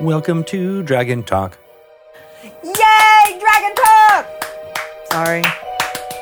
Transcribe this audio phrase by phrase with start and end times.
[0.00, 1.58] Welcome to Dragon Talk.
[2.44, 4.26] Yay, Dragon Talk!
[5.10, 5.42] Sorry.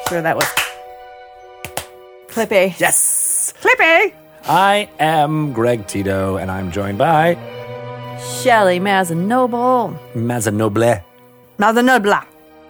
[0.08, 0.46] Sure that was
[2.28, 2.78] Clippy.
[2.80, 3.52] Yes!
[3.60, 4.14] Clippy!
[4.44, 7.34] I am Greg Tito, and I'm joined by
[8.40, 9.98] Shelly Mazzanoble.
[10.14, 11.02] Mazzanoble.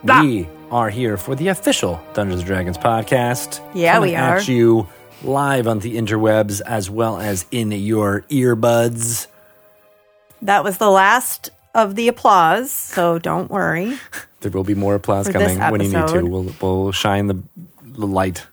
[0.02, 0.22] Blah.
[0.22, 3.60] We are here for the official Dungeons and Dragons podcast.
[3.74, 4.38] Yeah, coming we are.
[4.38, 4.88] At you
[5.22, 9.28] live on the interwebs as well as in your earbuds.
[10.42, 13.98] That was the last of the applause, so don't worry.
[14.40, 15.98] There will be more applause For this coming when you need to.
[16.02, 16.24] episode.
[16.24, 17.42] We'll, we'll shine the,
[17.82, 18.46] the light.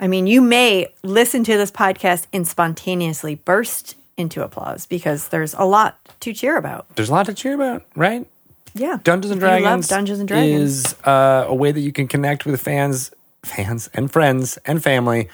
[0.00, 5.52] I mean, you may listen to this podcast and spontaneously burst into applause because there's
[5.54, 6.86] a lot to cheer about.
[6.96, 8.26] There's a lot to cheer about, right?
[8.74, 9.00] Yeah.
[9.02, 10.84] Dungeons and If you love Dragons, Dungeons and Dragons.
[10.86, 13.10] is uh, a way that you can connect with fans,
[13.44, 15.28] fans and friends and family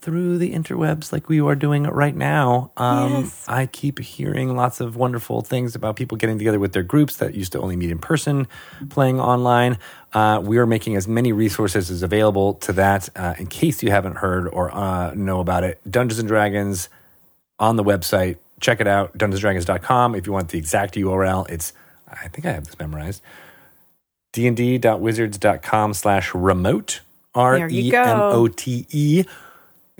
[0.00, 2.70] through the interwebs, like we are doing right now.
[2.76, 3.44] Um, Yes.
[3.46, 7.34] I keep hearing lots of wonderful things about people getting together with their groups that
[7.34, 8.48] used to only meet in person,
[8.88, 9.78] playing online.
[10.12, 13.08] Uh, we are making as many resources as available to that.
[13.14, 16.88] Uh, in case you haven't heard or uh, know about it, Dungeons and Dragons
[17.58, 18.36] on the website.
[18.60, 20.14] Check it out, dungeonsdragons.com.
[20.14, 21.72] If you want the exact URL, it's,
[22.10, 23.22] I think I have this memorized,
[24.32, 27.00] dnd.wizards.com slash remote,
[27.34, 27.98] There you go.
[28.02, 29.24] R-E-M-O-T-E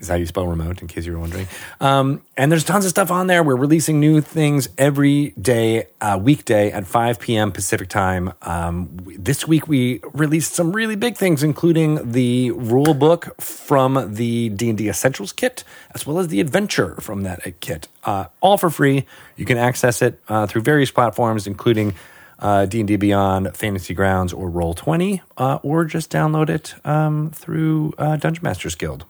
[0.01, 1.47] is how you spell remote, in case you were wondering.
[1.81, 3.43] Um, and there's tons of stuff on there.
[3.43, 7.53] We're releasing new things every day, uh, weekday at 5 p.m.
[7.53, 8.33] Pacific time.
[8.43, 14.49] Um, this week we released some really big things, including the rule book from the
[14.49, 18.71] D&D Essentials kit, as well as the adventure from that uh, kit, uh, all for
[18.71, 19.07] free.
[19.37, 21.95] You can access it uh, through various platforms, including
[22.41, 28.17] uh, D&D Beyond, Fantasy Grounds, or Roll20, uh, or just download it um, through uh,
[28.17, 29.05] Dungeon Masters Guild.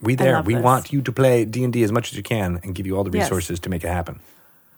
[0.00, 0.42] We there.
[0.42, 0.62] We this.
[0.62, 2.96] want you to play D and D as much as you can, and give you
[2.96, 3.24] all the Yes.
[3.30, 4.20] resources to make it happen.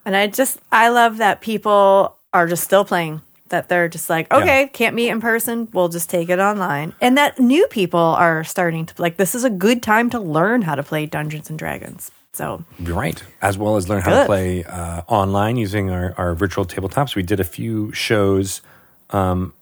[0.05, 3.21] And I just, I love that people are just still playing.
[3.49, 5.67] That they're just like, okay, can't meet in person.
[5.73, 6.93] We'll just take it online.
[7.01, 9.17] And that new people are starting to like.
[9.17, 12.11] This is a good time to learn how to play Dungeons and Dragons.
[12.31, 16.63] So right, as well as learn how to play uh, online using our, our virtual
[16.63, 17.15] tabletops.
[17.15, 18.61] We did a few shows
[19.09, 19.53] um,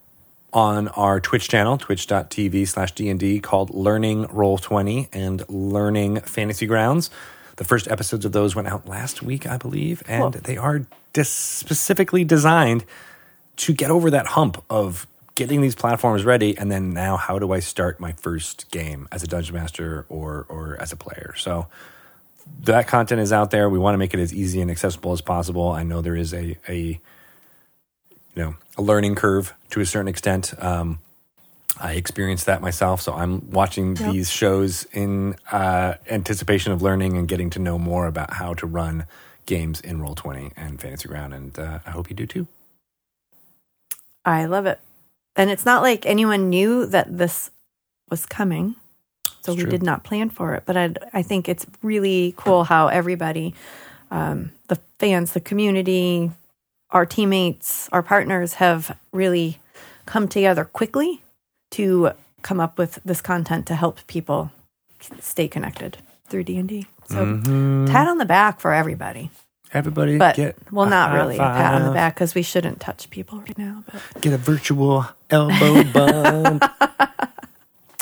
[0.54, 7.10] on our Twitch channel, twitch.tv slash D&D, called Learning Roll20 and Learning Fantasy Grounds.
[7.58, 10.42] The first episodes of those went out last week, I believe, and Cool.
[10.44, 12.86] they are dis- specifically designed
[13.58, 17.52] to get over that hump of getting these platforms ready and then now how do
[17.52, 21.34] I start my first game as a dungeon master or or as a player.
[21.38, 21.68] So
[22.62, 23.70] that content is out there.
[23.70, 25.70] We want to make it as easy and accessible as possible.
[25.70, 27.00] I know there is a a you
[28.36, 30.54] know a learning curve to a certain extent.
[30.64, 31.00] Um,
[31.80, 34.12] I experienced that myself, so I'm watching Yep.
[34.14, 38.66] these shows in uh, anticipation of learning and getting to know more about how to
[38.66, 39.06] run
[39.46, 42.48] games in Roll Twenty and Fantasy Ground, and uh, I hope you do too.
[44.26, 44.80] I love it.
[45.36, 47.52] And it's not like anyone knew that this
[48.10, 48.76] was coming.
[49.42, 49.72] So It's we true.
[49.72, 50.64] did not plan for it.
[50.66, 53.54] But I, I think it's really cool how everybody,
[54.12, 56.32] um, the fans, the community,
[56.92, 59.60] our teammates, our partners have really
[60.06, 61.22] come together quickly
[61.72, 62.12] to
[62.42, 64.52] come up with this content to help people
[65.20, 65.98] stay connected
[66.30, 66.86] through D&D.
[67.10, 67.90] So Mhm.
[67.90, 69.30] pat on the back for everybody.
[69.74, 72.42] Everybody, But get well, a not high really a pat on the back because we
[72.42, 73.84] shouldn't touch people right now.
[73.92, 76.64] But Get a virtual elbow bump.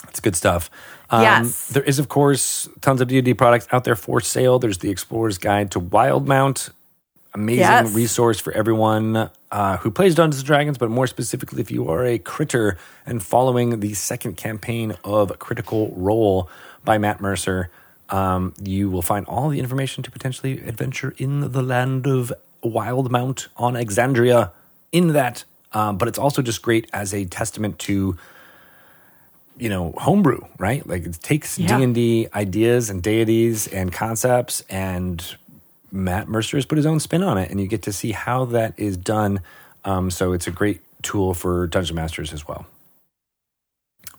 [0.10, 0.70] It's good stuff.
[1.10, 1.68] Um, Yes.
[1.70, 4.60] There is, of course, tons of D&D products out there for sale.
[4.60, 6.70] There's the Explorer's Guide to Wildemount.
[7.36, 7.94] Amazing Yes.
[7.94, 12.04] resource for everyone uh, who plays Dungeons and Dragons, but more specifically, if you are
[12.06, 16.50] a critter and following the second campaign of Critical Role
[16.86, 17.70] by Matt Mercer,
[18.10, 22.32] um, you will find all the information to potentially adventure in the land of
[22.64, 24.52] Wildemount on Exandria
[24.94, 25.44] in that.
[25.74, 28.18] Um, but it's also just great as a testament to
[29.58, 31.78] you know homebrew right like it takes Yeah.
[31.78, 35.24] d&d ideas and deities and concepts and
[35.96, 38.46] matt mercer has put his own spin on it and you get to see how
[38.46, 39.42] that is done
[39.86, 42.66] um, so it's a great tool for dungeon masters as well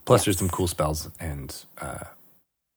[0.04, 2.04] plus there's some cool spells and uh,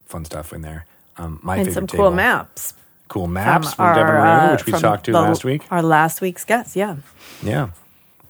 [0.05, 0.85] fun stuff in there
[1.17, 2.73] um, my and favorite some table, cool maps.
[3.07, 6.21] cool maps from, our, Devin uh, which we talked to the- last week Our last
[6.21, 6.97] week's guest, yeah.
[7.43, 7.69] yeah.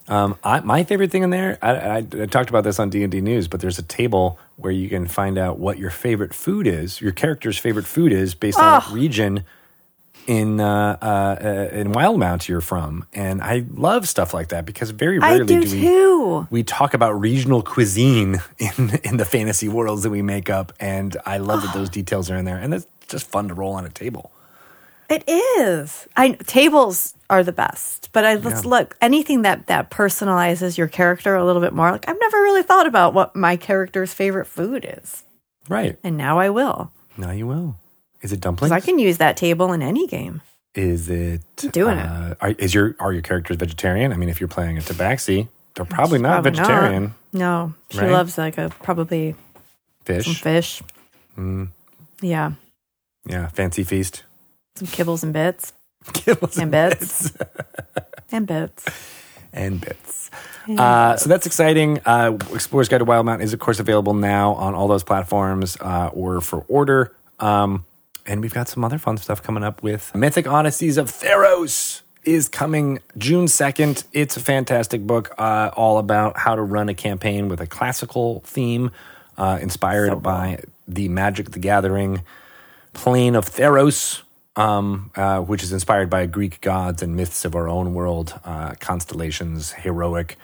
[0.07, 3.03] Um, I, my favorite thing in there, I, I, I talked about this on D
[3.03, 6.33] and D News, but there's a table where you can find out what your favorite
[6.33, 8.95] food is, your character's favorite food is, based on what Oh.
[8.95, 9.43] region
[10.29, 11.05] in uh, uh,
[11.43, 13.05] uh, in Wildemount you're from.
[13.13, 16.47] And I love stuff like that because very rarely do, do we too.
[16.51, 21.17] we talk about regional cuisine in in the fantasy worlds that we make up, and
[21.25, 23.85] I love that those details are in there, and it's just fun to roll on
[23.85, 24.31] a table.
[25.09, 26.07] It is.
[26.15, 31.33] I tables are the best, but I let's look anything that that personalizes your character
[31.35, 31.89] a little bit more.
[31.91, 35.23] Like I've never really thought about what my character's favorite food is,
[35.67, 35.97] Right.
[36.03, 37.77] and now I will Now you will.
[38.21, 38.71] Is it because dumplings?
[38.71, 40.41] I can use that table in any game.
[40.75, 42.05] Is it doing it.
[42.05, 44.13] uh, Are, is your are your characters vegetarian?
[44.13, 47.15] I mean, if you're playing a Tabaxi, they're probably not Probably vegetarian.
[47.33, 48.11] No, she Right?
[48.11, 49.41] loves like a probably some
[50.05, 50.81] Fish, fish.
[51.37, 51.69] Mm.
[52.21, 52.51] Yeah,
[53.25, 54.23] yeah, fancy feast.
[54.75, 55.73] some kibbles and bits
[56.05, 57.31] Kibbles and bits
[58.31, 58.85] and bits.
[59.53, 60.29] and bits.
[60.67, 61.99] Uh, so that's exciting.
[62.05, 66.09] Uh, Explorer's Guide to Wildemount is, of course, available now on all those platforms uh,
[66.13, 67.15] or for order.
[67.39, 67.85] Um,
[68.29, 72.47] and we've got some other fun stuff coming up with Mythic Odysseys of Theros is
[72.47, 74.03] coming June 2nd.
[74.13, 78.41] It's a fantastic book uh, all about how to run a campaign with a classical
[78.45, 78.91] theme
[79.35, 82.21] uh, inspired by the Magic the Gathering
[82.93, 84.21] plane of Theros,
[84.55, 88.75] um, uh, which is inspired by Greek gods and myths of our own world, uh,
[88.79, 90.37] constellations, heroic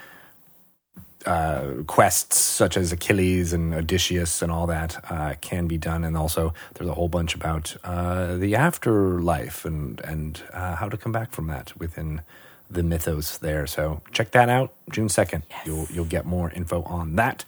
[1.25, 6.04] uh, quests such as Achilles and Odysseus and all that uh, can be done.
[6.04, 10.98] And also, there's a whole bunch about uh, the afterlife and and uh, how to
[10.98, 12.22] come back from that within
[12.69, 13.68] the mythos there.
[13.68, 15.44] So check that out, June second.
[15.66, 17.45] You'll you'll get more info on that,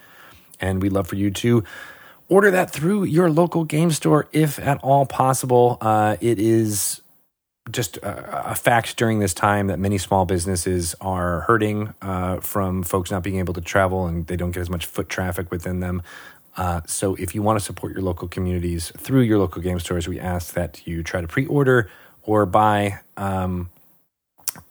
[0.59, 1.63] and we'd love for you to
[2.29, 5.77] order that through your local game store if at all possible.
[5.81, 7.01] Uh, it is
[7.71, 12.83] just a, a fact during this time that many small businesses are hurting uh, from
[12.83, 15.79] folks not being able to travel and they don't get as much foot traffic within
[15.79, 16.01] them.
[16.55, 20.07] Uh, so if you want to support your local communities through your local game stores,
[20.07, 21.89] we ask that you try to pre-order
[22.23, 23.69] or buy um,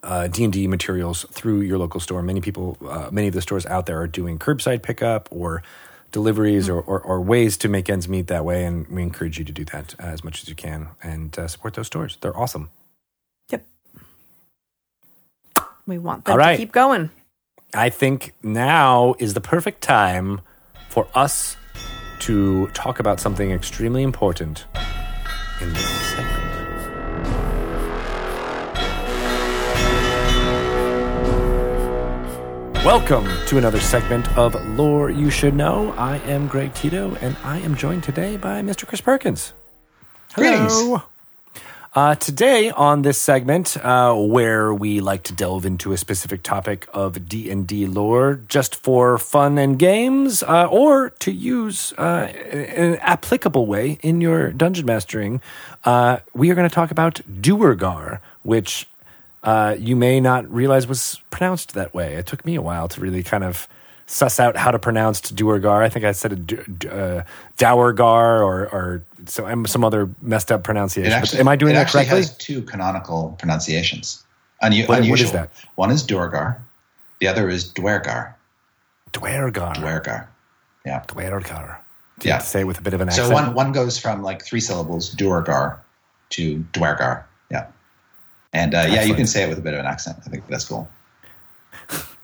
[0.03, 2.23] uh, D&D materials through your local store.
[2.23, 5.63] Many people, uh, many of the stores out there are doing curbside pickup or
[6.13, 8.65] deliveries or, or, or ways to make ends meet that way.
[8.65, 11.75] And we encourage you to do that as much as you can and uh, support
[11.75, 12.19] those stores.
[12.21, 12.71] They're awesome.
[13.51, 13.67] Yep.
[15.87, 16.53] We want them All right.
[16.53, 17.11] to keep going.
[17.73, 20.41] I think now is the perfect time
[20.89, 21.57] for us
[22.21, 24.65] to talk about something extremely important
[25.61, 26.47] in this segment.
[32.85, 35.93] Welcome to another segment of Lore You Should Know.
[35.97, 38.87] I am Greg Tito, and I am joined today by Mr.
[38.87, 39.55] Chris Perkins.
[40.35, 40.73] Greetings.
[41.97, 46.87] Uh, today on this segment, uh, where we like to delve into a specific topic
[46.93, 52.31] of D and D lore, just for fun and games, uh, or to use uh,
[52.53, 55.41] in an applicable way in your dungeon mastering,
[55.87, 58.87] uh, we are going to talk about Duergar, which
[59.43, 62.17] uh, you may not realize was pronounced that way.
[62.17, 63.67] It took me a while to really kind of
[64.07, 65.83] suss out how to pronounce Duergar.
[65.83, 67.23] I think I said a D- D- uh,
[67.59, 71.13] Dowergar or, or so, um, some other messed up pronunciation.
[71.13, 72.19] Actually, Am I doing it that actually correctly?
[72.19, 74.23] has two canonical pronunciations.
[74.63, 75.51] Unu- What- what is that?
[75.75, 76.57] One is Durgar.
[77.21, 78.33] The other is Dwergar.
[79.13, 79.75] Dwergar.
[79.75, 80.27] Dwergar.
[80.85, 81.03] Yeah.
[81.09, 81.77] Dwergar.
[82.21, 82.39] Do Yeah.
[82.39, 83.29] say it with a bit of an accent.
[83.29, 85.77] So one one goes from like three syllables, Durgar,
[86.31, 87.23] to Dwergar.
[87.51, 87.67] Yeah.
[88.53, 90.17] And uh, yeah, you can say it with a bit of an accent.
[90.27, 90.89] I think that's cool.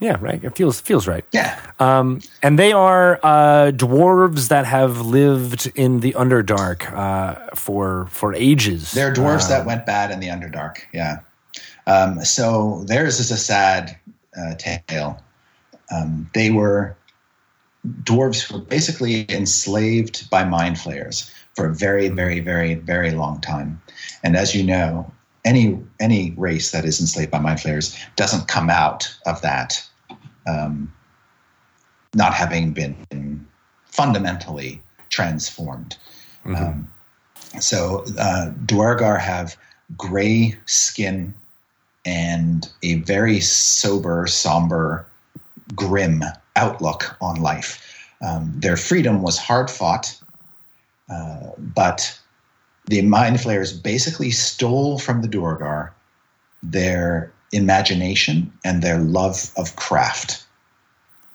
[0.01, 0.43] Yeah, right.
[0.43, 1.25] It feels feels right.
[1.33, 1.59] Yeah.
[1.79, 8.35] Um, and they are uh, dwarves that have lived in the Underdark uh, for for
[8.35, 8.93] ages.
[8.93, 10.79] They're dwarves Uh, that went bad in the Underdark.
[10.93, 11.19] Yeah.
[11.87, 13.97] Um, so theirs is a sad
[14.37, 15.21] uh, tale.
[15.91, 16.97] Um, they were
[18.05, 23.41] dwarves who were basically enslaved by mind flayers for a very, very, very, very long
[23.41, 23.81] time.
[24.23, 25.13] And as you know,
[25.45, 29.87] any any race that is enslaved by mind flayers doesn't come out of that
[30.47, 30.93] um,
[32.15, 33.47] not having been
[33.87, 35.97] fundamentally transformed.
[36.45, 36.91] Um,
[37.61, 39.57] so uh, Dwargar have
[39.97, 41.35] gray skin
[42.05, 45.07] and a very sober, somber,
[45.75, 46.25] grim
[46.57, 48.11] outlook on life.
[48.21, 50.19] Um, their freedom was hard fought,
[51.11, 52.19] uh, but
[52.87, 55.93] the Mind Flayers basically stole from the Duergar
[56.63, 60.45] their imagination and their love of craft.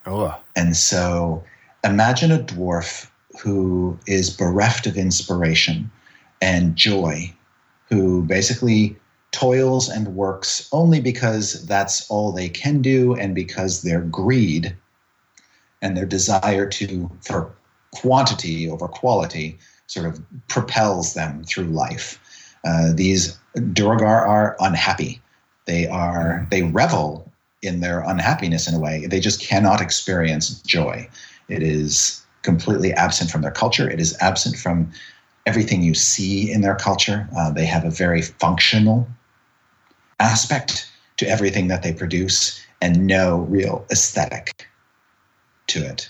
[0.06, 1.44] Oh, And so
[1.84, 3.10] imagine a dwarf
[3.42, 5.92] who is bereft of inspiration
[6.42, 7.34] and joy,
[7.90, 8.96] who basically
[9.32, 14.76] toils and works only because that's all they can do and because their greed
[15.82, 17.52] and their desire to for
[17.94, 22.20] quantity over quality sort of propels them through life.
[22.66, 25.22] Uh, these Durgar are unhappy.
[25.66, 29.06] They are they revel in their unhappiness in a way.
[29.08, 31.10] They just cannot experience joy.
[31.50, 33.90] It is completely absent from their culture.
[33.90, 34.92] It is absent from
[35.46, 37.28] everything you see in their culture.
[37.36, 39.08] Uh, they have a very functional
[40.20, 44.68] aspect to everything that they produce and no real aesthetic
[45.68, 46.10] to it.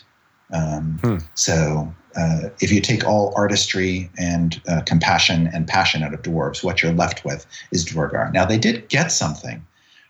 [0.52, 1.18] Um, hmm.
[1.36, 6.64] So, uh, if you take all artistry and uh, compassion and passion out of dwarves,
[6.64, 8.32] what you're left with is Duergar.
[8.34, 9.66] Now, they did get something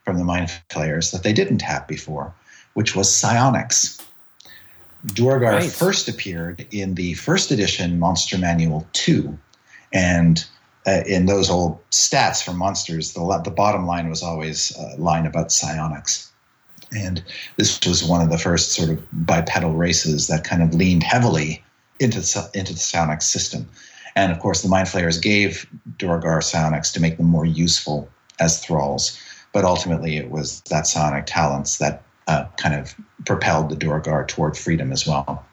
[0.05, 2.33] from the Mind Flayers that they didn't have before,
[2.75, 4.01] which was psionics.
[5.05, 5.71] Duergar right.
[5.71, 9.37] first appeared in the first edition Monster Manual 2.
[9.91, 10.45] And
[10.87, 15.25] uh, in those old stats for monsters, the, the bottom line was always a line
[15.25, 16.31] about psionics.
[16.97, 17.21] And
[17.57, 21.61] this was one of the first sort of bipedal races that kind of leaned heavily
[21.99, 23.67] into the, into the system.
[24.15, 28.63] And of course, the Mind Flayers gave Duergar psionics to make them more useful as
[28.63, 29.19] thralls.
[29.53, 34.57] But ultimately, it was that psionic talents that uh, kind of propelled the Duergar toward
[34.57, 35.45] freedom as well.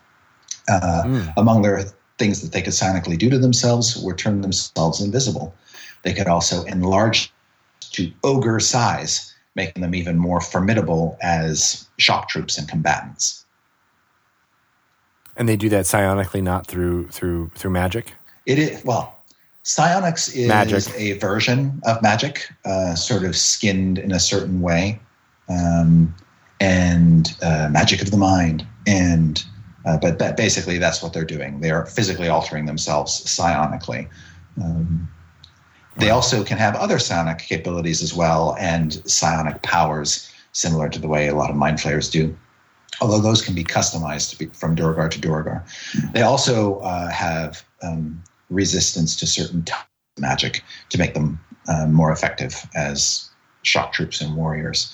[0.68, 1.32] Uh, mm.
[1.36, 1.84] Among their
[2.18, 5.54] things that they could psionically do to themselves were turn themselves invisible.
[6.02, 7.32] They could also enlarge
[7.92, 13.43] to ogre size, making them even more formidable as shock troops and combatants.
[15.36, 18.12] And they do that psionically, not through through through magic.
[18.46, 19.16] It is well,
[19.62, 20.92] psionics is magic.
[20.96, 25.00] a version of magic, uh, sort of skinned in a certain way.
[25.48, 26.14] Um,
[26.60, 28.66] and uh, magic of the mind.
[28.86, 29.44] And
[29.84, 31.60] uh, but that basically that's what they're doing.
[31.60, 34.08] They are physically altering themselves psionically.
[34.62, 35.08] Um,
[35.96, 41.06] they also can have other psionic capabilities as well and psionic powers, similar to the
[41.06, 42.36] way a lot of mind flayers do.
[43.00, 45.64] Although those can be customized be from Duergar to Duergar.
[46.12, 49.64] They also uh, have um, resistance to certain
[50.18, 53.28] magic to make them uh, more effective as
[53.62, 54.92] shock troops and warriors.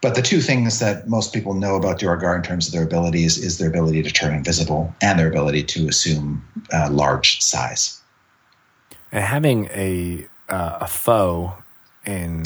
[0.00, 3.36] But the two things that most people know about Duergar in terms of their abilities
[3.36, 8.00] is their ability to turn invisible and their ability to assume uh, large size.
[9.10, 11.54] And having a uh, a foe
[12.06, 12.44] in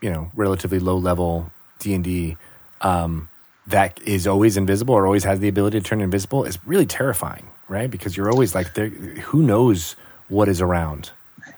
[0.00, 2.36] you know relatively low level D and D
[2.80, 3.28] um,
[3.68, 7.48] that is always invisible or always has the ability to turn invisible is really terrifying,
[7.68, 7.90] right?
[7.90, 9.94] Because you're always like, who knows
[10.28, 11.10] what is around.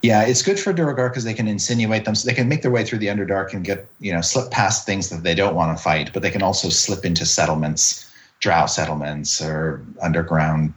[0.03, 2.15] Yeah, it's good for Duergar because they can insinuate them.
[2.15, 4.87] So they can make their way through the Underdark and get, you know, slip past
[4.87, 8.67] things that they don't want to fight, but they can also slip into settlements, drow
[8.67, 10.73] settlements or underground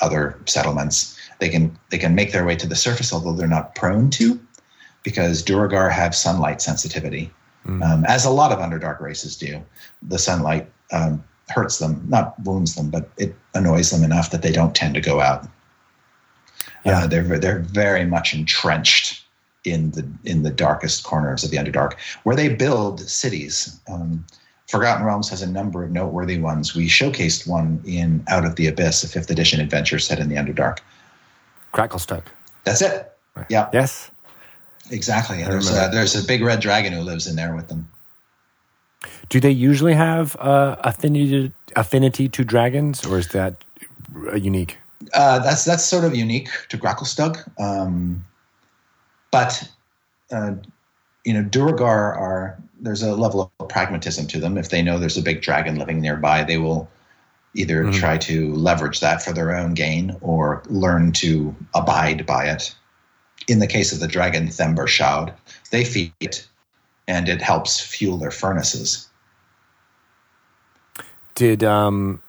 [0.00, 1.18] other settlements.
[1.40, 4.40] They can they can make their way to the surface, although they're not prone to,
[5.02, 7.30] because Duergar have sunlight sensitivity,
[7.66, 7.82] mm.
[7.82, 9.62] um, as a lot of Underdark races do.
[10.02, 14.52] The sunlight um, hurts them, not wounds them, but it annoys them enough that they
[14.52, 15.46] don't tend to go out.
[16.84, 19.24] Yeah, uh, they're they're very much entrenched
[19.64, 23.80] in the in the darkest corners of the Underdark, where they build cities.
[23.88, 24.24] Um,
[24.68, 26.74] Forgotten Realms has a number of noteworthy ones.
[26.74, 30.36] We showcased one in Out of the Abyss, a fifth edition adventure set in the
[30.36, 30.78] Underdark.
[31.74, 32.24] Gracklstugh.
[32.64, 33.12] That's it.
[33.50, 33.68] Yeah.
[33.72, 34.10] Yes.
[34.92, 35.42] Exactly.
[35.42, 37.90] There's a, there's a big red dragon who lives in there with them.
[39.30, 43.64] Do they usually have uh, affinity affinity to dragons, or is that
[44.36, 44.76] unique?
[45.14, 47.42] Uh, that's that's sort of unique to Gracklstugh.
[47.58, 48.24] Um,
[49.30, 49.68] but
[50.30, 50.52] uh,
[51.24, 54.58] you know, Duragar are there's a level of pragmatism to them.
[54.58, 56.88] If they know there's a big dragon living nearby, they will
[57.54, 57.98] either mm-hmm.
[57.98, 62.74] try to leverage that for their own gain or learn to abide by it.
[63.48, 65.32] In the case of the dragon Themberchaud,
[65.70, 66.46] they feed it,
[67.08, 69.08] and it helps fuel their furnaces.
[71.34, 72.22] Did um,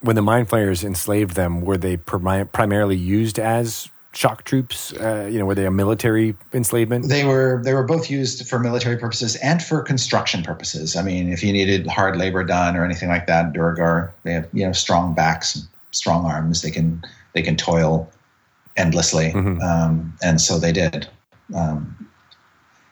[0.00, 4.92] when the mind flayers enslaved them, were they prim- primarily used as shock troops?
[4.94, 7.08] Uh, you know, were they a military enslavement?
[7.08, 7.62] They were.
[7.64, 10.96] They were both used for military purposes and for construction purposes.
[10.96, 14.48] I mean, if you needed hard labor done or anything like that, Durgar they have
[14.52, 16.62] you know strong backs, strong arms.
[16.62, 18.10] They can they can toil
[18.78, 19.60] endlessly, mm-hmm.
[19.60, 21.08] um, and so they did.
[21.54, 22.08] Um,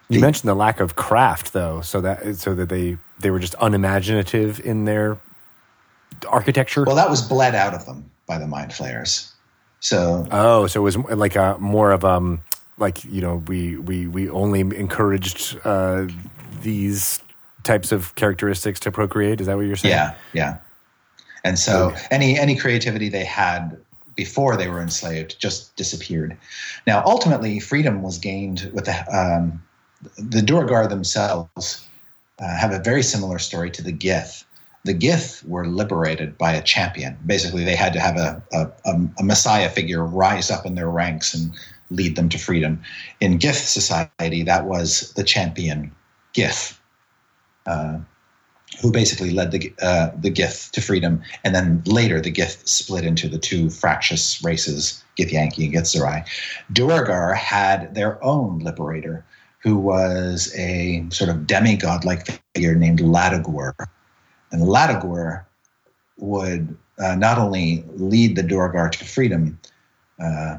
[0.08, 3.38] you the, mentioned the lack of craft, though, so that so that they they were
[3.38, 5.18] just unimaginative in their
[6.28, 6.84] architecture?
[6.84, 9.32] Well, that was bled out of them by the mind flayers.
[9.80, 12.40] So oh, so it was like a more of um
[12.78, 16.06] like you know we we we only encouraged uh,
[16.62, 17.20] these
[17.62, 19.40] types of characteristics to procreate.
[19.40, 19.94] Is that what you're saying?
[19.94, 20.58] Yeah, yeah.
[21.44, 22.06] And so okay.
[22.10, 23.76] any any creativity they had
[24.16, 26.36] before they were enslaved just disappeared.
[26.86, 29.62] Now, ultimately, freedom was gained with the um,
[30.18, 30.42] the
[30.88, 31.86] themselves.
[32.38, 34.44] Uh, have a very similar story to the Gith
[34.86, 37.18] the Gith were liberated by a champion.
[37.26, 38.70] Basically, they had to have a, a,
[39.18, 41.52] a, messiah figure rise up in their ranks and
[41.90, 42.80] lead them to freedom.
[43.20, 45.92] In Gith society, that was the champion
[46.34, 46.78] Gith.
[47.66, 47.98] Uh,
[48.80, 53.04] who basically led the uh, the Gith to freedom, and then later the Gith split
[53.04, 56.26] into the two fractious races, Githyanki and Githzerai.
[56.72, 59.24] Duergar had their own liberator,
[59.60, 63.74] who was a sort of demigod-like figure named Laduguer,
[64.52, 65.44] and Laduguer
[66.18, 69.58] would uh, not only lead the Duergar to freedom,
[70.22, 70.58] uh,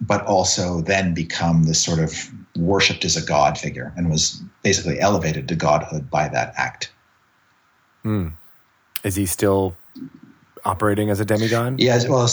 [0.00, 4.98] but also then become this sort of worshipped as a god figure, and was basically
[5.00, 6.90] elevated to godhood by that act.
[8.06, 8.32] Mm.
[9.04, 9.76] Is he still
[10.64, 11.80] operating as a demigod?
[11.80, 12.08] Yes.
[12.08, 12.28] Well,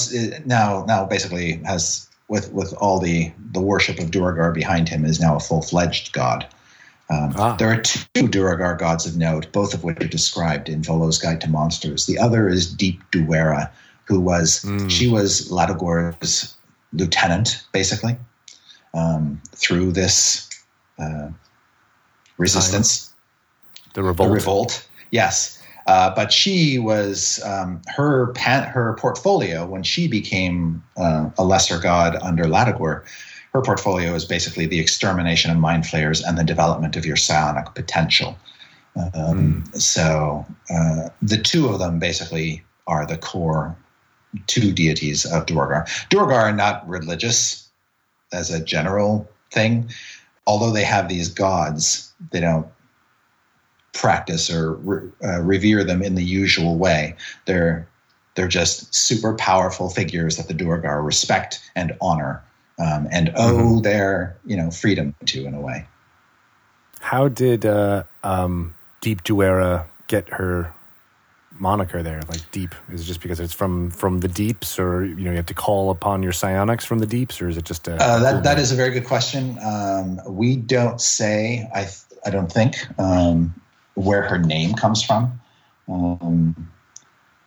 [0.45, 5.19] now now basically has with with all the the worship of Duergar behind him is
[5.19, 6.47] now a full fledged god.
[7.09, 7.55] Um, ah.
[7.57, 11.41] There are two Duergar gods of note, both of which are described in Volo's Guide
[11.41, 12.05] to Monsters.
[12.05, 13.71] The other is Deep Duerra,
[14.05, 14.89] who was mm.
[14.89, 16.55] she was Laduguer's
[16.93, 18.17] lieutenant, basically,
[18.93, 20.49] um, through this
[20.97, 21.29] uh,
[22.37, 23.13] resistance,
[23.93, 24.29] the revolt.
[24.29, 25.62] The revolt, yes.
[25.87, 31.79] Uh, but she was um, her pan, her portfolio when she became uh, a lesser
[31.79, 33.03] god under Laduguer.
[33.53, 37.75] Her portfolio is basically the extermination of mind flayers and the development of your psionic
[37.75, 38.37] potential.
[38.95, 39.81] Um, mm.
[39.81, 43.75] So uh, the two of them basically are the core
[44.47, 45.85] two deities of Duergar.
[46.09, 47.69] Duergar are not religious
[48.31, 49.89] as a general thing,
[50.47, 52.11] although they have these gods.
[52.31, 52.67] They don't
[53.93, 57.15] practice or re- uh, revere them in the usual way.
[57.45, 57.87] They're
[58.35, 62.43] they're just super powerful figures that the Duergar respect and honor
[62.79, 63.81] um, and owe mm-hmm.
[63.81, 65.85] their you know freedom to in a way.
[66.99, 70.73] How did uh, um, Deep Duerra get her
[71.59, 72.21] moniker there?
[72.27, 75.37] Like deep is it just because it's from from the deeps, or you know you
[75.37, 77.95] have to call upon your psionics from the deeps, or is it just a?
[77.95, 79.57] Uh, that that is a very good question.
[79.63, 81.69] Um, we don't say.
[81.73, 81.87] I
[82.25, 82.87] I don't think.
[82.99, 83.53] Um,
[83.95, 85.39] where her name comes from.
[85.87, 86.71] Um,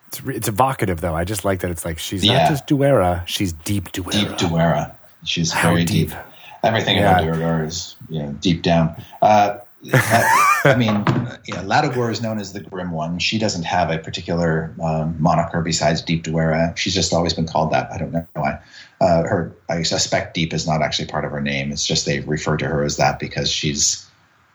[0.09, 1.15] it's, it's evocative, though.
[1.15, 2.39] I just like that it's like she's yeah.
[2.39, 4.13] not just Duerra, she's deep Duerra.
[4.13, 4.97] Deep Duerra.
[5.25, 6.11] She's How very deep.
[6.11, 6.19] deep.
[6.63, 7.19] Everything yeah.
[7.19, 9.03] about Duerra is you know, deep down.
[9.23, 9.59] Uh,
[9.93, 13.19] I mean, know, Laduguer is known as the Grim One.
[13.19, 16.73] She doesn't have a particular um, moniker besides Deep Duerra.
[16.77, 17.91] She's just always been called that.
[17.93, 18.59] I don't know why.
[19.01, 21.71] Uh, her, I suspect Deep is not actually part of her name.
[21.71, 24.07] It's just they refer to her as that because she's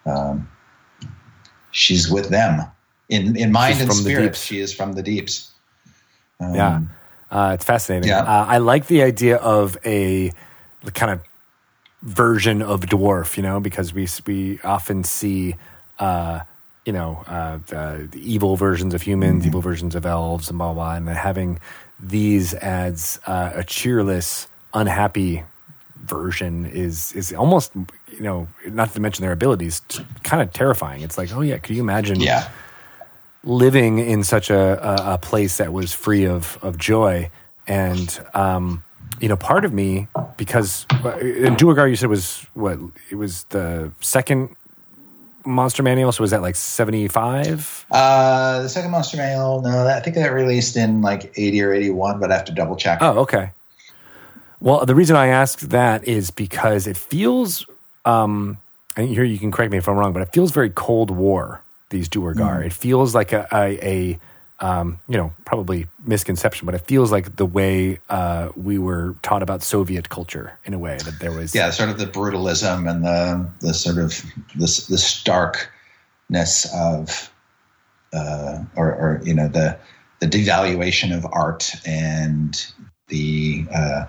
[0.06, 0.50] um,
[1.72, 2.62] she's with them
[3.10, 4.36] in in mind she's and spirit.
[4.36, 5.52] She is from the deeps.
[6.40, 6.82] Um, yeah,
[7.30, 8.10] uh, it's fascinating.
[8.10, 8.22] Yeah.
[8.22, 10.32] Uh, I like the idea of a
[10.94, 11.22] kind of
[12.02, 15.56] version of dwarf, you know, because we we often see.
[16.00, 16.42] Uh,
[16.84, 19.50] you know, uh, the, the, evil versions of humans, mm-hmm.
[19.50, 21.60] evil versions of elves, and blah blah, blah and having
[22.00, 25.44] these as uh, a cheerless, unhappy
[26.04, 27.72] version is is almost
[28.12, 29.82] you know not to mention their abilities
[30.24, 31.02] kind of terrifying.
[31.02, 32.50] It's like oh yeah could you imagine yeah.
[33.44, 37.30] living in such a, a, a place that was free of of joy?
[37.68, 38.84] And um
[39.20, 40.86] you know part of me because
[41.22, 44.56] in Duergar you said was what it was the second
[45.44, 50.16] monster manual so was that like 75 uh the second monster manual no i think
[50.16, 53.00] that released in like 80 or 81 but i have to double check.
[53.02, 53.52] Oh okay.
[54.62, 57.66] Well, the reason I asked that is because it feels,
[58.06, 58.58] um,
[58.96, 61.62] and here you can correct me if I'm wrong, but it feels very Cold War.
[61.90, 62.62] These Duergar.
[62.62, 62.66] Mm.
[62.68, 64.20] It feels like a, a, a
[64.62, 69.42] um, you know, probably misconception, but it feels like the way uh, we were taught
[69.44, 73.04] about Soviet culture in a way that there was, yeah, sort of the brutalism and
[73.04, 74.24] the the sort of
[74.56, 77.32] the the starkness of,
[78.14, 79.78] uh, or, or you know the
[80.20, 82.72] the devaluation of art and
[83.08, 84.06] the uh,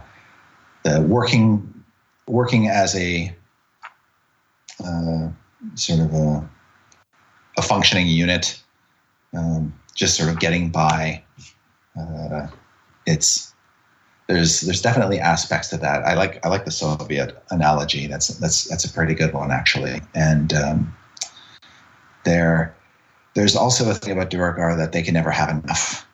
[0.82, 1.82] the working
[2.26, 3.34] working as a
[4.84, 5.28] uh,
[5.74, 6.50] sort of a,
[7.58, 8.60] a functioning unit,
[9.34, 11.22] um, just sort of getting by.
[11.98, 12.46] Uh,
[13.06, 13.52] it's
[14.28, 16.02] there's there's definitely aspects to that.
[16.04, 18.06] I like I like the Soviet analogy.
[18.06, 20.00] That's that's that's a pretty good one actually.
[20.14, 20.94] And um,
[22.24, 22.74] there
[23.34, 26.06] there's also a thing about Duergar that they can never have enough.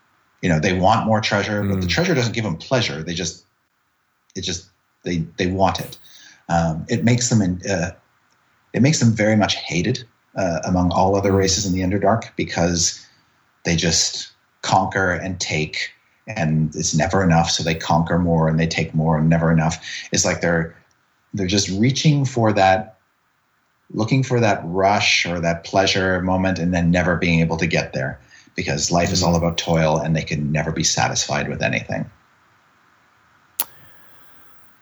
[0.42, 1.70] You know, they want more treasure, mm.
[1.70, 1.90] but the mm.
[1.90, 3.02] treasure doesn't give them pleasure.
[3.02, 3.44] They just
[4.34, 4.68] it just
[5.02, 5.98] they they want it.
[6.48, 7.90] Um, it makes them in, uh,
[8.72, 10.04] it makes them very much hated
[10.36, 13.04] uh, among all other races in the Underdark because
[13.64, 14.30] they just
[14.62, 15.90] conquer and take,
[16.26, 17.50] and it's never enough.
[17.50, 19.84] So they conquer more and they take more and never enough.
[20.12, 20.76] It's like they're
[21.34, 22.96] they're just reaching for that
[23.92, 27.92] looking for that rush or that pleasure moment and then never being able to get
[27.94, 28.20] there
[28.54, 29.38] because life is all mm.
[29.38, 32.10] about toil and they can never be satisfied with anything.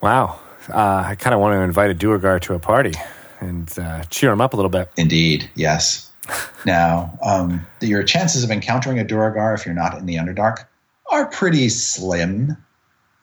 [0.01, 0.39] Wow.
[0.69, 2.93] Uh, I kind of want to invite a Duergar to a party
[3.39, 4.89] and uh, cheer him up a little bit.
[4.97, 6.11] Indeed, yes.
[6.65, 10.65] Now, um, your chances of encountering a Duergar if you're not in the Underdark
[11.09, 12.57] are pretty slim.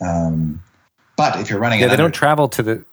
[0.01, 0.63] Um,
[1.17, 2.85] but if you're running, Yeah, they don't travel to the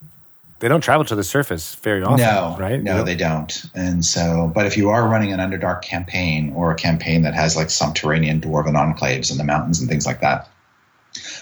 [0.59, 2.17] they don't travel to the surface very often.
[2.17, 2.83] no, right?
[2.83, 3.65] No, they don't.
[3.73, 7.55] And so, but if you are running an Underdark campaign or a campaign that has
[7.55, 10.47] like subterranean dwarven enclaves in the mountains and things like that,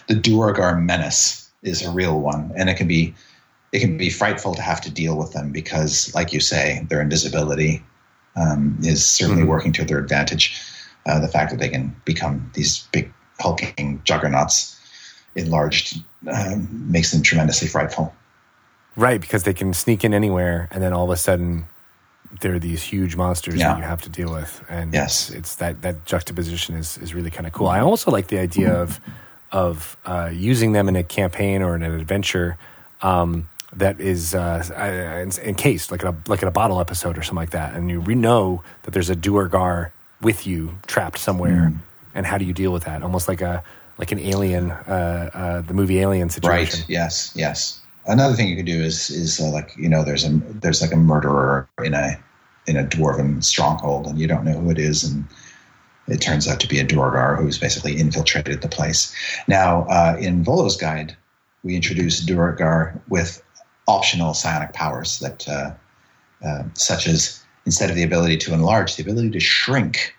[0.07, 3.13] the Duergar menace is a real one, and it can be
[3.71, 7.01] it can be frightful to have to deal with them because, like you say, their
[7.01, 7.83] invisibility
[8.35, 9.47] um, is certainly Mhm.
[9.47, 10.55] working to their advantage.
[11.05, 14.77] Uh, the fact that they can become these big hulking juggernauts
[15.35, 18.13] enlarged um, makes them tremendously frightful.
[18.95, 21.67] Right, because they can sneak in anywhere, and then all of a sudden,
[22.41, 23.69] there are these huge monsters Yeah.
[23.69, 25.29] that you have to deal with, and Yes.
[25.29, 27.67] it's, it's that that juxtaposition is is really kind of cool.
[27.67, 28.99] I also like the idea of
[29.51, 32.57] of uh, using them in a campaign or in an adventure
[33.01, 37.21] um, that is uh, uh, encased, like in a like in a bottle episode or
[37.21, 41.73] something like that, and you re- know that there's a Duergar with you trapped somewhere,
[42.13, 43.03] and how do you deal with that?
[43.03, 43.63] Almost like a
[43.99, 46.79] like an alien, uh, uh, the movie Alien situation.
[46.79, 46.89] Right.
[46.89, 47.31] Yes.
[47.35, 47.81] Yes.
[48.05, 50.93] Another thing you can do is is uh, like you know there's a there's like
[50.93, 52.17] a murderer in a
[52.65, 55.25] in a dwarven stronghold and you don't know who it is and
[56.07, 59.13] it turns out to be a Duergar who's basically infiltrated the place.
[59.47, 61.15] Now uh, in Volo's guide
[61.63, 63.43] we introduce Duergar with
[63.89, 65.71] optional psionic powers that uh,
[66.45, 70.15] uh, such as instead of the ability to enlarge the ability to shrink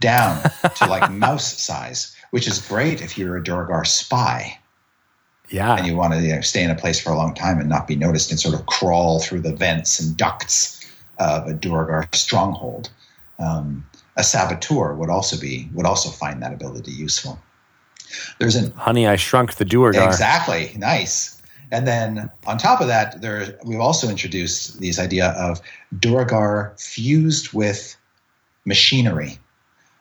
[0.00, 0.42] down
[0.76, 4.58] to like mouse size, which is great if you're a Duergar spy
[5.48, 7.60] Yeah, and you want to you know, stay in a place for a long time
[7.60, 10.80] and not be noticed and sort of crawl through the vents and ducts
[11.18, 12.90] of a Duergar stronghold.
[13.38, 17.38] Um, a saboteur would also be would also find that ability useful.
[18.38, 20.06] There's an Honey, I Shrunk the Duergar.
[20.06, 21.41] exactly nice,
[21.72, 25.60] and then on top of that, there we've also introduced this idea of
[25.98, 27.96] Duergar fused with
[28.64, 29.38] machinery.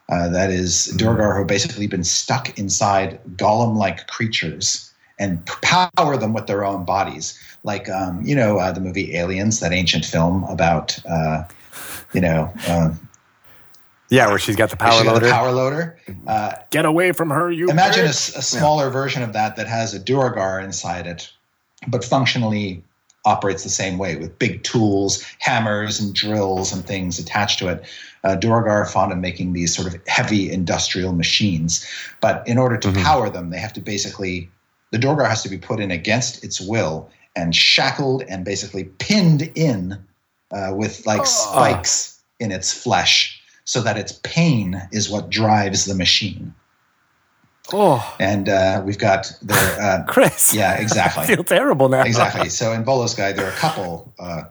[0.09, 6.33] Uh, that is Duergar who have basically been stuck inside golem-like creatures and power them
[6.33, 10.43] with their own bodies, like um, you know uh, the movie Aliens, that ancient film
[10.45, 11.43] about uh,
[12.13, 12.89] you know uh,
[14.09, 15.25] Yeah, where she's got the power loader.
[15.27, 15.97] the power loader.
[16.27, 17.69] Uh, Get away from her, you.
[17.69, 18.29] Imagine a, bitch.
[18.35, 21.31] s- a smaller version of that that has a Duergar inside it,
[21.87, 22.83] but functionally
[23.25, 27.83] operates the same way with big tools, hammers, and drills and things attached to it.
[28.23, 31.85] Uh, Duergar are fond of making these sort of heavy industrial machines,
[32.19, 33.03] but in order to Mhm.
[33.03, 34.49] power them, they have to basically
[34.91, 39.49] the Duergar has to be put in against its will and shackled and basically pinned
[39.55, 39.97] in
[40.51, 45.95] uh, with like spikes in its flesh, so that its pain is what drives the
[45.95, 46.53] machine
[47.73, 50.53] Oh, and uh, we've got their uh, Chris.
[50.53, 52.01] yeah I exactly feel terrible now.
[52.03, 54.43] exactly so in Volo's guide there are a couple uh,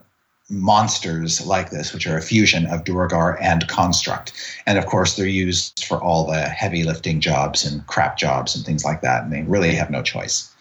[0.48, 4.32] monsters like this which are a fusion of Duergar and construct
[4.66, 8.64] and of course they're used for all the heavy lifting jobs and crap jobs and
[8.64, 10.52] things like that and they really have no choice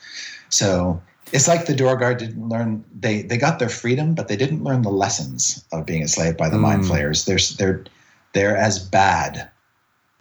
[0.50, 4.64] so it's like the Duergar didn't learn they they got their freedom but they didn't
[4.64, 6.88] learn the lessons of being enslaved by the mind Mm.
[6.88, 7.84] flayers they're they're
[8.34, 9.50] they're as bad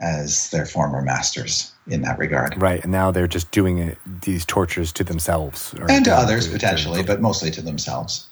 [0.01, 4.44] as their former masters in that regard Right, and now they're just doing it, these
[4.44, 8.27] tortures to themselves or and to others to- potentially, to- but mostly to themselves.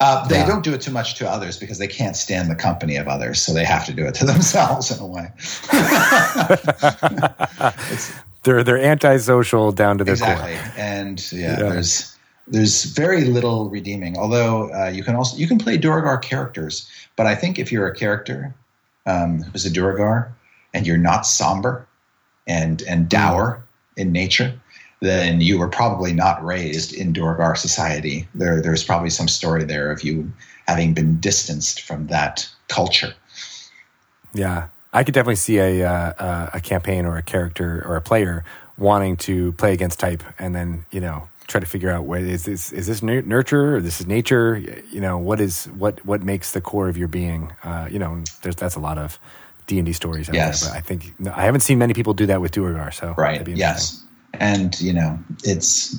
[0.00, 0.46] Uh, they Yeah.
[0.46, 3.42] don't do it too much to others because they can't stand the company of others,
[3.42, 5.28] so they have to do it to themselves in a way.
[8.44, 10.72] they're they're antisocial down to their exactly, core.
[10.76, 11.68] and yeah, Yeah.
[11.70, 12.14] there's
[12.46, 14.16] there's very little redeeming.
[14.16, 17.88] Although uh, you can also you can play Duergar characters, but I think if you're
[17.88, 18.54] a character
[19.06, 20.32] um, who's a Duergar
[20.74, 21.87] and you're not somber
[22.48, 23.62] and and dour
[23.96, 24.58] in nature,
[25.00, 28.26] then you were probably not raised in Duergar society.
[28.34, 30.32] There there's probably some story there of you
[30.66, 33.14] having been distanced from that culture.
[34.34, 38.02] Yeah, I could definitely see a uh, uh, a campaign or a character or a
[38.02, 38.44] player
[38.76, 42.44] wanting to play against type, and then you know try to figure out what is
[42.44, 44.58] this is this nurture or this is nature.
[44.90, 47.52] You know what is what what makes the core of your being.
[47.62, 49.18] Uh, you know, there's that's a lot of
[49.68, 50.62] D and D stories out Yes.
[50.62, 52.90] there, but I think no, I haven't seen many people do that with Duergar.
[52.92, 53.60] So right that'd be interesting.
[53.60, 54.04] yes
[54.40, 55.96] and you know it's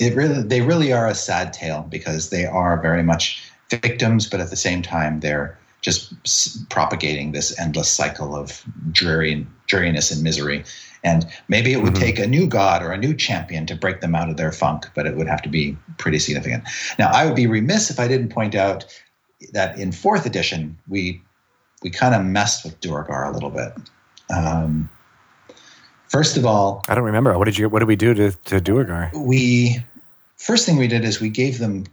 [0.00, 4.40] it really they really are a sad tale because they are very much victims but
[4.40, 6.12] at the same time they're just
[6.70, 10.64] propagating this endless cycle of dreary dreariness and misery
[11.04, 12.00] and maybe it would Mhm.
[12.00, 14.86] take a new god or a new champion to break them out of their funk
[14.94, 16.64] but it would have to be pretty significant
[16.98, 18.84] now i would be remiss if i didn't point out
[19.52, 21.20] that in fourth edition we
[21.82, 23.72] we kind of messed with Duergar a little bit
[24.34, 24.88] um,
[26.08, 27.36] First of all, I don't remember.
[27.38, 27.68] What did you?
[27.68, 29.10] What did we do to to Duergar?
[29.14, 29.76] we
[30.36, 31.84] first thing we did is we gave them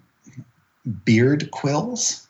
[1.03, 2.25] beard quills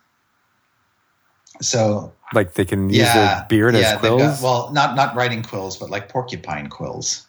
[1.62, 4.22] So Like they can use yeah, their beard yeah, as quills.
[4.22, 7.28] got- well, not not writing quills, but like porcupine quills.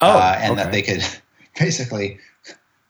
[0.00, 1.04] oh, uh, and that they could
[1.58, 2.18] basically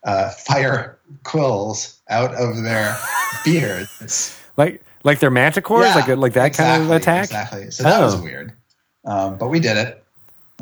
[0.04, 2.96] uh, fire quills out of their
[3.44, 4.38] beards.
[4.56, 7.24] like like they're manticores, Yeah, like like that kind of attack.
[7.24, 7.70] Exactly.
[7.70, 8.04] So that Oh.
[8.04, 8.52] was weird,
[9.04, 10.04] um, but we did it.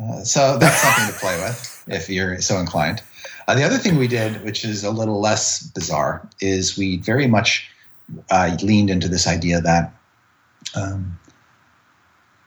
[0.01, 3.01] Uh, so that's something to play with if you're so inclined.
[3.47, 7.27] Uh, the other thing we did, which is a little less bizarre, is we very
[7.27, 7.69] much
[8.29, 9.93] uh, leaned into this idea that
[10.75, 11.17] um,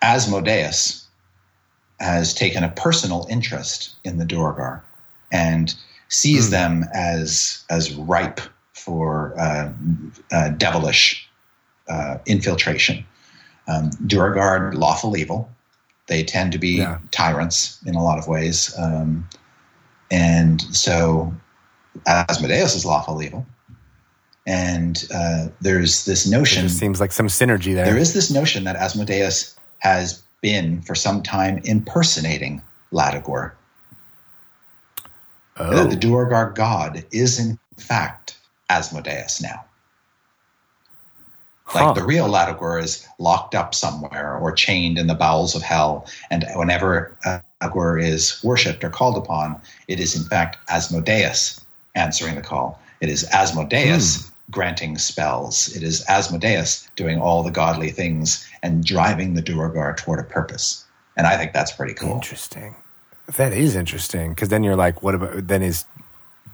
[0.03, 1.07] Asmodeus
[2.01, 4.83] has taken a personal interest in the Duergar
[5.33, 5.75] and
[6.09, 6.51] sees Hmm.
[6.53, 8.41] them as as ripe
[8.73, 9.71] for uh,
[10.33, 11.24] uh, devilish
[11.89, 13.05] uh, infiltration.
[13.69, 15.51] Um, Duergar, lawful evil.
[16.07, 16.99] They tend to be Yeah.
[17.11, 19.27] tyrants in a lot of ways, um,
[20.11, 21.33] and so
[22.07, 23.47] Asmodeus is lawful evil.
[24.47, 27.87] And uh, there's this notion seems like some synergy there.
[27.87, 32.61] there is this notion that Asmodeus has been for some time impersonating
[32.93, 33.53] Laduguer.
[35.57, 35.75] oh.
[35.75, 38.37] That the Duergar god is in fact
[38.69, 39.65] Asmodeus now.
[41.75, 41.93] Like Huh.
[41.95, 46.45] the real Laduguer is locked up somewhere or chained in the bowels of hell, and
[46.55, 51.61] whenever uh, Laduguer is worshipped or called upon, it is in fact Asmodeus
[51.95, 52.81] answering the call.
[53.01, 54.31] It is Asmodeus hmm.
[54.51, 55.75] granting spells.
[55.75, 60.85] It is Asmodeus doing all the godly things and driving the Duergar toward a purpose.
[61.17, 62.11] And I think that's pretty cool.
[62.11, 62.75] Interesting.
[63.37, 65.87] That is interesting because then you're like, what about then is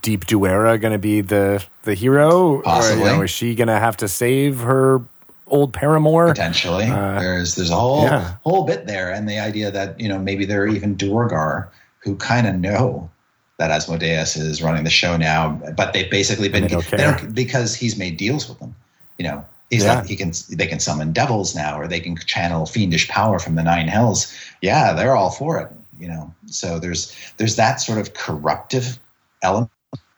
[0.02, 2.62] Deep Duerra going to be the the hero?
[2.62, 3.02] Possibly.
[3.04, 5.00] Or, you know, is she going to have to save her
[5.46, 6.28] old paramour?
[6.28, 6.86] potentially.
[6.86, 8.34] there's there's a whole Uh, yeah.
[8.44, 12.16] whole bit there, and the idea that you know maybe there are even Duergar who
[12.16, 13.10] kind of know
[13.58, 17.74] that Asmodeus is running the show now, but they've basically been And they don't because
[17.74, 18.74] he's made deals with them.
[19.18, 19.96] You know, he's Yeah.
[19.96, 23.56] like he can they can summon devils now, or they can channel fiendish power from
[23.56, 24.32] the nine hells.
[24.62, 25.68] Yeah, they're all for it.
[25.98, 28.98] You know, so there's there's that sort of corruptive
[29.42, 29.70] element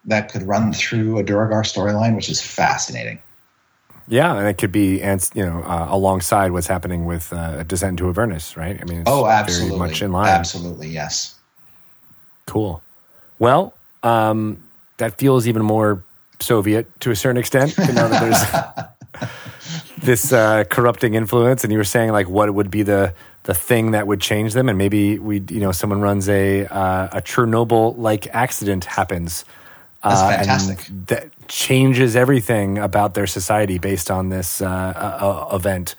[0.04, 3.18] that could run through a Duergar storyline, which is fascinating.
[4.08, 8.08] Yeah, and it could be, you know, uh, alongside what's happening with uh, Descent into
[8.08, 8.78] Avernus, right?
[8.80, 10.28] I mean, it's Oh, absolutely, very much in line.
[10.28, 11.36] absolutely, yes.
[12.46, 12.82] Cool.
[13.38, 14.62] Well, um,
[14.96, 16.04] that feels even more
[16.40, 17.72] Soviet to a certain extent.
[17.74, 18.20] To know that
[19.14, 19.28] there's
[20.02, 23.92] this uh, corrupting influence, and you were saying like what would be the the thing
[23.92, 27.96] that would change them, and maybe we, you know, someone runs a uh, a Chernobyl
[27.96, 29.44] like accident happens.
[30.02, 30.86] That's uh, fantastic.
[31.06, 35.94] That changes everything about their society based on this uh, uh, uh, event.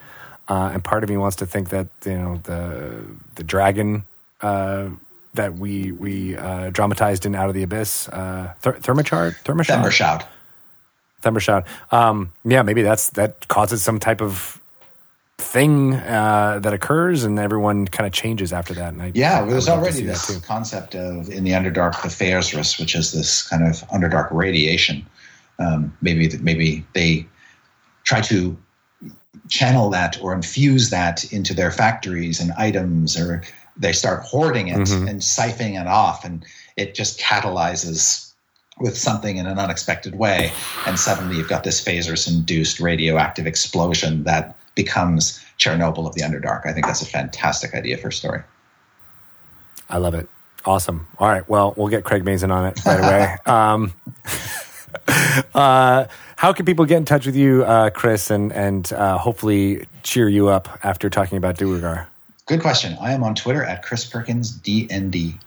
[0.50, 4.04] Uh, and part of me wants to think that you know the the dragon
[4.42, 4.90] uh,
[5.34, 9.82] that we we uh, dramatized in Out of the Abyss, uh, Ther- Thermachard, Thermashard.
[11.24, 11.66] Thundershout.
[11.92, 14.60] Um, yeah, maybe that's that causes some type of
[15.38, 18.94] thing uh, that occurs, and everyone kind of changes after that.
[18.94, 22.96] And I, Yeah, well, there's already this concept of in the Underdark the Faerzress, which
[22.96, 25.06] is this kind of Underdark radiation.
[25.60, 27.26] Um, maybe maybe they
[28.04, 28.58] try to
[29.50, 33.44] channel that or infuse that into their factories and items, or
[33.76, 35.10] they start hoarding it Mhm.
[35.10, 36.46] and siphoning it off, and
[36.78, 38.30] it just catalyzes
[38.80, 40.52] with something in an unexpected way,
[40.88, 46.66] and suddenly you've got this Faerzress-induced radioactive explosion that becomes Chernobyl of the Underdark.
[46.66, 48.42] I think that's a fantastic idea for a story.
[49.90, 50.28] I love it.
[50.66, 51.08] Awesome.
[51.20, 51.48] All right.
[51.48, 53.38] Well, we'll get Craig Mason on it right away.
[53.46, 53.94] um,
[55.54, 56.06] uh,
[56.36, 60.30] how can people get in touch with you, uh, Chris, and and uh, hopefully cheer
[60.30, 62.08] you up after talking about Duergar?
[62.46, 62.98] Good question.
[63.00, 65.40] I am on Twitter at Chris Perkins DND.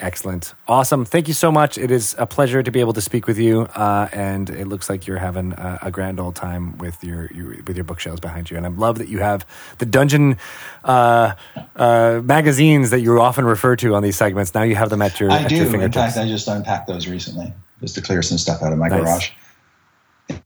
[0.00, 0.54] Excellent.
[0.68, 1.04] Awesome.
[1.04, 1.76] Thank you so much.
[1.76, 3.62] It is a pleasure to be able to speak with you.
[3.62, 7.56] Uh, and it looks like you're having a, a grand old time with your, your
[7.66, 8.56] with your bookshelves behind you.
[8.56, 9.44] And I love that you have
[9.78, 10.36] the dungeon
[10.84, 11.34] uh,
[11.74, 14.54] uh, magazines that you often refer to on these segments.
[14.54, 15.56] Now you have them at your, I at do.
[15.56, 18.78] your In fact, I just unpacked those recently just to clear some stuff out of
[18.78, 19.00] my Nice.
[19.02, 19.30] garage.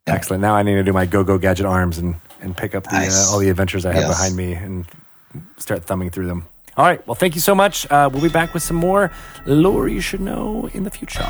[0.07, 0.41] Excellent.
[0.41, 2.93] Now I need to do my go go gadget arms and, and pick up the,
[2.93, 3.29] Nice.
[3.29, 4.17] uh, all the adventures I have Yes.
[4.17, 4.87] behind me and
[5.59, 6.47] start thumbing through them.
[6.77, 7.07] All right.
[7.07, 7.91] Well, thank you so much.
[7.91, 9.11] Uh, we'll be back with some more
[9.45, 11.27] lore you should know in the future.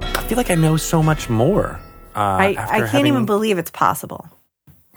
[0.00, 1.80] I feel like I know so much more.
[2.14, 4.28] Uh, I, I can't having- even believe it's possible.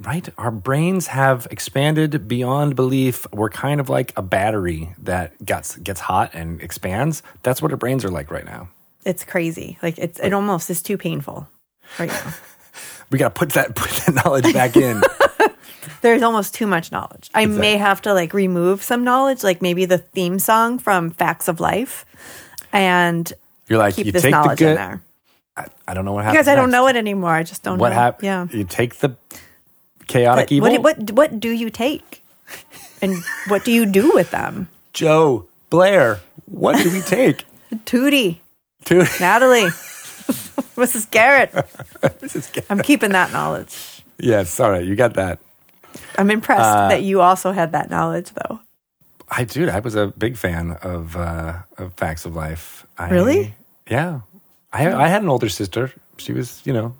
[0.01, 0.27] right?
[0.37, 3.25] Our brains have expanded beyond belief.
[3.31, 7.23] We're kind of like a battery that gets gets hot and expands.
[7.43, 8.69] That's what our brains are like right now.
[9.05, 9.77] It's crazy.
[9.81, 11.47] Like it's it almost is too painful
[11.99, 12.33] right now.
[13.11, 15.01] We got to put that put that knowledge back in.
[16.01, 17.29] There's almost too much knowledge.
[17.33, 21.47] I may have to like remove some knowledge, like maybe the theme song from Facts
[21.47, 22.05] of Life.
[22.73, 23.31] and
[23.67, 24.77] You're like keep you this take the knowledge in good.
[24.77, 25.01] there.
[25.57, 26.37] I, I don't know what happened.
[26.39, 26.79] Because I don't next.
[26.79, 27.31] know it anymore.
[27.31, 28.23] I just don't What happened?
[28.25, 28.47] Yeah.
[28.51, 29.15] You take the
[30.07, 30.81] chaotic But evil.
[30.81, 32.23] what, what what do you take?
[33.01, 33.15] And
[33.47, 34.69] what do you do with them?
[34.93, 36.19] Joe Blair.
[36.45, 37.45] What do we take?
[37.85, 38.39] Tootie,
[38.85, 39.69] to Natalie,
[40.75, 41.09] Mrs.
[41.11, 41.51] Garrett.
[42.21, 42.51] Mrs.
[42.53, 44.03] Ga- I'm keeping that knowledge.
[44.19, 45.39] Yes, all right, you got that.
[46.17, 48.59] I'm impressed Uh, that you also had that knowledge, though.
[49.29, 52.85] I dude, I was a big fan of uh, of Facts of Life.
[52.97, 53.55] I, Really?
[53.89, 54.21] Yeah.
[54.73, 55.91] I I had an older sister.
[56.17, 56.95] She was, you know,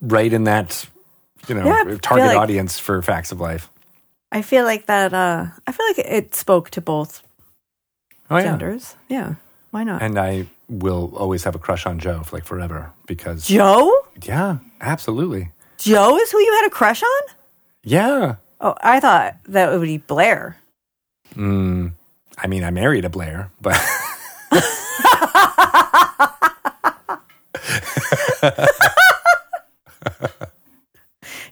[0.00, 0.88] right in that,
[1.48, 3.68] you know, Yeah, target like- audience for Facts of Life.
[4.32, 5.12] I feel like that.
[5.14, 7.22] Uh, I feel like it spoke to both
[8.30, 8.42] Oh yeah.
[8.44, 8.96] genders.
[9.08, 9.34] Yeah,
[9.70, 10.02] why not?
[10.02, 13.92] And I will always have a crush on Joe for like forever because Joe?
[14.24, 15.52] yeah, absolutely.
[15.78, 17.22] Joe is who you had a crush on?
[17.84, 18.36] Yeah.
[18.60, 20.56] Oh, I thought that it would be Blair.
[21.34, 21.92] Mm,
[22.38, 23.76] I mean, I married a Blair, but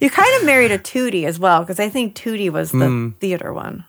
[0.00, 3.16] You kind of married a Tootie as well, because I think Tootie was the Mm.
[3.16, 3.84] theater one.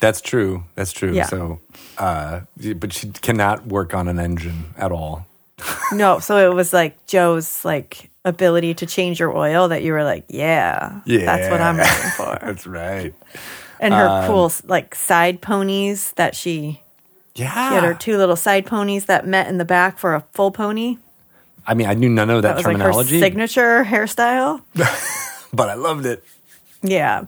[0.00, 0.64] That's true.
[0.74, 1.12] That's true.
[1.12, 1.26] Yeah.
[1.26, 1.60] So,
[1.98, 2.40] uh,
[2.76, 5.26] but she cannot work on an engine at all.
[5.92, 10.04] No, so it was like Joe's like ability to change your oil that you were
[10.04, 12.38] like, yeah, yeah, that's what I'm looking for.
[12.46, 13.12] That's right.
[13.80, 16.80] And her Um, cool like side ponies that she,
[17.34, 17.46] Yeah.
[17.70, 20.50] she had her two little side ponies that met in the back for a full
[20.52, 20.98] pony.
[21.66, 24.62] I mean, I knew none of that, That was like her terminology, signature hairstyle.
[25.52, 26.22] but I loved it.
[26.82, 27.24] Yeah,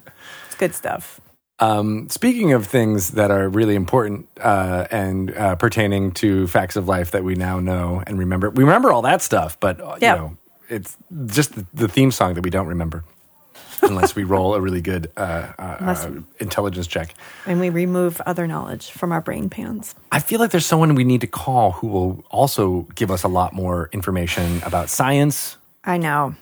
[0.46, 1.20] it's good stuff.
[1.60, 6.88] Um, speaking of things that are really important uh, and uh, pertaining to facts of
[6.88, 10.14] life that we now know and remember, we remember all that stuff, but uh, Yeah.
[10.14, 10.36] you know,
[10.70, 10.96] it's
[11.26, 13.04] just the, the theme song that we don't remember
[13.82, 17.14] unless we roll a really good uh, uh, uh, intelligence check.
[17.44, 19.94] And we remove other knowledge from our brain pans.
[20.12, 23.28] I feel like there's someone we need to call who will also give us a
[23.28, 26.34] lot more information about science, I know.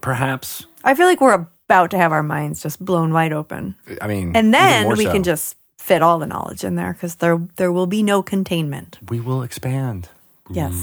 [0.00, 0.64] perhaps.
[0.84, 3.74] I feel like we're about to have our minds just blown wide open.
[4.00, 5.12] I mean, And then we so.
[5.12, 8.98] can just fit all the knowledge in there because there there will be no containment.
[9.08, 10.08] we will expand.
[10.50, 10.74] Yes.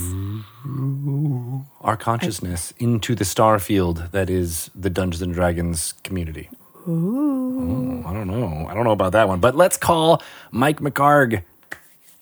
[1.81, 6.49] our consciousness into the star field that is the Dungeons and Dragons community.
[6.87, 8.03] Ooh.
[8.05, 8.65] I don't know.
[8.67, 9.39] I don't know about that one.
[9.39, 11.43] But let's call Mike McHargue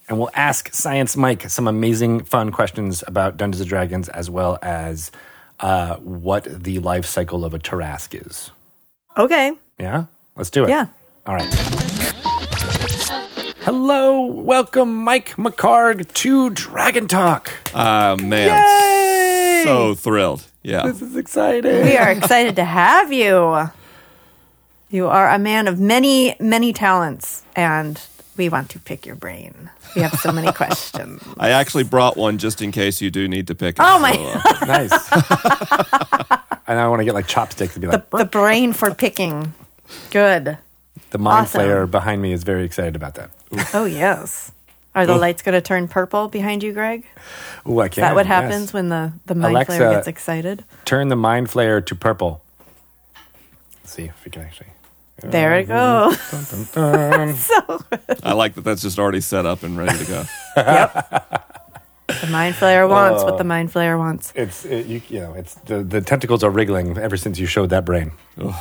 [0.08, 4.58] and we'll ask Science Mike some amazing, fun questions about Dungeons and Dragons as well
[4.60, 5.10] as
[5.60, 8.50] uh, what the life cycle of a Tarrasque is.
[9.18, 9.52] Okay.
[9.78, 10.04] Yeah?
[10.36, 10.68] Let's do it.
[10.70, 10.86] Yeah.
[11.26, 11.48] All right.
[13.64, 14.22] Hello.
[14.26, 17.50] Welcome, Mike McHargue, to Dragon Talk.
[17.74, 18.48] Ah, man.
[18.48, 19.62] Yay!
[19.64, 20.44] So thrilled.
[20.62, 20.84] Yeah.
[20.86, 21.84] This is exciting.
[21.84, 23.68] We are excited to have you.
[24.90, 28.00] You are a man of many, many talents, and
[28.36, 29.68] we want to pick your brain.
[29.96, 31.22] We have so many questions.
[31.38, 33.82] I actually brought one just in case you do need to pick it.
[33.84, 34.66] Oh, my- So, uh,
[36.28, 36.37] Nice.
[36.68, 39.54] and I want to get like chopsticks and be like, The brain for picking.
[40.10, 40.58] Good.
[41.10, 41.62] the mind awesome.
[41.62, 43.30] flayer behind me is very excited about that.
[43.74, 44.52] Oh, yes.
[44.94, 47.06] Are the lights going to turn purple behind you, Greg?
[47.68, 48.02] Ooh, I Is can.
[48.02, 48.34] that what yes.
[48.42, 50.64] happens when the, the mind Alexa- flayer gets excited?
[50.84, 52.42] Turn the mind flayer to purple.
[53.82, 54.68] Let's see if we can actually.
[55.22, 56.70] There it uh, goes.
[56.74, 57.36] Dun, dun.
[58.22, 60.24] I like that that's just already set up and ready to go.
[62.20, 64.32] The mind flayer wants what the mind flayer wants.
[64.34, 67.70] it's it, you, you know it's the, the tentacles are wriggling ever since you showed
[67.70, 68.12] that brain.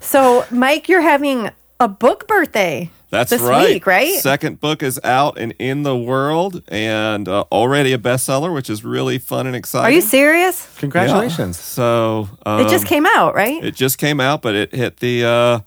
[0.00, 1.50] So, Mike, you're having
[1.80, 3.68] a book birthday That's this right.
[3.74, 4.14] week, right?
[4.20, 8.84] Second book is out and in the world and uh, already a bestseller, which is
[8.84, 9.86] really fun and exciting.
[9.86, 10.66] Are you serious?
[10.74, 10.80] Yeah.
[10.80, 11.58] Congratulations!
[11.58, 13.62] So um, It just came out, right?
[13.62, 15.60] It just came out, but it hit the uh,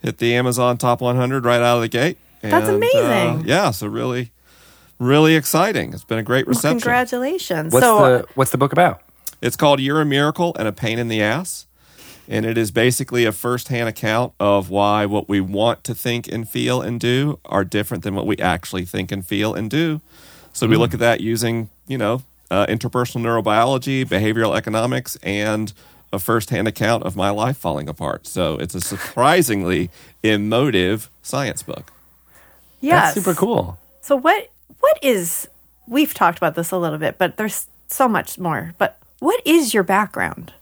[0.00, 2.16] hit the Amazon top 100 right out of the gate.
[2.40, 3.46] That's And, uh, amazing.
[3.46, 4.32] yeah, so really,
[5.02, 5.92] really exciting.
[5.92, 6.80] It's been a great Well, reception.
[6.80, 7.72] congratulations.
[7.72, 9.02] What's so, the what's the book about?
[9.40, 11.66] It's called You're a Miracle and a Pain in the Ass.
[12.28, 16.48] And it is basically a firsthand account of why what we want to think and
[16.48, 20.00] feel and do are different than what we actually think and feel and do.
[20.52, 25.72] So we look at that using, you know, uh, interpersonal neurobiology, behavioral economics, and
[26.12, 28.26] a firsthand account of my life falling apart.
[28.26, 29.90] So it's a surprisingly
[30.22, 31.92] emotive science book.
[32.80, 33.78] Yeah, That's super cool.
[34.00, 34.51] So, what
[34.82, 35.48] what is?
[35.86, 38.74] We've talked about this a little bit, but there's so much more.
[38.78, 40.52] But what is your background?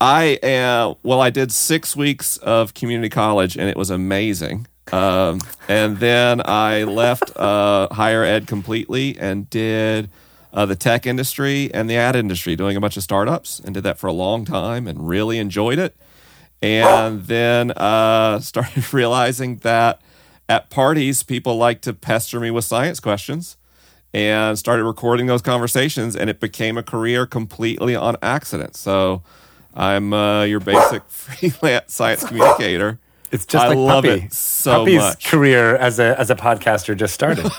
[0.00, 4.68] I uh, well, I did six weeks of community college, and it was amazing.
[4.92, 10.08] Um, and then I left uh, higher ed completely and did
[10.52, 13.82] uh, the tech industry and the ad industry, doing a bunch of startups, and did
[13.82, 15.96] that for a long time, and really enjoyed it.
[16.62, 20.00] And then uh, started realizing that
[20.48, 23.56] at parties, people like to pester me with science questions.
[24.14, 28.74] and started recording those conversations, and it became a career completely on accident.
[28.76, 29.22] So
[29.74, 32.98] I'm uh, your basic freelance science communicator.
[33.30, 34.24] It's just I like love Puppy.
[34.24, 35.26] it so Puppy's much.
[35.30, 37.44] career as a as a podcaster just started.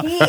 [0.00, 0.20] He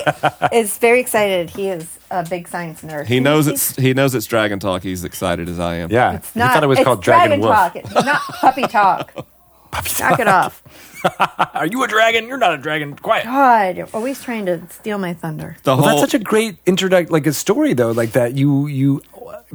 [0.51, 1.51] is very excited.
[1.51, 3.05] He is a big science nerd.
[3.05, 4.81] He knows it's he knows it's Dragon Talk.
[4.81, 5.91] He's excited as I am.
[5.91, 7.53] yeah, It's he thought it was it's called Dragon, Wolf.
[7.53, 7.75] Talk.
[7.75, 9.13] It's not puppy talk.
[9.71, 10.19] Puppy Knock talk.
[10.19, 10.63] it off.
[11.53, 12.27] Are you a dragon?
[12.27, 12.95] You're not a dragon.
[12.95, 13.25] Quiet.
[13.25, 15.57] God, you're always trying to steal my thunder.
[15.63, 18.67] The Well, whole that's such a great introduct, like a story though, like that you
[18.67, 19.01] you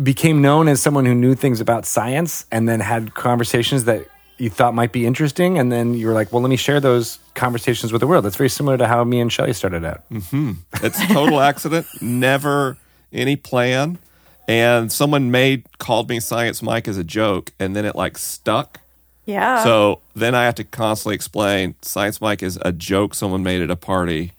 [0.02, 4.06] became known as someone who knew things about science, and then had conversations that
[4.38, 7.18] you thought might be interesting, and then you were like, well, let me share those
[7.34, 8.24] conversations with the world.
[8.24, 10.02] That's very similar to how me and Shelly started out.
[10.10, 10.52] Mm-hmm.
[10.82, 12.76] It's a total accident, never
[13.12, 13.98] any plan.
[14.46, 18.80] And someone made called me Science Mike as a joke, and then it like stuck.
[19.26, 19.64] Yeah.
[19.64, 23.70] So then I have to constantly explain Science Mike is a joke someone made at
[23.70, 24.32] a party.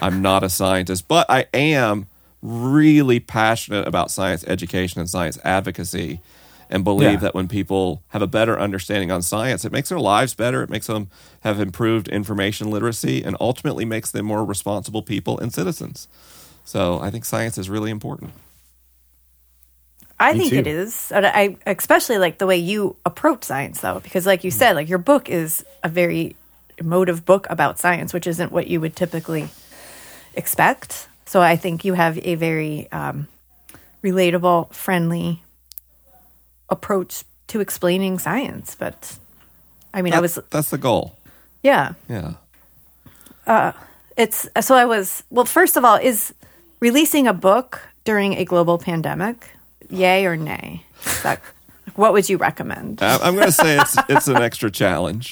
[0.00, 2.06] I'm not a scientist, but I am
[2.40, 6.20] really passionate about science education and science advocacy
[6.70, 7.16] and believe Yeah.
[7.16, 10.62] that when people have a better understanding on science, it makes their lives better.
[10.62, 11.08] It makes them
[11.40, 16.06] have improved information literacy and ultimately makes them more responsible people and citizens.
[16.64, 18.32] So I think science is really important.
[20.20, 20.58] I Me think too.
[20.58, 21.12] it is.
[21.12, 24.88] And I especially like the way you approach science though, because like you said, like
[24.88, 26.34] your book is a very
[26.78, 29.48] emotive book about science, which isn't what you would typically
[30.34, 31.08] expect.
[31.26, 33.28] So I think you have a very um,
[34.02, 35.42] relatable, friendly
[36.68, 38.74] approach to explaining science.
[38.78, 39.18] But
[39.94, 41.16] I mean, I was That's the goal.
[41.62, 41.92] yeah.
[42.08, 42.34] Yeah.
[44.16, 45.44] It's so I was well.
[45.44, 46.34] First of all, is
[46.80, 49.50] releasing a book during a global pandemic,
[49.90, 50.84] yay or nay?
[51.22, 51.40] That-
[51.94, 53.02] what would you recommend?
[53.02, 55.30] I- I'm going to say it's it's an extra challenge.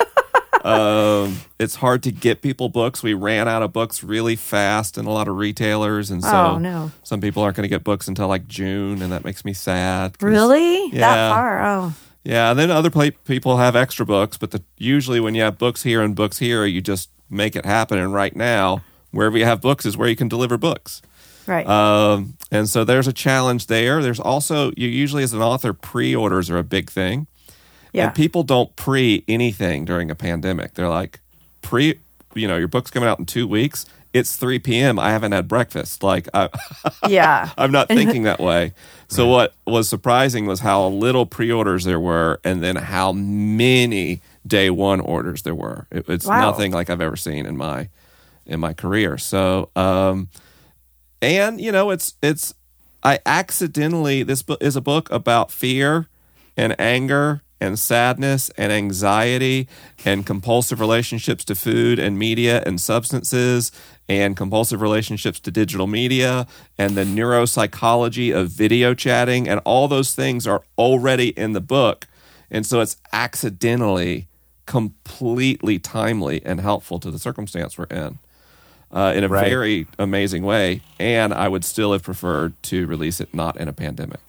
[0.65, 3.03] Um, it's hard to get people books.
[3.03, 6.59] We ran out of books really fast in a lot of retailers, and so Oh,
[6.59, 6.91] no.
[7.05, 10.17] some people aren't going to get books until like June, and that makes me sad.
[10.21, 10.87] Really?
[10.89, 11.01] Yeah.
[11.01, 11.65] That far?
[11.65, 11.95] Oh,
[12.25, 15.85] Yeah, and then other people have extra books, but the, usually when you have books
[15.85, 17.99] here and books here, you just make it happen.
[17.99, 18.83] And right now,
[19.13, 21.01] wherever you have books is where you can deliver books.
[21.47, 21.67] Right.
[21.67, 24.03] Um, and so there's a challenge there.
[24.03, 27.27] There's also you usually as an author pre-orders are a big thing.
[27.93, 28.07] yeah.
[28.07, 30.75] And people don't pre anything during a pandemic.
[30.75, 31.21] They're like,
[31.63, 31.99] pre,
[32.35, 33.87] you know, your book's coming out in two weeks.
[34.13, 34.99] It's 3 p.m.
[34.99, 36.03] I haven't had breakfast.
[36.03, 36.49] Like, I,
[37.09, 37.51] yeah.
[37.59, 38.73] I'm not thinking that way.
[39.09, 44.23] So, what was surprising was how little pre orders there were and then how many
[44.47, 45.87] day one orders there were.
[45.91, 46.41] It, it's Wow.
[46.51, 47.89] nothing like I've ever seen in my
[48.47, 49.19] in my career.
[49.19, 50.29] So, um,
[51.23, 52.55] and you know, it's it's
[53.03, 56.09] I accidentally this book is a book about fear
[56.57, 59.69] and anger and sadness and anxiety
[60.05, 63.73] and compulsive relationships to food and media and substances
[64.09, 66.47] and compulsive relationships to digital media
[66.79, 69.49] and the neuropsychology of video chatting.
[69.49, 72.07] And all those things are already in the book.
[72.51, 74.29] And so it's accidentally
[74.67, 78.19] completely timely and helpful to the circumstance we're in
[78.93, 79.49] uh, in a Right.
[79.49, 80.81] very amazing way.
[80.99, 84.21] And I would still have preferred to release it not in a pandemic.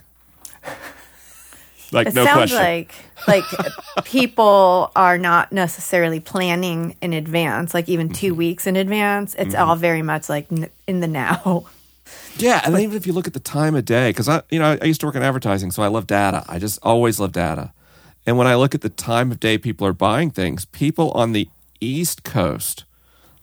[1.94, 2.58] Like, It no sounds question.
[2.58, 2.94] like
[3.30, 3.46] like
[4.04, 8.38] people are not necessarily planning in advance, like even two Mm-hmm.
[8.38, 9.36] weeks in advance.
[9.36, 11.66] It's all very much like n- in the now.
[12.38, 12.62] yeah.
[12.66, 14.78] And then even if you look at the time of day, because I, you know,
[14.82, 16.44] I used to work in advertising, so I love data.
[16.50, 17.72] I just always love data.
[18.26, 21.32] And when I look at the time of day people are buying things, people on
[21.32, 21.48] the
[21.80, 22.84] East Coast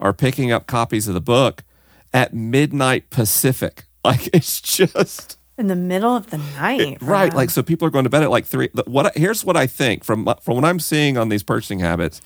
[0.01, 1.65] are picking up copies of the book
[2.13, 3.85] at midnight Pacific.
[4.05, 5.39] Like, it's just.
[5.57, 8.23] In the middle of the night, for right like so people are going to bed
[8.23, 11.43] at like three what here's what i think from from what i'm seeing on these
[11.43, 12.21] purchasing habits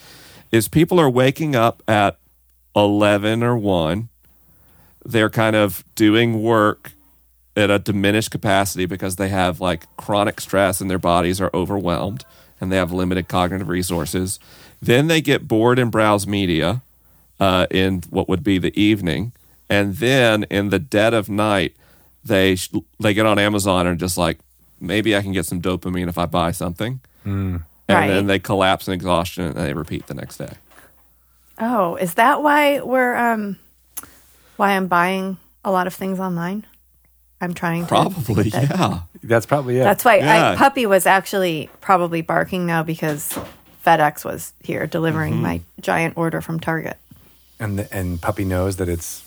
[0.51, 2.19] is people are waking up at
[2.75, 4.09] 11 or 1
[5.05, 6.95] they're kind of doing work
[7.55, 12.25] at a diminished capacity because they have like chronic stress and their bodies are overwhelmed
[12.61, 14.41] and they have limited cognitive resources
[14.81, 16.83] then they get bored and browse media
[17.41, 19.33] uh, in what would be the evening,
[19.71, 21.75] and then in the dead of night,
[22.25, 22.71] they sh-
[23.01, 24.39] they get on Amazon and just like
[24.81, 28.09] maybe I can get some dopamine if I buy something, and Right.
[28.09, 30.53] then they collapse in exhaustion and they repeat the next day.
[31.59, 33.57] Oh, is that why we're um
[34.57, 36.67] why I'm buying a lot of things online?
[37.41, 39.01] I'm trying to Probably, that- yeah.
[39.23, 39.85] That's probably it.
[39.85, 40.53] That's why Yeah.
[40.53, 43.39] I, Puppy was actually probably barking now because
[43.87, 45.43] FedEx was here delivering Mm-hmm.
[45.43, 46.97] my giant order from Target.
[47.61, 49.25] And the, and puppy knows that it's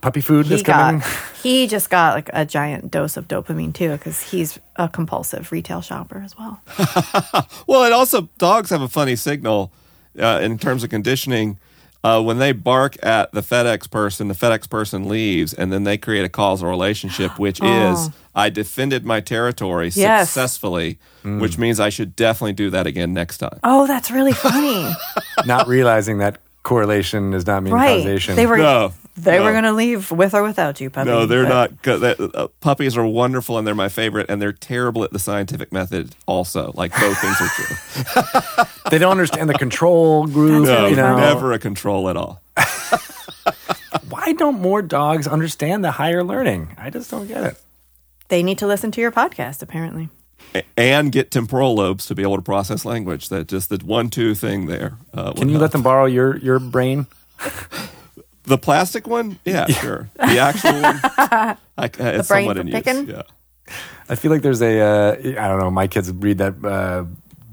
[0.00, 1.00] puppy food He that's coming.
[1.00, 1.08] got
[1.42, 5.80] he just got like a giant dose of dopamine too because he's a compulsive retail
[5.82, 6.60] shopper as well.
[7.66, 9.72] Well, and also dogs have a funny signal
[10.18, 11.58] uh, in terms of conditioning.
[12.02, 15.98] uh, when they bark at the FedEx person, the FedEx person leaves, and then they
[15.98, 20.30] create a causal relationship, which is I defended my territory Yes.
[20.30, 23.60] successfully, which means I should definitely do that again next time.
[23.62, 24.90] Oh, that's really funny.
[25.46, 27.98] Not realizing that correlation does not mean right.
[27.98, 28.36] causation.
[28.36, 29.44] They were No, they no.
[29.44, 31.08] were going to leave with or without you, puppy.
[31.10, 31.82] No, they're but- not.
[31.82, 32.00] Good.
[32.00, 35.72] That- uh, puppies are wonderful and they're my favorite, and they're terrible at the scientific
[35.72, 36.14] method.
[36.26, 38.64] Also, like both things are true.
[38.90, 40.66] they don't understand the control group.
[40.66, 42.40] No, you know, never a control at all.
[44.08, 46.74] why don't more dogs understand the higher learning?
[46.78, 47.60] I just don't get it.
[48.28, 50.08] They need to listen to your podcast, apparently.
[50.54, 53.28] A- And get temporal lobes to be able to process language.
[53.28, 54.96] That just the one-two thing there.
[55.14, 57.06] Uh, Can would you let them borrow your your brain?
[58.44, 59.38] the plastic one?
[59.44, 60.08] Yeah, sure.
[60.16, 62.96] The actual one, I, uh, it's brain somewhat for in picking?
[63.06, 63.08] use.
[63.08, 63.22] Yeah.
[64.08, 65.70] I feel like there's a uh, I don't know.
[65.70, 67.04] My kids read that uh,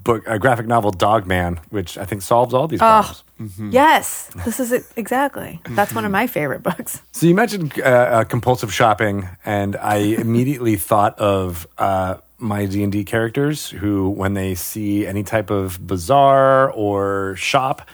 [0.03, 3.23] book, a graphic novel, Dog Man, which I think solves all these problems.
[3.71, 5.61] Yes, this is it exactly.
[5.69, 7.01] That's one of my favorite books.
[7.11, 12.83] So you mentioned uh, uh, compulsive shopping, and I immediately thought of uh, my D
[12.83, 17.87] and D characters who, when they see any type of bazaar or shop,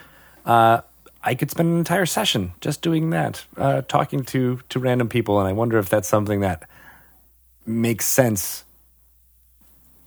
[0.46, 0.82] uh,
[1.24, 5.40] I could spend an entire session just doing that, uh, talking to to random people,
[5.40, 6.68] and I wonder if that's something that
[7.66, 8.66] makes sense.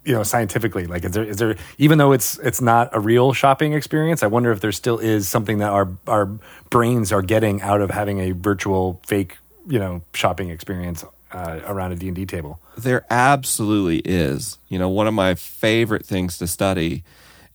[0.05, 3.33] You know, scientifically, like, is there is there even though it's it's not a real
[3.33, 6.27] shopping experience, I wonder if there still is something that our our
[6.69, 11.05] brains are getting out of having a virtual fake, you know, shopping experience
[11.37, 12.59] uh, around a D and D table.
[12.79, 14.59] There absolutely is.
[14.69, 17.05] You know, one of my favorite things to study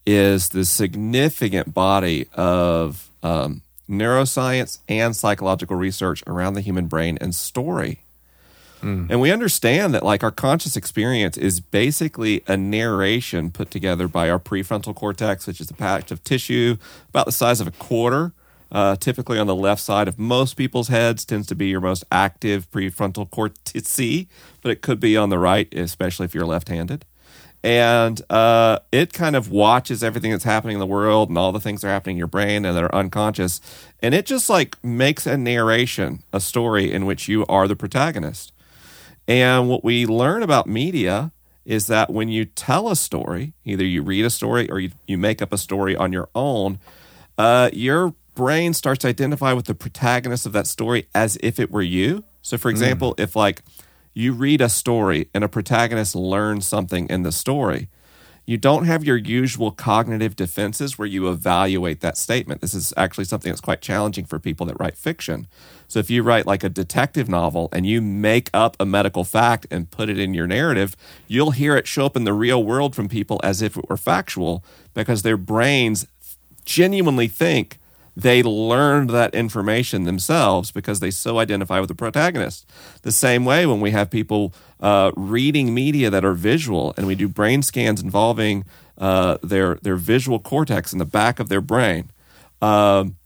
[0.06, 7.34] is the significant body of um, neuroscience and psychological research around the human brain and
[7.34, 8.04] story.
[9.10, 14.28] And we understand that, like, our conscious experience is basically a narration put together by
[14.28, 16.78] our prefrontal cortex, which is a patch of tissue
[17.10, 18.32] about the size of a quarter.
[18.72, 22.04] Uh, typically on the left side of most people's heads tends to be your most
[22.10, 24.26] active prefrontal cortex,
[24.62, 27.04] but it could be on the right, especially if you're left-handed.
[27.62, 31.60] And uh, it kind of watches everything that's happening in the world and all the
[31.60, 33.60] things that are happening in your brain and that are unconscious,
[34.00, 38.52] and it just like makes a narration, a story in which you are the protagonist.
[39.28, 41.30] And what we learn about media
[41.64, 45.18] is that when you tell a story, either you read a story or you, you
[45.18, 46.80] make up a story on your own,
[47.38, 51.70] uh, your brain starts to identify with the protagonist of that story as if it
[51.70, 52.24] were you.
[52.42, 52.74] So, for hmm.
[52.74, 53.62] example, if like
[54.14, 57.88] you read a story and a protagonist learns something in the story,
[58.44, 62.60] you don't have your usual cognitive defenses where you evaluate that statement.
[62.60, 65.46] This is actually something that's quite challenging for people that write fiction.
[65.86, 69.66] So if you write like a detective novel and you make up a medical fact
[69.70, 70.96] and put it in your narrative,
[71.28, 73.96] you'll hear it show up in the real world from people as if it were
[73.96, 76.08] factual because their brains
[76.64, 77.78] genuinely think
[78.16, 82.68] they learned that information themselves because they so identify with the protagonist.
[83.02, 87.14] The same way when we have people uh, reading media that are visual and we
[87.14, 88.64] do brain scans involving
[88.98, 92.10] uh, their their visual cortex in the back of their brain,
[92.60, 93.16] um,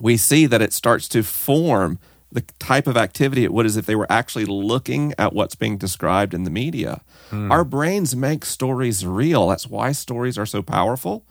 [0.00, 1.98] we see that it starts to form
[2.32, 5.76] the type of activity it would as if they were actually looking at what's being
[5.76, 7.00] described in the media.
[7.32, 9.48] Our brains make stories real.
[9.48, 11.24] That's why stories are so powerful.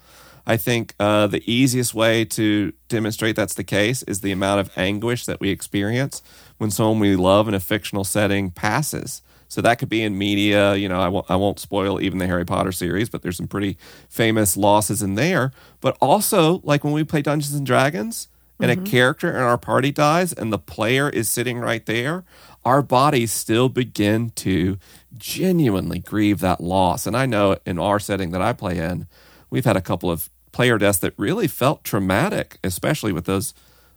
[0.49, 4.75] I think uh, the easiest way to demonstrate that's the case is the amount of
[4.75, 6.23] anguish that we experience
[6.57, 9.21] when someone we love in a fictional setting passes.
[9.47, 10.73] So that could be in media.
[10.73, 13.47] You know, I won't, I won't spoil even the Harry Potter series, but there's some
[13.47, 13.77] pretty
[14.09, 15.51] famous losses in there.
[15.81, 18.27] But also, like when we play Dungeons and Dragons
[18.59, 22.23] and a character in our party dies and the player is sitting right there,
[22.65, 24.79] our bodies still begin to
[25.15, 27.05] genuinely grieve that loss.
[27.05, 29.05] And I know in our setting that I play in,
[29.51, 33.53] we've had a couple of player deaths that really felt traumatic, especially with those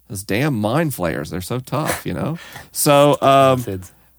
[0.08, 1.30] those damn mind flayers.
[1.30, 2.38] They're so tough, you know.
[2.72, 3.60] So um,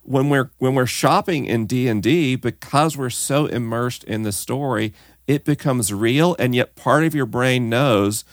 [0.03, 4.31] when we're when we're shopping in D and D, because we're so immersed in the
[4.31, 4.93] story,
[5.27, 8.23] it becomes real, and yet part of your brain knows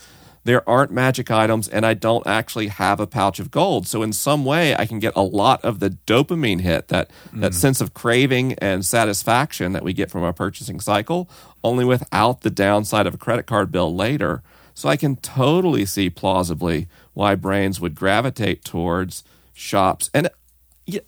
[0.44, 3.86] there aren't magic items, and I don't actually have a pouch of gold.
[3.86, 7.54] So in some way, I can get a lot of the dopamine hit that that
[7.54, 11.28] sense of craving and satisfaction that we get from our purchasing cycle,
[11.62, 14.42] only without the downside of a credit card bill later.
[14.74, 20.10] So I can totally see plausibly why brains would gravitate towards shops.
[20.14, 20.30] And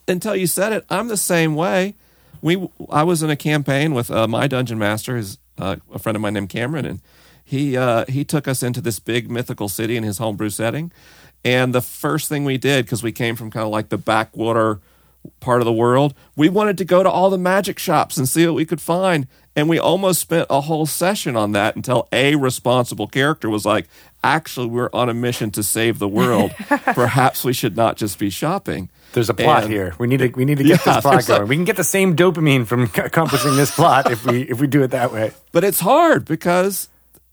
[0.07, 1.95] until you said it, I'm the same way.
[2.41, 6.17] We I was in a campaign with uh, my dungeon master, is uh, a friend
[6.17, 7.01] of mine named Cameron, and
[7.45, 10.93] he uh, he took us into this big mythical city in his homebrew setting.
[11.45, 14.81] And the first thing we did, because we came from kind of like the backwater
[15.41, 18.47] part of the world, we wanted to go to all the magic shops and see
[18.47, 19.27] what we could find.
[19.55, 23.87] And we almost spent a whole session on that until a responsible character was like,
[24.25, 26.53] actually, we're on a mission to save the world.
[26.59, 28.89] Perhaps we should not just be shopping.
[29.13, 29.95] There's a plot And- here.
[29.99, 31.49] We need to we need to get Yeah, this plot there's a- going.
[31.49, 34.83] we can get the same dopamine from accomplishing this plot if we if we do
[34.83, 35.33] it that way.
[35.53, 36.89] But it's hard because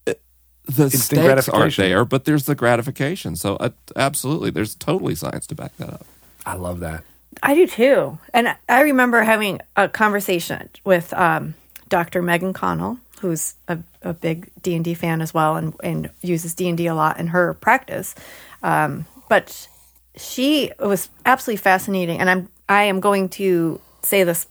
[0.05, 0.21] it,
[0.65, 3.37] the Instant stakes aren't there, but there's the gratification.
[3.37, 6.05] So, uh, absolutely, there's totally science to back that up.
[6.45, 7.05] I love that.
[7.41, 8.17] I do too.
[8.33, 11.55] And I remember having a conversation with um,
[11.87, 12.21] Dr.
[12.21, 16.53] Megan Connell, who's a, a big D and D fan as well, and, and uses
[16.53, 18.15] D and D a lot in her practice.
[18.63, 19.67] Um, but
[20.15, 24.47] she it was absolutely fascinating, and I'm I am going to say this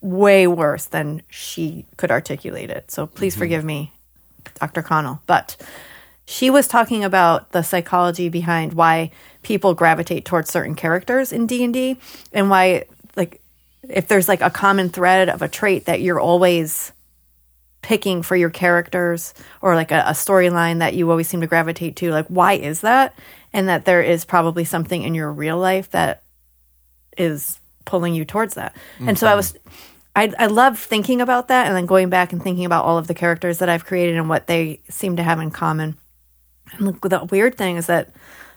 [0.00, 2.90] way worse than she could articulate it.
[2.90, 3.92] So please forgive me,
[4.60, 4.82] Dr.
[4.82, 5.20] Connell.
[5.26, 5.56] But
[6.26, 9.10] she was talking about the psychology behind why
[9.42, 11.96] people gravitate towards certain characters in D&D
[12.32, 12.84] and why
[13.16, 13.40] like
[13.88, 16.92] if there's like a common thread of a trait that you're always
[17.82, 21.94] picking for your characters or like a, a storyline that you always seem to gravitate
[21.94, 23.14] to like why is that?
[23.52, 26.24] And that there is probably something in your real life that
[27.16, 28.74] is pulling you towards that.
[28.98, 29.56] And so i was
[30.16, 33.06] I, I love thinking about that and then going back and thinking about all of
[33.06, 35.96] the characters that I've created and what they seem to have in common.
[36.72, 38.10] And the, the weird thing is that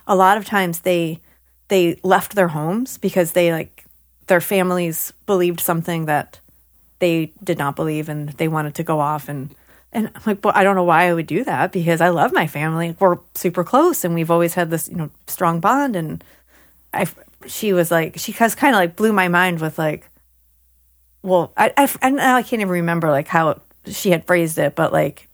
[0.08, 1.20] a lot of times they
[1.68, 3.86] they left their homes because they like
[4.28, 6.40] their families believed something that
[7.00, 9.56] they did not believe and they wanted to go off and
[9.92, 12.32] and I'm like, well, I don't know why I would do that because I love
[12.32, 12.96] my family.
[13.00, 15.96] We're super close and we've always had this, you know, strong bond.
[15.96, 16.24] And
[16.94, 17.08] I,
[17.48, 20.08] she was like, she kind of like blew my mind with like,
[21.24, 24.94] well, I, I, I I can't even remember like how she had phrased it, but
[24.94, 25.28] like,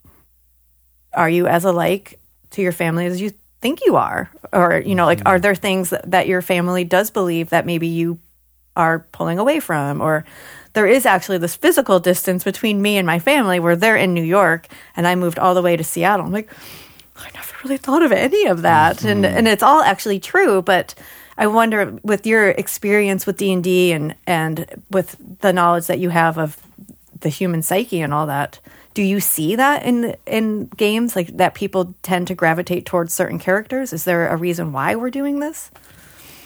[1.14, 2.18] are you as alike
[2.52, 3.32] to your family as you
[3.62, 4.32] think you are?
[4.54, 5.42] Or, you know, like, are mm-hmm.
[5.42, 8.20] there things that, that your family does believe that maybe you
[8.76, 10.02] are pulling away from?
[10.02, 10.26] Or
[10.74, 14.24] there is actually this physical distance between me and my family where they're in New
[14.24, 16.26] York and I moved all the way to Seattle.
[16.26, 16.52] I'm like,
[17.16, 19.04] I never really thought of any of that.
[19.04, 19.38] And, mm-hmm.
[19.38, 20.94] and it's all actually true, but
[21.38, 26.38] I wonder with your experience with D&D and and with the knowledge that you have
[26.38, 26.58] of
[27.20, 28.60] the human psyche and all that,
[28.96, 33.38] do you see that in in games like that people tend to gravitate towards certain
[33.38, 33.94] characters?
[33.94, 35.70] Is there a reason why we're doing this?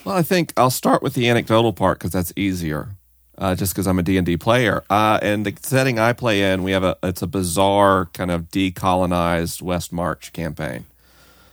[0.04, 2.89] Well, I think I'll start with the anecdotal part because that's easier.
[3.38, 4.84] Uh, just because I'm a D&D player.
[4.89, 8.50] Uh, and the setting I play in, we have a it's a bizarre kind of
[8.50, 10.86] decolonized West March campaign.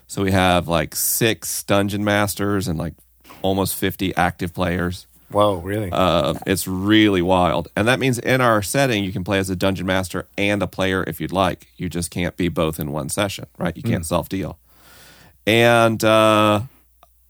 [0.09, 2.95] So we have like six dungeon masters and like
[3.43, 5.07] almost 50 active players.
[5.31, 5.91] Whoa, really?
[5.91, 7.69] Uh, it's really wild.
[7.77, 10.67] And that means in our setting, you can play as a dungeon master and a
[10.67, 11.69] player if you'd like.
[11.77, 13.77] You just can't be both in one session, right?
[13.77, 14.59] You can't self deal.
[15.47, 16.63] And, uh,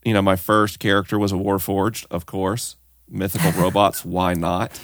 [0.05, 2.77] you know, my first character was a Warforged, of course.
[3.09, 4.79] Mythical robots, why not?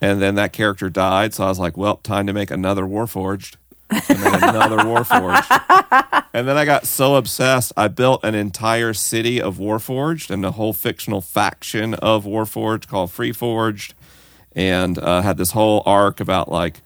[0.00, 1.34] And then that character died.
[1.34, 3.56] So I was like, well, time to make another Warforged.
[3.90, 6.20] And then another Warforged.
[6.34, 10.50] And then I got so obsessed, I built an entire city of Warforged and a
[10.50, 13.92] whole fictional faction of Warforged called Freeforged,
[14.52, 16.80] and uh, had this whole arc about like,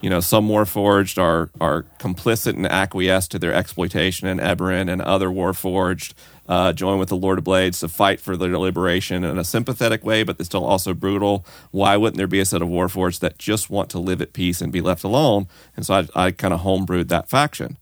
[0.00, 5.02] you know, some Warforged are are complicit and acquiesce to their exploitation in Eberron, and
[5.02, 6.14] other Warforged
[6.48, 10.04] uh, join with the Lord of Blades to fight for their liberation in a sympathetic
[10.04, 11.46] way, but they're still also brutal.
[11.70, 14.60] Why wouldn't there be a set of Warforged that just want to live at peace
[14.60, 15.46] and be left alone?
[15.76, 17.78] And so I, I kind of homebrewed that faction.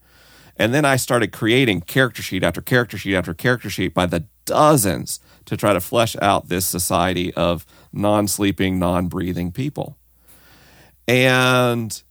[0.56, 4.24] And then I started creating character sheet after character sheet after character sheet by the
[4.44, 9.96] dozens to try to flesh out this society of non sleeping, non breathing people.
[11.08, 12.02] And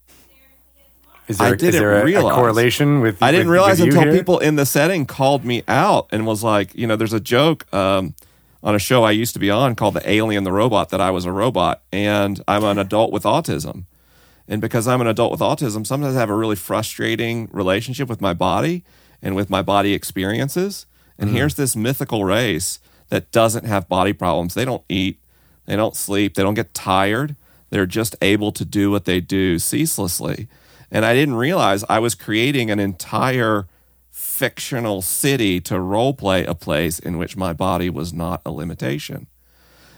[1.30, 2.34] is there, I didn't there a, a realize.
[2.34, 3.22] correlation with?
[3.22, 4.12] I didn't with- realize with until here?
[4.12, 7.72] people in the setting called me out and was like, you know, there's a joke
[7.74, 8.14] um,
[8.62, 11.10] on a show I used to be on called The Alien the Robot that I
[11.10, 13.84] was a robot and I'm an adult with autism.
[14.48, 18.20] And because I'm an adult with autism, sometimes I have a really frustrating relationship with
[18.20, 18.82] my body
[19.22, 20.86] and with my body experiences.
[21.18, 24.54] And here's this mythical race that doesn't have body problems.
[24.54, 25.20] They don't eat,
[25.66, 27.36] they don't sleep, they don't get tired.
[27.68, 30.48] They're just able to do what they do ceaselessly.
[30.90, 33.66] And I didn't realize I was creating an entire
[34.10, 39.26] fictional city to role play a place in which my body was not a limitation.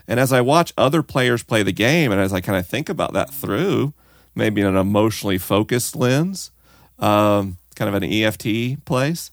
[0.07, 2.88] And as I watch other players play the game, and as I kind of think
[2.88, 3.95] about that through,
[4.34, 6.51] maybe in an emotionally focused lens,
[6.99, 9.30] um, kind of an EFT place,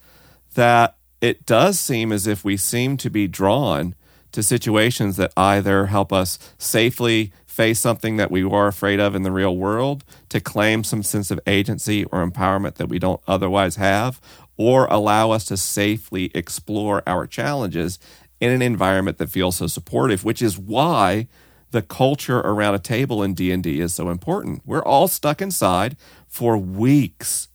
[0.56, 3.96] that it does seem as if we seem to be drawn
[4.32, 9.24] to situations that either help us safely face something that we are afraid of in
[9.24, 13.76] the real world, to claim some sense of agency or empowerment that we don't otherwise
[13.76, 14.22] have,
[14.56, 18.00] or allow us to safely explore our challenges
[18.40, 21.28] in an environment that feels so supportive, which is why
[21.72, 24.62] the culture around a table in D&D is so important.
[24.66, 25.98] We're all stuck inside
[26.30, 27.50] for weeks.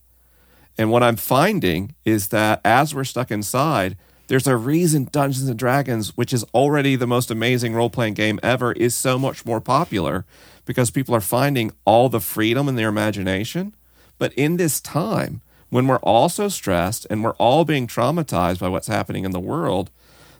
[0.76, 3.96] And what I'm finding is that as we're stuck inside,
[4.26, 8.40] there's a reason Dungeons and Dragons, which is already the most amazing role playing game
[8.42, 10.24] ever, is so much more popular
[10.64, 13.74] because people are finding all the freedom in their imagination.
[14.18, 18.68] But in this time, when we're all so stressed and we're all being traumatized by
[18.68, 19.90] what's happening in the world,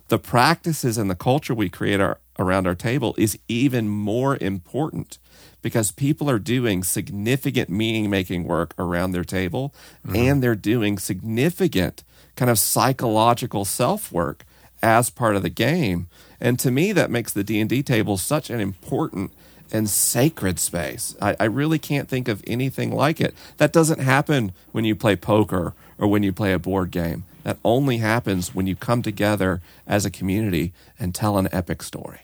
[0.07, 5.17] the practices and the culture we create our, around our table is even more important
[5.61, 9.73] because people are doing significant meaning making work around their table
[10.05, 10.15] mm-hmm.
[10.15, 12.03] and they're doing significant
[12.35, 14.45] kind of psychological self work
[14.81, 16.07] as part of the game.
[16.39, 19.31] And to me that makes the d&d table such an important
[19.71, 21.15] and sacred space.
[21.21, 23.33] I, I really can't think of anything like it.
[23.57, 27.23] That doesn't happen when you play poker or when you play a board game.
[27.43, 32.21] That only happens when you come together as a community and tell an epic story.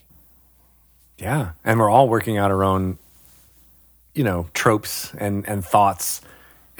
[1.17, 2.97] Yeah and we're all working out our own
[4.13, 6.21] you know tropes and and thoughts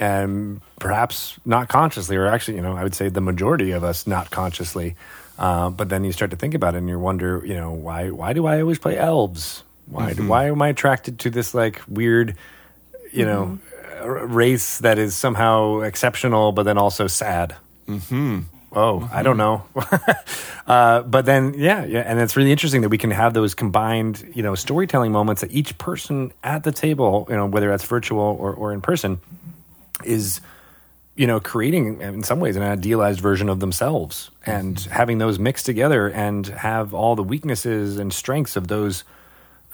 [0.02, 4.04] and perhaps not consciously or actually you know i would say the majority of us
[4.04, 4.96] not consciously
[5.38, 8.10] uh, but then you start to think about it and you wonder you know why
[8.10, 10.22] why do i always play elves why mm-hmm.
[10.22, 12.36] do, why am i attracted to this like weird
[13.12, 13.60] you know
[14.00, 14.34] mm-hmm.
[14.34, 17.54] race that is somehow exceptional but then also sad
[17.86, 18.40] mm-hmm.
[18.74, 19.14] Oh, mm-hmm.
[19.14, 19.64] I don't know.
[20.66, 24.32] uh, but then, yeah, yeah, and it's really interesting that we can have those combined,
[24.34, 28.34] you know, storytelling moments that each person at the table, you know, whether that's virtual
[28.40, 29.20] or, or in person,
[30.04, 30.40] is,
[31.16, 34.90] you know, creating in some ways an idealized version of themselves, and mm-hmm.
[34.90, 39.04] having those mixed together and have all the weaknesses and strengths of those.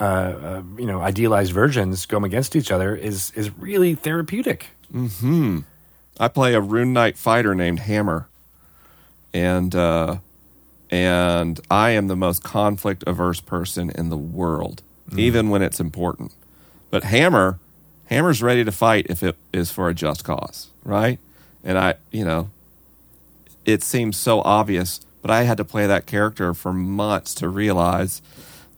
[0.00, 4.66] Uh, uh, you know, idealized versions go against each other is is really therapeutic.
[4.92, 5.60] Hmm.
[6.20, 8.28] I play a rune knight fighter named Hammer
[9.32, 10.16] and uh,
[10.90, 15.18] and I am the most conflict averse person in the world, mm.
[15.18, 16.32] even when it's important.
[16.90, 17.58] But Hammer,
[18.08, 21.18] Hammer's ready to fight if it is for a just cause, right?
[21.62, 22.50] And I, you know,
[23.66, 28.22] it seems so obvious, but I had to play that character for months to realize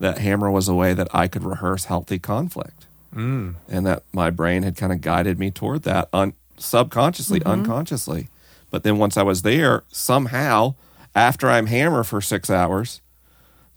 [0.01, 3.55] that Hammer was a way that I could rehearse healthy conflict, mm.
[3.69, 7.51] and that my brain had kind of guided me toward that un- subconsciously, mm-hmm.
[7.51, 8.29] unconsciously.
[8.71, 10.75] But then once I was there, somehow,
[11.15, 13.01] after I'm hammer for six hours,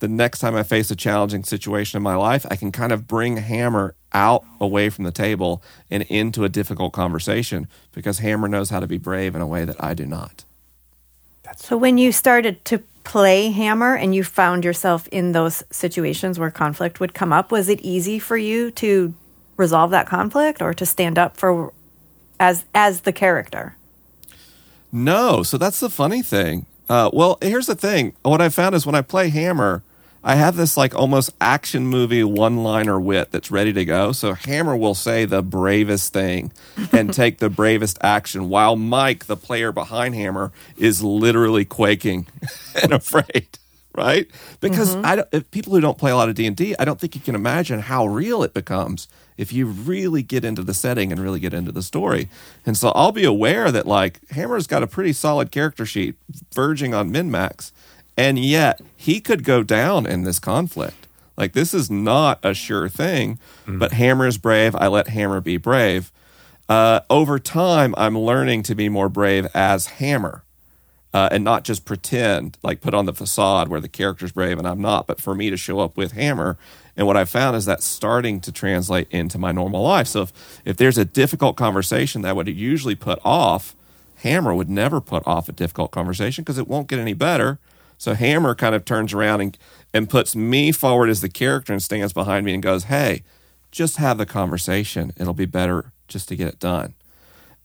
[0.03, 3.07] the next time I face a challenging situation in my life, I can kind of
[3.07, 8.69] bring Hammer out away from the table and into a difficult conversation because Hammer knows
[8.69, 10.45] how to be brave in a way that I do not.
[11.57, 16.49] So when you started to play Hammer and you found yourself in those situations where
[16.49, 19.13] conflict would come up, was it easy for you to
[19.57, 21.73] resolve that conflict or to stand up for
[22.39, 23.75] as as the character?
[24.91, 25.43] No.
[25.43, 26.65] So that's the funny thing.
[26.89, 28.13] Uh, well, here's the thing.
[28.23, 29.83] What I found is when I play Hammer,
[30.23, 34.13] I have this like almost action movie one liner wit that's ready to go.
[34.13, 36.53] So Hammer will say the bravest thing
[36.91, 42.27] and take the bravest action, while Mike, the player behind Hammer, is literally quaking
[42.81, 43.47] and afraid.
[43.95, 44.27] Right?
[44.59, 45.05] Because mm-hmm.
[45.05, 47.13] I don't, people who don't play a lot of D and D, I don't think
[47.13, 49.07] you can imagine how real it becomes
[49.37, 52.27] if you really get into the setting and really get into the story.
[52.65, 56.15] And so I'll be aware that like Hammer's got a pretty solid character sheet
[56.53, 57.71] verging on min max,
[58.17, 61.07] and yet he could go down in this conflict.
[61.37, 63.79] Like this is not a sure thing, mm-hmm.
[63.79, 64.75] but Hammer is brave.
[64.75, 66.11] I let Hammer be brave.
[66.69, 70.43] Uh, over time, I'm learning to be more brave as Hammer.
[71.13, 74.67] Uh, and not just pretend, like put on the facade where the character's brave and
[74.67, 76.57] I'm not, but for me to show up with Hammer
[76.95, 80.07] and what I found is that starting to translate into my normal life.
[80.07, 83.75] So if, if there's a difficult conversation that I would usually put off,
[84.17, 87.59] Hammer would never put off a difficult conversation because it won't get any better.
[88.03, 89.57] So Hammer kind of turns around and,
[89.93, 93.23] and puts me forward as the character and stands behind me and goes, Hey,
[93.71, 95.13] just have the conversation.
[95.15, 96.95] It'll be better just to get it done.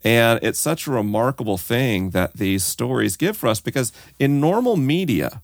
[0.04, 4.76] And it's such a remarkable thing that these stories give for us because in normal
[4.76, 5.42] media,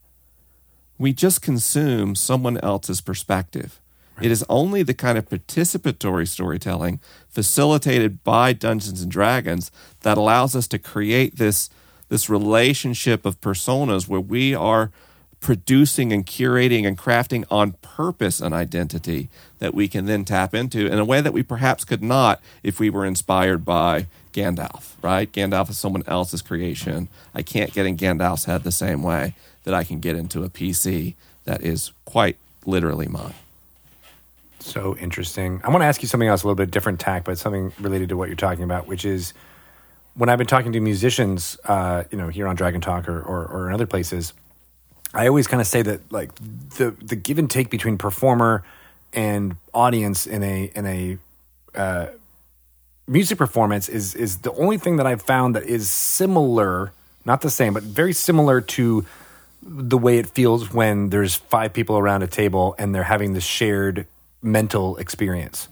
[0.97, 3.81] we just consume someone else's perspective.
[4.17, 4.27] Right.
[4.27, 9.73] It is only the kind of participatory storytelling facilitated by Dungeons and Dragons
[10.03, 11.69] that allows us to create this,
[12.15, 14.93] this relationship of personas where we are
[15.41, 20.87] producing and curating and crafting on purpose an identity that we can then tap into
[20.87, 25.33] in a way that we perhaps could not if we were inspired by Gandalf, right?
[25.33, 27.09] Gandalf is someone else's creation.
[27.35, 29.35] I can't get in Gandalf's head the same way
[29.65, 31.15] that I can get into a PC
[31.47, 33.35] that is quite literally mine.
[34.61, 35.61] So interesting.
[35.65, 38.11] I want to ask you something else, a little bit different tack, but something related
[38.11, 39.35] to what you're talking about, which is
[40.15, 43.47] when I've been talking to musicians, uh, you know, here on Dragon Talk or, or,
[43.47, 44.33] or in other places,
[45.13, 46.35] I always kind of say that like
[46.77, 48.65] the the give and take between performer
[49.13, 51.19] and audience in a in a
[51.75, 52.07] uh,
[53.07, 56.93] music performance is is the only thing that I've found that is similar,
[57.25, 59.07] not the same, but very similar to
[59.63, 63.45] the way it feels when there's five people around a table and they're having this
[63.45, 64.07] shared
[64.43, 65.69] mental experience.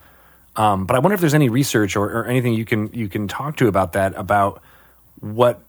[0.56, 3.28] Um, but I wonder if there's any research or, or anything you can you can
[3.28, 4.62] talk to about that about
[5.20, 5.60] what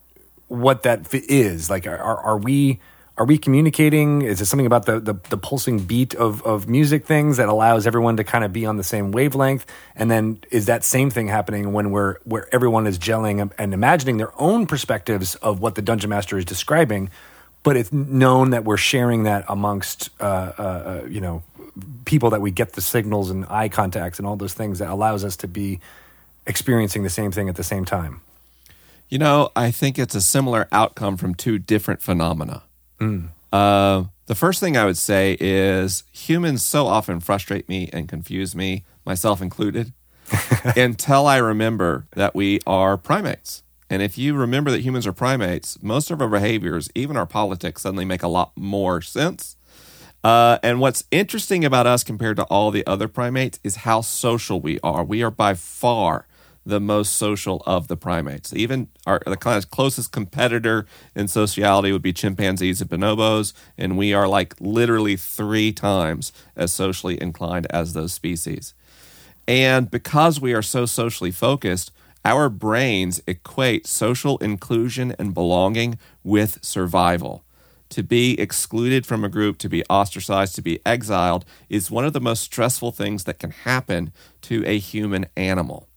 [0.48, 1.88] what that is like.
[1.88, 2.80] Are, are we
[3.18, 4.24] are we communicating?
[4.24, 7.86] Is it something about the, the, the pulsing beat of, of music things that allows
[7.86, 9.68] everyone to kind of be on the same wavelength?
[9.96, 14.18] And then is that same thing happening when we're where everyone is gelling and imagining
[14.18, 17.12] their own perspectives of what the dungeon master is describing,
[17.62, 21.44] but it's known that we're sharing that amongst uh, uh, uh, you know
[22.05, 25.24] people that we get the signals and eye contacts and all those things that allows
[25.24, 25.80] us to be
[26.45, 28.21] experiencing the same thing at the same time.
[29.09, 32.63] You know, I think it's a similar outcome from two different phenomena.
[33.51, 38.55] Uh, the first thing I would say is humans so often frustrate me and confuse
[38.55, 39.93] me, myself included,
[40.76, 43.63] until I remember that we are primates.
[43.89, 47.84] And if you remember that humans are primates, most of our behaviors, even our politics,
[47.84, 49.55] suddenly make a lot more sense.
[50.24, 54.61] Uh, and what's interesting about us compared to all the other primates is how social
[54.61, 55.03] we are.
[55.03, 56.28] We are by far
[56.65, 58.53] the most social of the primates.
[58.53, 63.97] Even our the kind of closest competitor in sociality would be chimpanzees and bonobos, and
[63.97, 68.74] we are like literally three times as socially inclined as those species.
[69.45, 71.91] And because we are so socially focused,
[72.24, 77.43] our brains equate social inclusion and belonging with survival.
[77.94, 82.14] To be excluded from a group, to be ostracized, to be exiled is one of
[82.14, 85.88] the most stressful things that can happen to a human animal.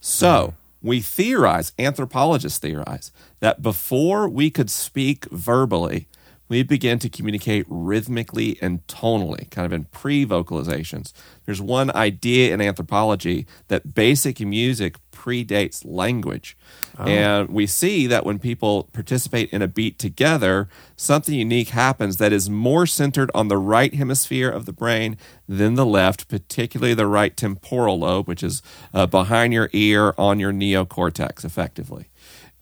[0.00, 6.08] So we theorize, anthropologists theorize, that before we could speak verbally,
[6.48, 11.12] we begin to communicate rhythmically and tonally, kind of in pre vocalizations.
[11.44, 16.56] There's one idea in anthropology that basic music predates language.
[16.98, 22.32] And we see that when people participate in a beat together, something unique happens that
[22.32, 25.18] is more centered on the right hemisphere of the brain
[25.48, 28.62] than the left, particularly the right temporal lobe, which is
[28.94, 32.08] uh, behind your ear on your neocortex, effectively.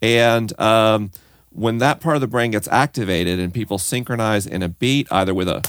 [0.03, 1.13] And um,
[1.55, 5.33] when that part of the brain gets activated and people synchronize in a beat, either
[5.33, 5.63] with a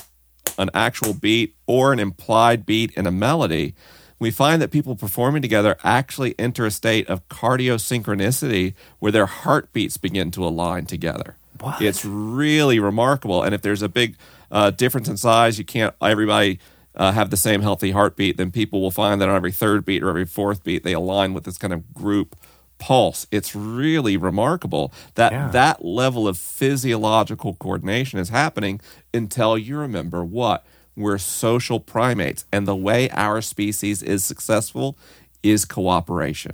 [0.57, 3.75] an actual beat or an implied beat in a melody,
[4.19, 9.97] we find that people performing together actually enter a state of cardiosynchronicity where their heartbeats
[9.97, 11.35] begin to align together.
[11.59, 11.81] What?
[11.81, 13.43] It's really remarkable.
[13.43, 14.15] And if there's a big
[14.49, 16.59] uh, difference in size, you can't everybody
[16.95, 20.01] uh, have the same healthy heartbeat, then people will find that on every third beat
[20.01, 22.35] or every fourth beat, they align with this kind of group
[22.77, 23.27] pulse.
[23.31, 25.49] It's really remarkable that Yeah.
[25.49, 28.79] that level of physiological coordination is happening
[29.13, 30.65] until you remember what?
[30.95, 34.97] We're social primates, and the way our species is successful
[35.43, 36.53] is cooperation.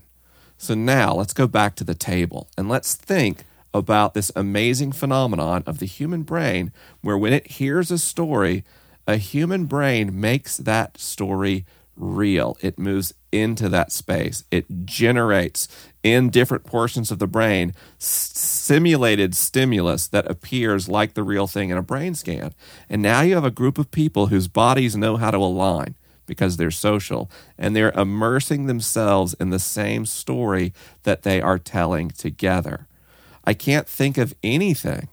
[0.57, 3.43] So now let's go back to the table and let's think
[3.73, 8.63] about this amazing phenomenon of the human brain where when it hears a story,
[9.07, 11.65] a human brain makes that story
[11.95, 12.57] real.
[12.61, 14.43] It moves into that space.
[14.51, 15.67] It generates
[16.03, 21.77] in different portions of the brain simulated stimulus that appears like the real thing in
[21.77, 22.53] a brain scan.
[22.89, 26.57] And now you have a group of people whose bodies know how to align because
[26.57, 30.73] they're social and they're immersing themselves in the same story
[31.03, 32.87] that they are telling together.
[33.43, 35.09] I can't think of anything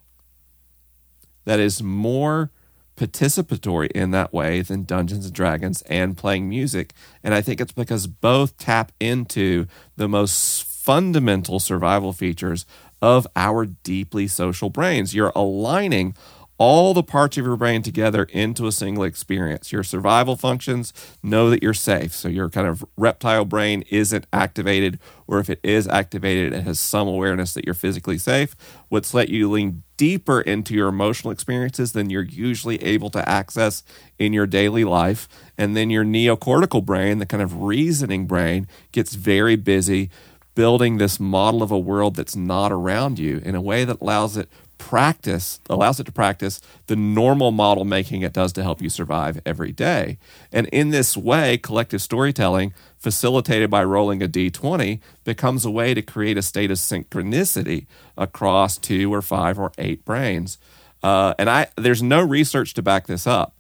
[1.45, 2.51] that is more
[2.99, 6.93] participatory in that way than Dungeons and Dragons and playing music.
[7.23, 12.67] And I think it's because both tap into the most fundamental survival features
[13.01, 15.15] of our deeply social brains.
[15.15, 16.17] You're aligning
[16.59, 19.73] all the parts of your brain together into a single experience.
[19.73, 20.93] Your survival functions
[21.23, 22.13] know that you're safe.
[22.13, 24.99] So your kind of reptile brain isn't activated,
[25.29, 28.57] or if it is activated, it has some awareness that you're physically safe.
[28.89, 33.85] What's let you lean deeper into your emotional experiences than you're usually able to access
[34.19, 35.29] in your daily life.
[35.57, 40.11] And then your neocortical brain, the kind of reasoning brain, gets very busy
[40.55, 44.37] building this model of a world that's not around you in a way that allows
[44.37, 44.49] it
[44.79, 49.41] practice allows it to practice the normal model making it does to help you survive
[49.45, 50.19] every day.
[50.53, 56.03] And in this way collective storytelling facilitated by rolling a d20 becomes a way to
[56.03, 60.59] create a state of synchronicity across two or five or eight brains.
[61.03, 63.55] Uh, and i there's no research to back this up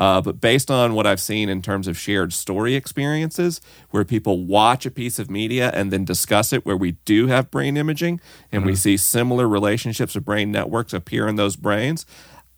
[0.00, 4.44] uh, but based on what I've seen in terms of shared story experiences, where people
[4.44, 8.20] watch a piece of media and then discuss it, where we do have brain imaging
[8.50, 12.04] and we see similar relationships of brain networks appear in those brains,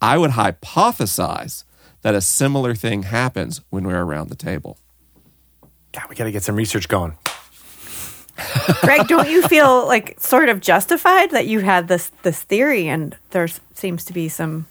[0.01, 1.65] I would hypothesize
[2.03, 4.79] that a similar thing happens when we're around the table.
[5.93, 7.17] God, we got to get some research going.
[8.83, 13.17] Greg, don't you feel like sort of justified that you had this this theory, and
[13.31, 14.67] there seems to be some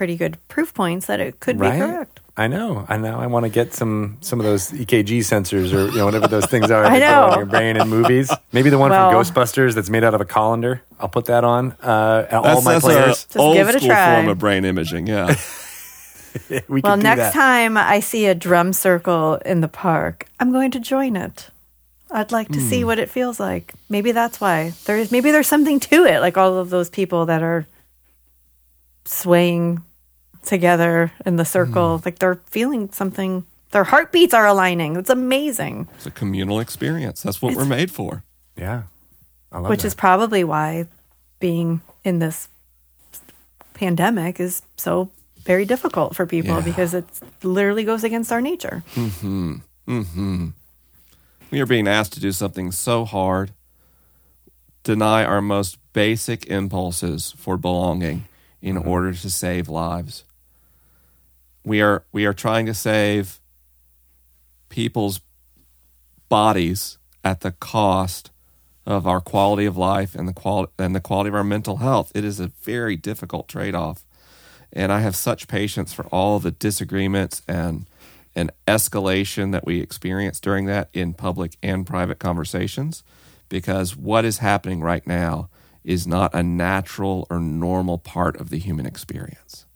[0.00, 1.74] pretty good proof points that it could Right?
[1.74, 2.20] be correct.
[2.34, 2.86] I know.
[2.88, 3.20] I know.
[3.20, 6.46] I want to get some some of those EKG sensors or you know whatever those
[6.46, 7.36] things are I on know.
[7.36, 8.32] your brain in movies.
[8.50, 10.80] Maybe the one Well- from Ghostbusters that's made out of a colander.
[10.98, 11.72] I'll put that on.
[11.82, 13.04] Uh, all my that's players.
[13.04, 14.14] a Just old give it a school try.
[14.14, 15.06] form of brain imaging.
[15.06, 15.36] Yeah.
[16.68, 17.32] we Well, next that.
[17.34, 21.50] time I see a drum circle in the park, I'm going to join it.
[22.10, 22.68] I'd like to Hmm.
[22.70, 23.74] see what it feels like.
[23.90, 26.20] Maybe that's why there's maybe there's something to it.
[26.20, 27.66] Like all of those people that are
[29.04, 29.82] swaying
[30.44, 32.02] together in the circle, Hmm.
[32.04, 33.44] like they're feeling something.
[33.72, 34.96] Their heartbeats are aligning.
[34.96, 35.88] It's amazing.
[35.96, 37.22] it's a communal experience.
[37.22, 38.24] That's what we're made for.
[38.56, 38.82] Yeah,
[39.52, 39.88] I love which that.
[39.88, 40.86] is probably why
[41.38, 42.48] being in this
[43.74, 45.10] pandemic is so
[45.44, 46.60] very difficult for people Yeah.
[46.60, 47.06] because it
[47.42, 48.82] literally goes against our nature.
[48.94, 49.54] Mm-hmm.
[49.88, 50.48] Mm-hmm.
[51.50, 53.52] We are being asked to do something so hard,
[54.82, 58.26] deny our most basic impulses for belonging
[58.60, 58.88] in mm-hmm.
[58.88, 60.24] order to save lives.
[61.64, 63.40] We are we are trying to save
[64.68, 65.20] people's
[66.28, 68.30] bodies at the cost
[68.86, 72.10] of our quality of life and the quality and the quality of our mental health.
[72.14, 74.04] It is a very difficult trade-off.
[74.72, 77.86] And I have such patience for all the disagreements and
[78.34, 83.02] and escalation that we experience during that in public and private conversations
[83.48, 85.50] because what is happening right now
[85.82, 89.66] is not a natural or normal part of the human experience.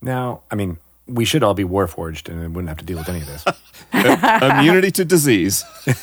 [0.00, 0.42] now.
[0.50, 0.78] I mean,
[1.10, 3.44] we should all be warforged and wouldn't have to deal with any of this.
[4.42, 5.64] Immunity to disease.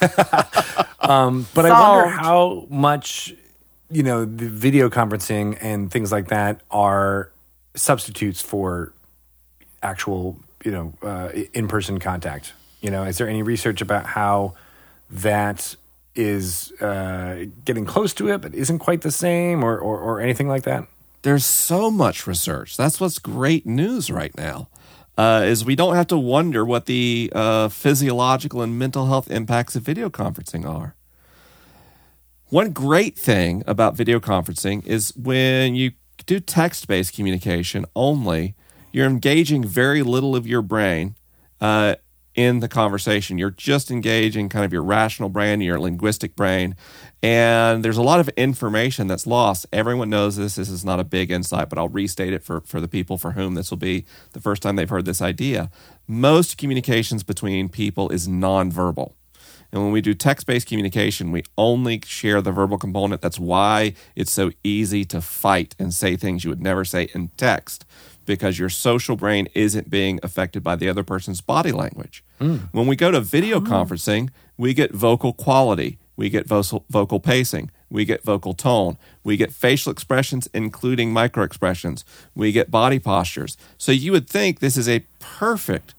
[1.53, 3.33] But I wonder how much,
[3.89, 7.31] you know, the video conferencing and things like that are
[7.75, 8.93] substitutes for
[9.81, 12.53] actual, you know, uh, in person contact.
[12.81, 14.55] You know, is there any research about how
[15.09, 15.75] that
[16.15, 20.47] is uh, getting close to it, but isn't quite the same, or, or, or anything
[20.47, 20.87] like that?
[21.21, 22.75] There's so much research.
[22.77, 24.67] That's what's great news right now.
[25.17, 29.75] Uh, is we don't have to wonder what the uh, physiological and mental health impacts
[29.75, 30.95] of video conferencing are.
[32.49, 35.91] One great thing about video conferencing is when you
[36.25, 38.55] do text based communication only,
[38.91, 41.15] you're engaging very little of your brain
[41.59, 41.95] uh,
[42.37, 43.39] in the conversation.
[43.39, 46.75] You're just engaging kind of your rational brain, your linguistic brain.
[47.23, 49.65] And there's a lot of information that's lost.
[49.73, 50.55] Everyone knows this.
[50.55, 53.31] This is not a big insight, but I'll restate it for, for the people for
[53.31, 55.71] whom this will be the first time they've heard this idea.
[56.07, 59.13] Most communications between people is nonverbal.
[59.71, 63.21] And when we do text based communication, we only share the verbal component.
[63.21, 67.29] That's why it's so easy to fight and say things you would never say in
[67.35, 67.83] text
[68.27, 72.23] because your social brain isn't being affected by the other person's body language.
[72.71, 73.61] When we go to video ah.
[73.61, 79.37] conferencing, we get vocal quality, we get vocal, vocal pacing, we get vocal tone, we
[79.37, 82.05] get facial expressions, including micro expressions,
[82.35, 83.57] we get body postures.
[83.79, 85.95] So you would think this is a perfect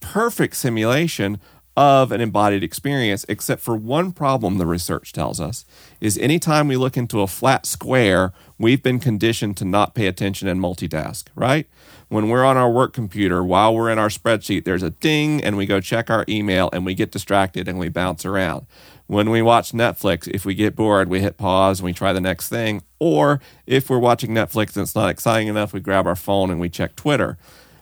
[0.00, 1.38] perfect simulation
[1.80, 5.64] of an embodied experience, except for one problem the research tells us
[5.98, 10.46] is anytime we look into a flat square, we've been conditioned to not pay attention
[10.46, 11.66] and multitask, right?
[12.08, 15.56] When we're on our work computer, while we're in our spreadsheet, there's a ding and
[15.56, 18.66] we go check our email and we get distracted and we bounce around.
[19.06, 22.20] When we watch Netflix, if we get bored, we hit pause and we try the
[22.20, 22.82] next thing.
[22.98, 26.60] Or if we're watching Netflix and it's not exciting enough, we grab our phone and
[26.60, 27.38] we check Twitter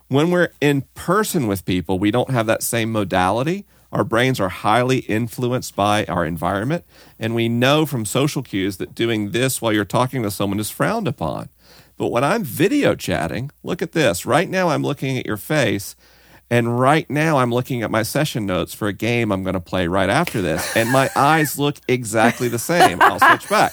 [0.09, 3.67] when we're in person with people, we don't have that same modality.
[3.93, 6.85] Our brains are highly influenced by our environment.
[7.19, 10.71] And we know from social cues that doing this while you're talking to someone is
[10.71, 11.49] frowned upon.
[11.97, 14.25] But when I'm video chatting, look at this.
[14.25, 15.97] Right now, I'm looking at your face.
[16.51, 19.61] And right now, I'm looking at my session notes for a game I'm going to
[19.61, 20.77] play right after this.
[20.77, 23.01] And my eyes look exactly the same.
[23.03, 23.73] I'll switch back.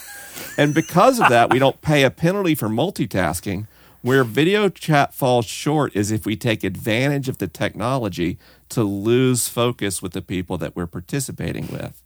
[0.57, 3.67] And because of that, we don't pay a penalty for multitasking.
[4.05, 8.37] Where video chat falls short is if we take advantage of the technology
[8.69, 12.03] to lose focus with the people that we're participating with.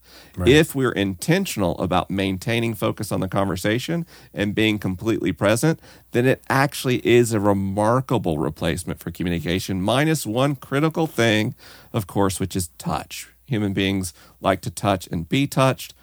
[0.47, 5.81] If we're intentional about maintaining focus on the conversation and being completely present,
[6.11, 11.53] then it actually is a remarkable replacement for communication, minus one critical thing,
[11.91, 13.27] of course, which is touch.
[13.45, 15.93] Human beings like to touch and be touched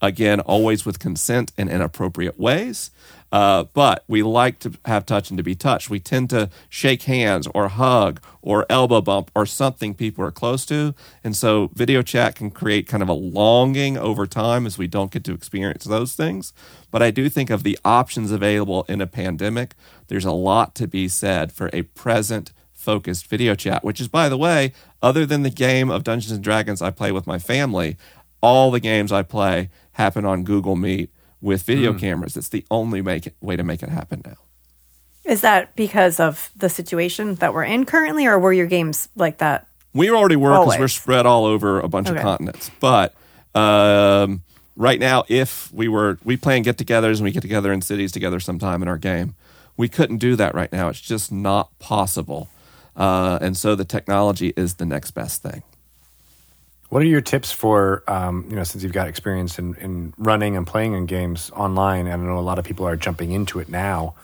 [0.00, 2.92] Again, always with consent and in inappropriate ways.
[3.30, 5.90] Uh, but we like to have touch and to be touched.
[5.90, 10.64] We tend to shake hands or hug or elbow bump or something people are close
[10.66, 10.94] to.
[11.22, 15.10] And so video chat can create kind of a longing over time as we don't
[15.10, 16.52] get to experience those things.
[16.90, 19.74] But I do think of the options available in a pandemic,
[20.06, 24.30] there's a lot to be said for a present focused video chat, which is, by
[24.30, 24.72] the way,
[25.02, 27.98] other than the game of Dungeons and Dragons I play with my family,
[28.40, 31.10] all the games I play happen on Google Meet
[31.40, 31.98] with video Hmm.
[31.98, 32.36] cameras.
[32.36, 34.36] It's the only make it, way to make it happen now.
[35.24, 39.38] Is that because of the situation that we're in currently, or were your games like
[39.38, 39.66] that?
[39.92, 42.70] We already were because we're spread all over a bunch of continents.
[42.80, 43.14] But
[43.54, 44.42] um,
[44.76, 48.40] right now, if we were, we plan get-togethers and we get together in cities together
[48.40, 49.34] sometime in our game.
[49.76, 50.88] We couldn't do that right now.
[50.88, 52.48] It's just not possible.
[52.96, 55.62] Uh, and so the technology is the next best thing.
[56.88, 60.56] What are your tips for, um, you know, since you've got experience in, in running
[60.56, 62.06] and playing in games online?
[62.06, 64.14] and I know a lot of people are jumping into it now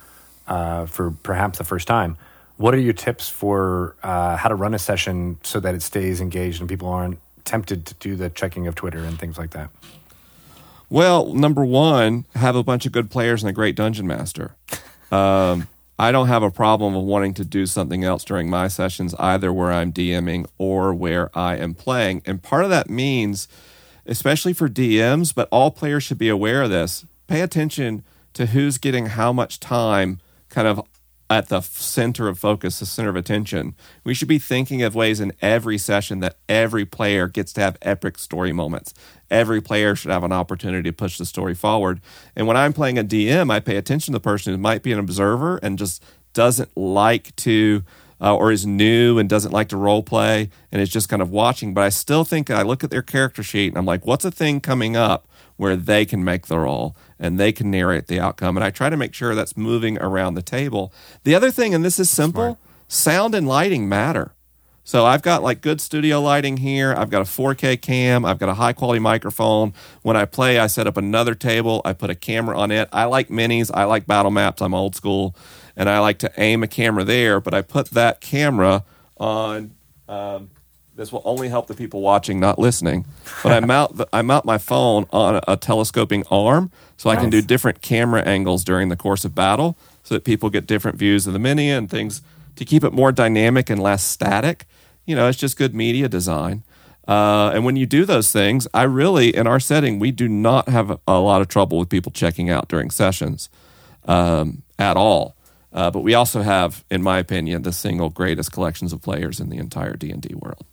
[0.47, 2.17] uh, for perhaps the first time.
[2.57, 6.21] What are your tips for uh, how to run a session so that it stays
[6.21, 9.71] engaged and people aren't tempted to do the checking of Twitter and things like that?
[10.89, 14.55] Well, number one, have a bunch of good players and a great dungeon master.
[15.11, 19.15] Um, I don't have a problem of wanting to do something else during my sessions,
[19.19, 22.23] either where I'm DMing or where I am playing.
[22.27, 23.47] And part of that means,
[24.05, 27.05] especially for DMs, but all players should be aware of this.
[27.29, 30.83] Pay attention to who's getting how much time kind of
[31.31, 33.75] at the center of focus, the center of attention.
[34.05, 37.79] We should be thinking of ways in every session that every player gets to have
[37.83, 38.93] epic story moments.
[39.31, 42.01] Every player should have an opportunity to push the story forward.
[42.37, 44.93] And when I'm playing a DM, I pay attention to the person who might be
[44.93, 46.03] an observer and just
[46.35, 47.83] doesn't like to,
[48.21, 51.31] uh, or is new and doesn't like to role play and is just kind of
[51.31, 51.75] watching.
[51.75, 54.31] But I still think I look at their character sheet and I'm like, what's a
[54.31, 58.57] thing coming up where they can make the role and they can narrate the outcome?
[58.57, 60.93] And I try to make sure that's moving around the table.
[61.23, 62.59] The other thing, and this is simple
[62.89, 64.33] sound and lighting matter.
[64.87, 66.95] So I've got like good studio lighting here.
[66.95, 68.27] I've got a 4K cam.
[68.27, 69.73] I've got a high quality microphone.
[70.03, 71.81] When I play, I set up another table.
[71.87, 72.91] I put a camera on it.
[72.93, 73.71] I like minis.
[73.73, 74.61] I like battle maps.
[74.61, 75.35] I'm old school,
[75.75, 77.41] and I like to aim a camera there.
[77.41, 78.85] But I put that camera
[79.17, 79.75] on.
[80.07, 80.51] Um,
[80.95, 83.07] this will only help the people watching, not listening.
[83.43, 87.17] But I mount the, I mount my phone on a, a telescoping arm, so I
[87.17, 90.99] can do different camera angles during the course of battle, so that people get different
[90.99, 92.21] views of the mini and things
[92.57, 94.67] to keep it more dynamic and less static.
[95.07, 96.65] You know, it's just good media design.
[97.07, 100.69] Uh, and when you do those things, I really, in our setting, we do not
[100.69, 103.51] have a lot of trouble with people checking out during sessions
[104.07, 105.37] um, at all.
[105.73, 109.51] Uh, but we also have, in my opinion, the single greatest collections of players in
[109.51, 110.65] the entire D and D world.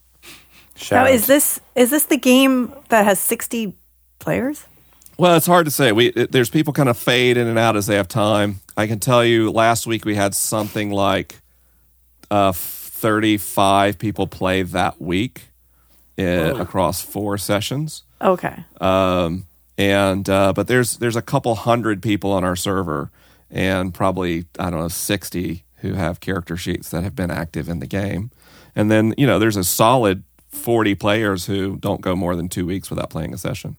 [0.76, 1.14] Shout Now, out.
[1.14, 3.76] is this is this the game that has sixty
[4.20, 4.66] players?
[5.18, 5.92] Well, it's hard to say.
[5.92, 8.62] We it, there's people kind of fade in and out as they have time.
[8.78, 11.42] I can tell you, last week we had something like
[12.30, 12.54] uh,
[13.02, 15.50] 35 people play that week
[16.20, 18.04] uh, across four sessions.
[18.22, 23.10] Okay, Um, and uh, but there's there's a couple hundred people on our server,
[23.50, 27.80] and probably I don't know 60 who have character sheets that have been active in
[27.80, 28.30] the game,
[28.76, 32.68] and then you know there's a solid 40 players who don't go more than two
[32.68, 33.78] weeks without playing a session.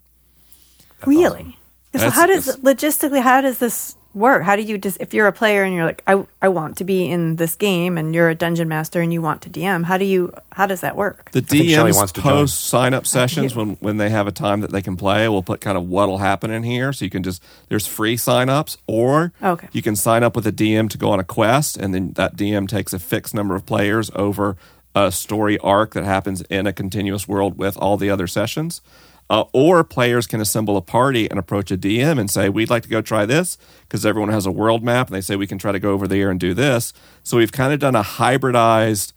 [1.06, 1.56] really?
[1.94, 4.42] So how does logistically how does this work?
[4.42, 6.84] How do you just if you're a player and you're like I I want to
[6.84, 9.84] be in this game and you're a dungeon master and you want to DM?
[9.84, 11.30] How do you how does that work?
[11.32, 12.32] The think Shelley wants DMs to join.
[12.32, 15.28] post sign up sessions when, when they have a time that they can play.
[15.28, 16.92] We'll put kind of what'll happen in here.
[16.92, 19.68] So you can just, there's free sign ups, or Okay.
[19.72, 22.36] you can sign up with a DM to go on a quest, and then that
[22.36, 24.56] DM takes a fixed number of players over
[24.94, 28.82] a story arc that happens in a continuous world with all the other sessions.
[29.32, 32.82] Uh, or players can assemble a party and approach a DM and say, We'd like
[32.82, 35.56] to go try this because everyone has a world map, and they say we can
[35.56, 36.92] try to go over there and do this.
[37.22, 39.14] So we've kind of done a hybridized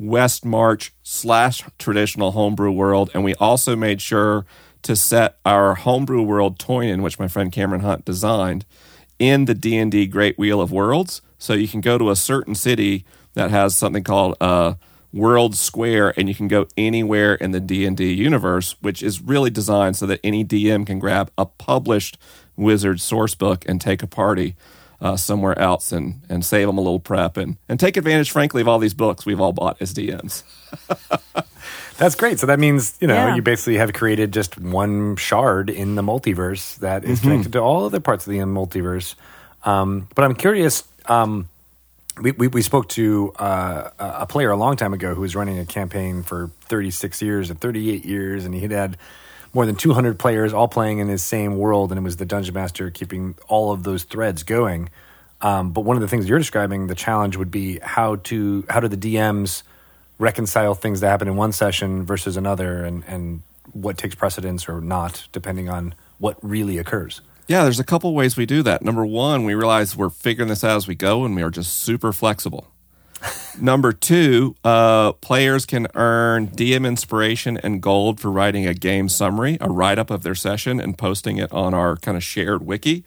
[0.00, 4.46] West March slash traditional homebrew world, and we also made sure
[4.82, 8.64] to set our homebrew world Toynin, which my friend Cameron Hunt designed,
[9.20, 11.22] in the D and D Great Wheel of Worlds.
[11.38, 14.74] So you can go to a certain city that has something called uh,
[15.12, 19.20] World Square, and you can go anywhere in the D and D universe, which is
[19.20, 22.18] really designed so that any DM can grab a published
[22.56, 24.56] Wizard source book and take a party
[25.00, 28.62] uh, somewhere else and and save them a little prep and and take advantage, frankly,
[28.62, 30.42] of all these books we've all bought as DMs.
[31.98, 32.38] That's great.
[32.40, 33.34] So that means, you know, Yeah.
[33.36, 37.84] you basically have created just one shard in the multiverse that is connected to all
[37.86, 39.14] other parts of the multiverse.
[39.64, 40.84] Um, but I'm curious.
[41.06, 41.48] Um,
[42.20, 45.58] we, we, we spoke to uh, a player a long time ago who was running
[45.58, 48.96] a campaign for 36 years and 38 years, and he had had
[49.54, 52.54] more than 200 players all playing in his same world, and it was the dungeon
[52.54, 54.90] master keeping all of those threads going.
[55.40, 58.80] Um, but one of the things you're describing, the challenge would be how to how
[58.80, 59.62] do the DMs
[60.18, 64.80] reconcile things that happen in one session versus another, and and what takes precedence or
[64.80, 67.20] not, depending on what really occurs.
[67.52, 68.80] Yeah, there's a couple ways we do that.
[68.80, 71.80] Number one, we realize we're figuring this out as we go, and we are just
[71.80, 72.68] super flexible.
[73.60, 79.58] Number two, uh, players can earn DM inspiration and gold for writing a game summary,
[79.60, 83.04] a write up of their session, and posting it on our kind of shared wiki.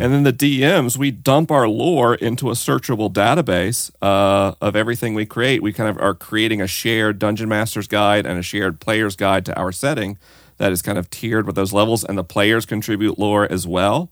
[0.00, 5.14] And then the DMs, we dump our lore into a searchable database uh, of everything
[5.14, 5.62] we create.
[5.62, 9.44] We kind of are creating a shared Dungeon Master's Guide and a shared Player's Guide
[9.46, 10.16] to our setting
[10.60, 14.10] that is kind of tiered with those levels, and the players contribute lore as well.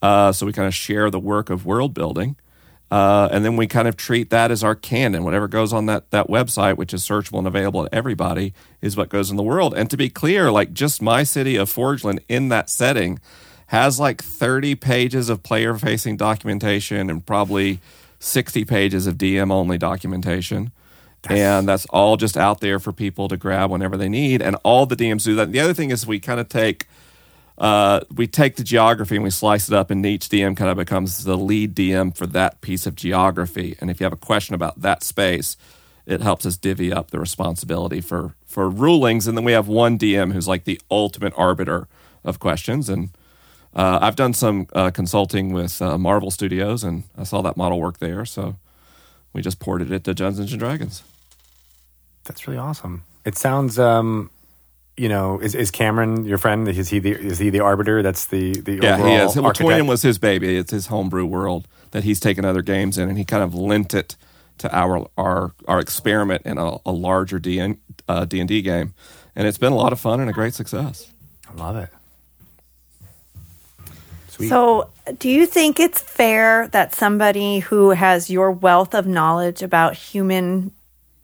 [0.00, 2.36] Uh, so we kind of share the work of world building.
[2.88, 5.24] Uh, and then we kind of treat that as our canon.
[5.24, 9.08] Whatever goes on that that website, which is searchable and available to everybody, is what
[9.08, 9.74] goes in the world.
[9.76, 13.18] And to be clear, like just my city of Forgeland in that setting
[13.66, 17.80] has like 30 pages of player facing documentation and probably
[18.20, 20.70] 60 pages of DM only documentation.
[21.28, 24.40] And that's all just out there for people to grab whenever they need.
[24.40, 25.52] And all the DMs do that.
[25.52, 26.86] The other thing is we kind of take
[27.58, 30.76] uh, we take the geography and we slice it up, and each DM kind of
[30.76, 33.76] becomes the lead DM for that piece of geography.
[33.80, 35.56] And if you have a question about that space,
[36.06, 39.26] it helps us divvy up the responsibility for for rulings.
[39.26, 41.88] And then we have one DM who's like the ultimate arbiter
[42.24, 42.88] of questions.
[42.88, 43.10] And
[43.74, 47.80] uh, I've done some uh, consulting with uh, Marvel Studios, and I saw that model
[47.80, 48.24] work there.
[48.24, 48.56] So
[49.32, 51.02] we just ported it to Dungeons and Dragons.
[52.28, 53.02] That's really awesome.
[53.24, 54.30] It sounds, um,
[54.96, 56.68] you know, is, is Cameron your friend?
[56.68, 58.02] Is he the is he the arbiter?
[58.02, 59.34] That's the the Yeah, he is.
[59.34, 59.86] Well, architect?
[59.86, 60.56] Was his baby.
[60.56, 63.94] It's his homebrew world that he's taken other games in, and he kind of lent
[63.94, 64.16] it
[64.58, 67.78] to our our our experiment in a, a larger D and
[68.08, 68.94] uh, D game,
[69.34, 71.10] and it's been a lot of fun and a great success.
[71.50, 71.88] I love it.
[74.28, 74.48] Sweet.
[74.48, 79.94] So, do you think it's fair that somebody who has your wealth of knowledge about
[79.94, 80.72] human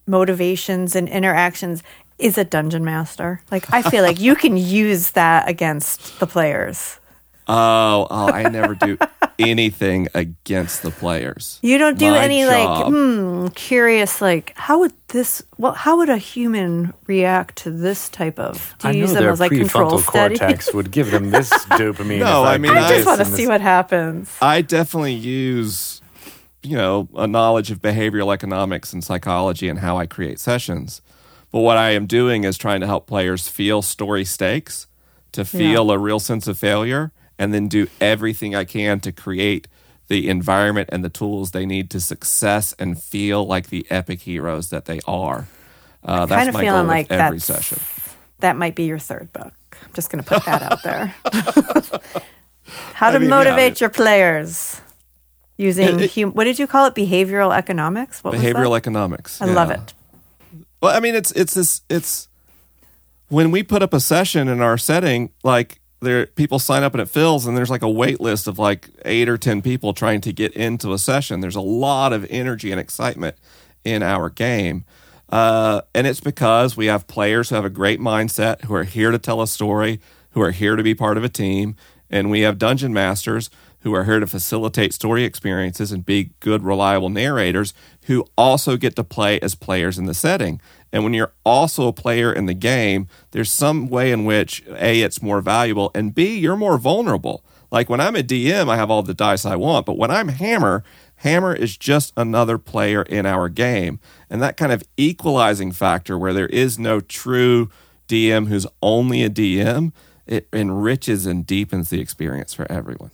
[0.06, 1.82] motivations and interactions
[2.18, 3.42] is a dungeon master?
[3.50, 6.98] Like, I feel like you can use that against the players.
[7.46, 8.96] Oh, oh I never do
[9.38, 11.58] anything against the players.
[11.62, 15.98] You don't do My any job- like hmm, curious like how would this well how
[15.98, 19.32] would a human react to this type of do I you know use them their
[19.32, 20.06] as like control prefrontal
[20.38, 22.20] cortex would give them this dopamine.
[22.20, 23.48] No, I mean, do I just want to see this.
[23.48, 24.30] what happens.
[24.40, 26.00] I definitely use,
[26.64, 31.02] you know, a knowledge of behavioral economics and psychology and how I create sessions.
[31.52, 34.86] But what I am doing is trying to help players feel story stakes,
[35.32, 39.68] to feel a real sense of failure, and then do everything I can to create
[40.08, 44.70] the environment and the tools they need to success and feel like the epic heroes
[44.70, 45.46] that they are.
[46.02, 47.78] Uh, that's kind of my feeling goal like with every session.
[48.40, 49.54] That might be your third book.
[49.82, 51.14] I'm just going to put that out there.
[52.94, 54.80] How to mean, yeah, motivate I mean- your players
[55.56, 56.94] using It- hum- what did you call it?
[56.94, 58.22] Behavioral economics.
[58.22, 59.40] What Behavioral economics.
[59.40, 59.94] I love it.
[60.80, 62.28] Well, I mean, it's it's this it's
[63.28, 67.00] when we put up a session in our setting, like there people sign up and
[67.00, 70.20] it fills, and there's like a wait list of like eight or ten people trying
[70.22, 71.40] to get into a session.
[71.40, 73.36] There's a lot of energy and excitement
[73.84, 74.84] in our game.
[75.30, 79.10] Uh, and it's because we have players who have a great mindset, who are here
[79.10, 79.98] to tell a story,
[80.30, 81.74] who are here to be part of a team,
[82.10, 83.48] and we have dungeon masters
[83.84, 87.74] who are here to facilitate story experiences and be good, reliable narrators
[88.06, 90.58] who also get to play as players in the setting.
[90.90, 95.02] And when you're also a player in the game, there's some way in which A,
[95.02, 97.44] it's more valuable, and B, you're more vulnerable.
[97.70, 100.28] Like when I'm a DM, I have all the dice I want, but when I'm
[100.28, 100.82] Hammer,
[101.16, 104.00] Hammer is just another player in our game.
[104.30, 107.68] And that kind of equalizing factor where there is no true
[108.08, 109.92] DM who's only a DM,
[110.26, 113.10] it enriches and deepens the experience for everyone.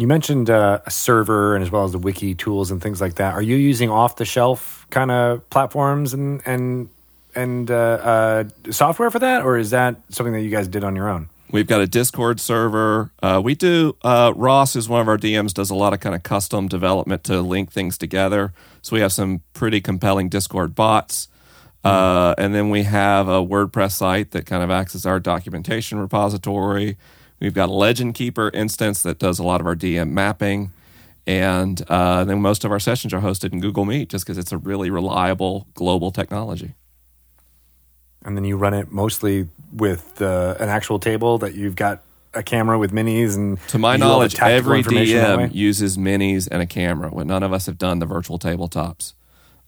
[0.00, 3.16] You mentioned uh, a server and as well as the wiki tools and things like
[3.16, 3.34] that.
[3.34, 6.88] Are you using off the shelf kind of platforms and and
[7.34, 10.96] and uh, uh, software for that, or is that something that you guys did on
[10.96, 11.28] your own?
[11.50, 13.12] We've got a Discord server.
[13.22, 13.94] Uh, we do.
[14.00, 15.52] Uh, Ross is one of our DMs.
[15.52, 18.54] Does a lot of kind of custom development to link things together.
[18.80, 21.28] So we have some pretty compelling Discord bots,
[21.84, 25.98] uh, and then we have a WordPress site that kind of acts as our documentation
[25.98, 26.96] repository.
[27.40, 30.72] We've got a LegendKeeper instance that does a lot of our DM mapping,
[31.26, 34.52] and uh, then most of our sessions are hosted in Google Meet, just because it's
[34.52, 36.74] a really reliable global technology.
[38.24, 42.02] And then you run it mostly with uh, an actual table that you've got
[42.34, 44.82] a camera with minis and To my you do all the knowledge, every?
[44.82, 47.08] DM uses minis and a camera.
[47.08, 49.14] When none of us have done the virtual tabletops,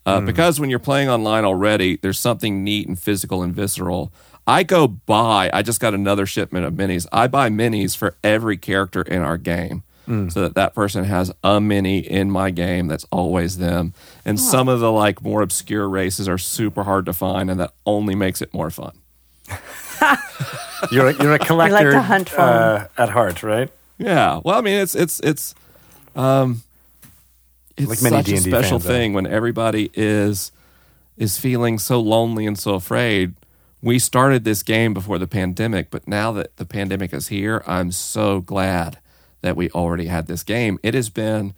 [0.05, 0.27] uh, Hmm.
[0.27, 4.13] because when you're playing online already, there's something neat and physical and visceral.
[4.47, 7.07] I go buy, I just got another shipment of minis.
[7.13, 9.83] I buy minis for every character in our game
[10.29, 13.95] so that that person has a mini in my game that's always them.
[14.27, 17.73] And some of the like more obscure races are super hard to find and that
[17.87, 18.93] only makes it more fun.
[20.91, 23.71] You're a, you're a collector hunt for uh, at heart, right?
[23.99, 24.41] Yeah.
[24.45, 25.55] Well, I mean, it's it's it's
[26.17, 26.63] um,
[27.77, 30.51] it's Like many such a D&D special fans, thing when everybody is
[31.17, 33.35] is feeling so lonely and so afraid.
[33.85, 37.91] We started this game before the pandemic, but now that the pandemic is here, I'm
[37.91, 39.01] so glad
[39.41, 40.79] that we already had this game.
[40.85, 41.53] It has been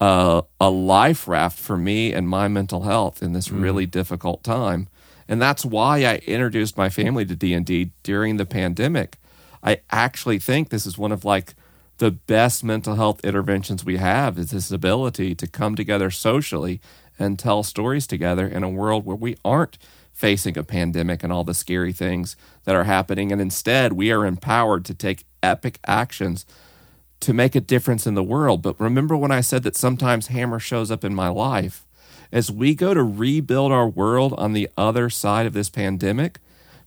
[0.00, 4.88] uh, a life raft for me and my mental health in this really difficult time,
[5.28, 9.18] and that's why I introduced my family to D and D during the pandemic.
[9.62, 11.54] I actually think this is one of like
[11.98, 16.80] the best mental health interventions we have is this ability to come together socially
[17.16, 19.78] and tell stories together in a world where we aren't
[20.20, 23.32] facing a pandemic and all the scary things that are happening.
[23.32, 26.44] And instead we are empowered to take epic actions
[27.20, 28.60] to make a difference in the world.
[28.60, 31.86] But remember when i said that sometimes hammer shows up in my life?
[32.30, 36.38] As we go to rebuild our world on the other side of this pandemic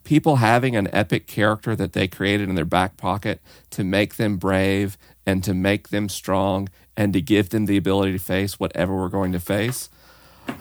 [0.03, 3.41] people having an epic character that they created in their back pocket
[3.71, 8.11] to make them brave and to make them strong and to give them the ability
[8.11, 9.89] to face whatever we're going to face,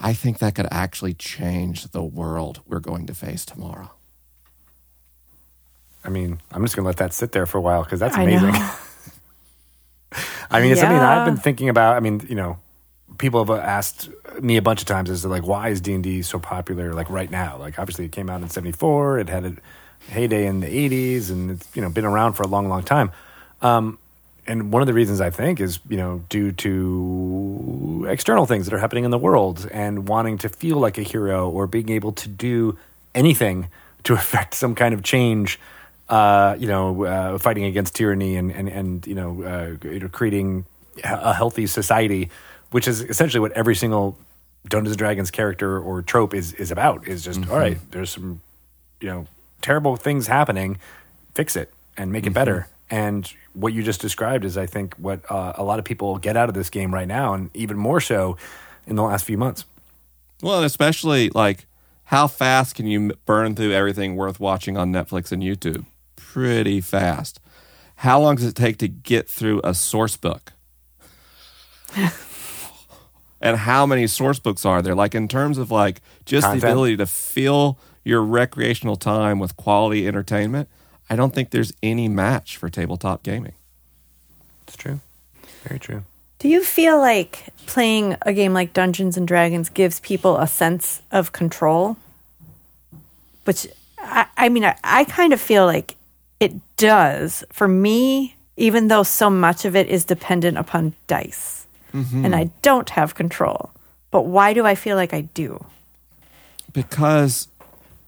[0.01, 3.91] I think that could actually change the world we're going to face tomorrow.
[6.05, 8.17] I mean, I'm just going to let that sit there for a while because that's
[8.17, 8.53] amazing.
[8.53, 8.75] know.
[10.51, 11.97] I mean, it's something that I've been thinking about.
[11.97, 12.59] I mean, you know,
[13.19, 14.11] people have asked
[14.41, 16.93] me a bunch of times as to like, why is D and D so popular?
[16.93, 19.21] Like right now, like obviously it came out in '74.
[19.21, 19.57] It had a
[20.09, 23.13] heyday in the '80s, and it's you know been around for a long, long time.
[23.63, 23.99] Um,
[24.47, 28.75] and one of the reasons I think is you know due to external things that
[28.75, 32.13] are happening in the world and wanting to feel like a hero or being able
[32.13, 32.79] to do
[33.15, 33.69] anything
[34.05, 35.61] to affect some kind of change
[36.09, 40.09] uh, you know, uh, fighting against tyranny and and and you know, uh, you know,
[40.09, 40.67] creating
[41.03, 42.31] a healthy society,
[42.71, 44.19] which is essentially what every single
[44.69, 47.09] Dungeons and Dragons character or trope is is about.
[47.09, 47.79] Is just all right.
[47.93, 48.43] There's some,
[49.01, 49.27] you know,
[49.63, 50.79] terrible things happening.
[51.35, 52.69] Fix it and make it better.
[52.93, 56.37] And what you just described is, I think, what uh, a lot of people get
[56.37, 58.37] out of this game right now, and even more so
[58.87, 59.65] in the last few months.
[60.43, 61.65] Well, especially like
[62.05, 65.87] how fast can you burn through everything worth watching on Netflix and YouTube?
[66.17, 67.41] Pretty fast.
[67.97, 70.53] How long does it take to get through a source book?
[73.41, 74.95] and how many source books are there?
[74.95, 76.61] Like in terms of like just Content.
[76.61, 80.69] the ability to fill your recreational time with quality entertainment,
[81.13, 83.53] I don't think there's any match for tabletop gaming.
[84.63, 85.01] It's true,
[85.63, 86.05] very true.
[86.39, 91.03] Do you feel like playing a game like Dungeons and Dragons gives people a sense
[91.11, 91.99] of control?
[93.45, 93.67] Which,
[93.99, 95.97] I, I mean, I, I kind of feel like
[96.41, 101.67] it does for me, even though so much of it is dependent upon dice.
[101.93, 102.25] Mm-hmm.
[102.25, 103.71] And I don't have control.
[104.11, 105.63] But why do I feel like I do?
[106.73, 107.49] because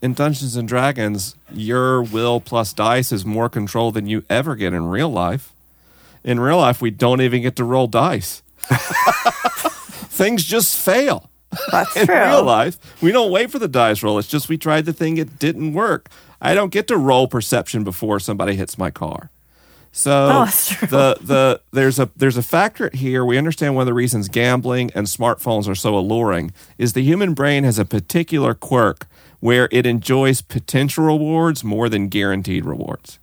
[0.05, 4.75] in Dungeons and Dragons, your will plus dice is more control than you ever get
[4.75, 5.53] in real life.
[6.23, 8.43] In real life, we don't even get to roll dice.
[10.11, 11.31] Things just fail.
[11.71, 12.15] That's In true.
[12.15, 14.19] real life, we don't wait for the dice roll.
[14.19, 16.09] It's just we tried the thing, it didn't work.
[16.41, 19.31] I don't get to roll perception before somebody hits my car.
[19.93, 20.45] So Oh,
[20.87, 23.25] the the there's a there's a factor here.
[23.25, 27.33] We understand one of the reasons gambling and smartphones are so alluring is the human
[27.33, 29.07] brain has a particular quirk
[29.45, 33.19] where it enjoys potential rewards more than guaranteed rewards.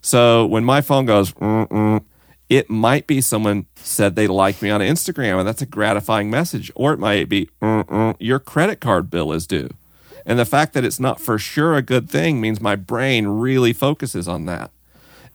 [0.00, 2.04] So when my phone goes, Mm-mm,
[2.48, 6.72] it might be someone said they liked me on Instagram, and that's a gratifying message.
[6.74, 9.70] Or it might be, Mm-mm, your credit card bill is due.
[10.26, 13.72] And the fact that it's not for sure a good thing means my brain really
[13.72, 14.72] focuses on that.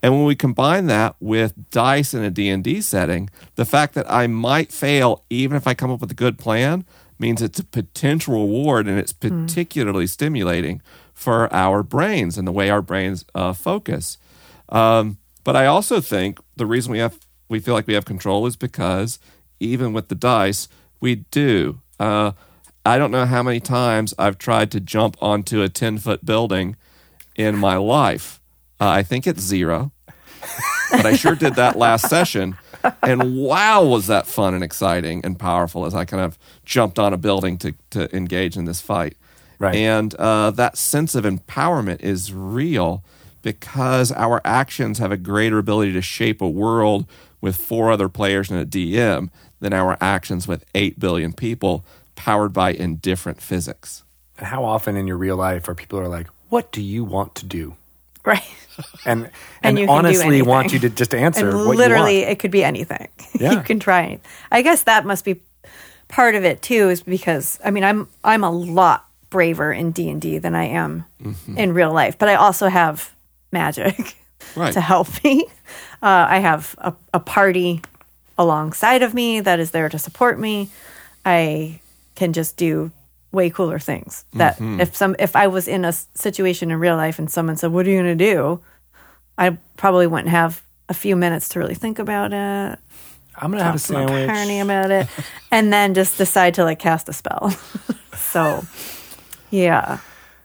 [0.03, 4.27] And when we combine that with dice in a D&D setting, the fact that I
[4.27, 6.83] might fail even if I come up with a good plan
[7.19, 10.81] means it's a potential reward and it's particularly stimulating
[11.13, 14.17] for our brains and the way our brains uh, focus.
[14.69, 17.17] Um, but I also think the reason we have
[17.49, 19.19] we feel like we have control is because
[19.59, 20.67] even with the dice,
[20.99, 21.79] we do.
[21.99, 22.33] Uh,
[22.85, 26.75] I don't know how many times I've tried to jump onto a ten foot building
[27.35, 28.39] in my life.
[28.79, 29.91] Uh, I think it's zero,
[30.91, 32.57] but I sure did that last session.
[33.01, 37.13] And wow, was that fun and exciting and powerful as I kind of jumped on
[37.13, 39.15] a building to, to engage in this fight.
[39.59, 39.75] Right.
[39.75, 43.03] And uh, that sense of empowerment is real
[43.41, 47.05] because our actions have a greater ability to shape a world
[47.41, 49.29] with four other players and a DM
[49.59, 51.85] than our actions with 8 billion people
[52.15, 54.03] powered by indifferent physics.
[54.37, 57.35] And how often in your real life are people are like, what do you want
[57.35, 57.75] to do?
[58.33, 58.43] Right.
[59.05, 59.31] And And
[59.63, 62.31] and, you can do honestly want you to just answer and what literally you want.
[62.33, 63.07] it could be anything
[63.39, 63.53] Yeah.
[63.53, 64.21] you can try it
[64.51, 65.41] i guess that must be
[66.07, 70.37] part of it too is because i mean i'm i'm a lot braver in d&d
[70.37, 71.57] than i am Mm-hmm.
[71.57, 73.15] in real life but i also have
[73.51, 74.15] magic
[74.55, 74.73] Right.
[74.73, 75.45] to help me
[76.03, 77.81] uh, i have a, a party
[78.37, 80.69] alongside of me that is there to support me
[81.25, 81.79] i
[82.15, 82.91] can just do
[83.31, 84.79] way cooler things that Mm-hmm.
[84.81, 87.85] if some if i was in a situation in real life and someone said what
[87.85, 88.61] are you going to do
[89.39, 92.79] I probably wouldn't have a few minutes to really think about it,
[93.35, 94.23] I'm gonna have a talk to my sandwich.
[94.29, 95.07] attorney about it,
[95.51, 97.51] and then just decide to like cast a spell.
[98.17, 98.65] so,
[99.51, 99.99] yeah,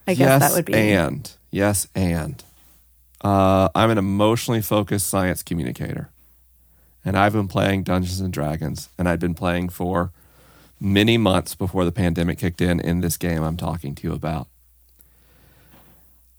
[0.07, 2.43] I guess yes, that would be and yes, and
[3.23, 6.11] uh, I'm an emotionally focused science communicator,
[7.03, 10.13] and I've been playing Dungeons and Dragons, and I've been playing for
[10.83, 12.81] many months before the pandemic kicked in.
[12.81, 14.49] In this game, I'm talking to you about,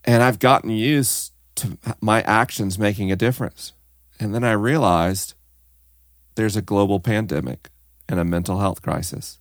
[0.03, 3.73] and I've gotten used to my actions making a difference,
[4.19, 5.33] and then I realized
[6.35, 7.69] there's a global pandemic
[8.09, 9.39] and a mental health crisis.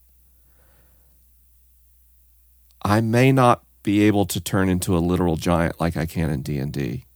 [2.85, 6.43] I may not be able to turn into a literal giant like I can in
[6.43, 7.07] D&D.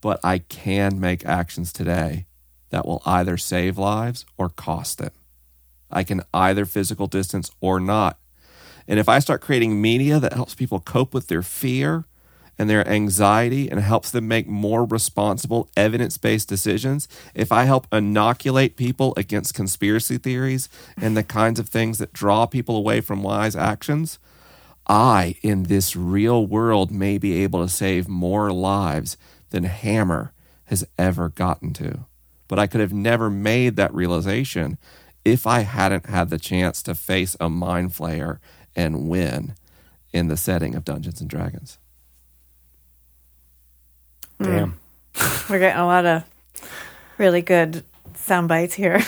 [0.00, 2.26] But I can make actions today
[2.70, 5.12] that will either save lives or cost them.
[5.92, 8.18] I can either physical distance or not.
[8.88, 12.04] And if I start creating media that helps people cope with their fear
[12.58, 17.86] and their anxiety and helps them make more responsible evidence based decisions, if I help
[17.92, 23.22] inoculate people against conspiracy theories and the kinds of things that draw people away from
[23.22, 24.18] wise actions,
[24.86, 29.16] I, in this real world, may be able to save more lives
[29.50, 30.32] than Hammer
[30.66, 32.06] has ever gotten to.
[32.48, 34.78] But I could have never made that realization
[35.24, 38.38] if I hadn't had the chance to face a mind flayer
[38.74, 39.54] and win
[40.12, 41.78] in the setting of Dungeons and Dragons.
[44.38, 44.44] Hmm.
[44.44, 44.80] Damn.
[45.48, 46.24] we're getting a lot of
[47.18, 47.84] really good
[48.14, 49.02] sound bites here.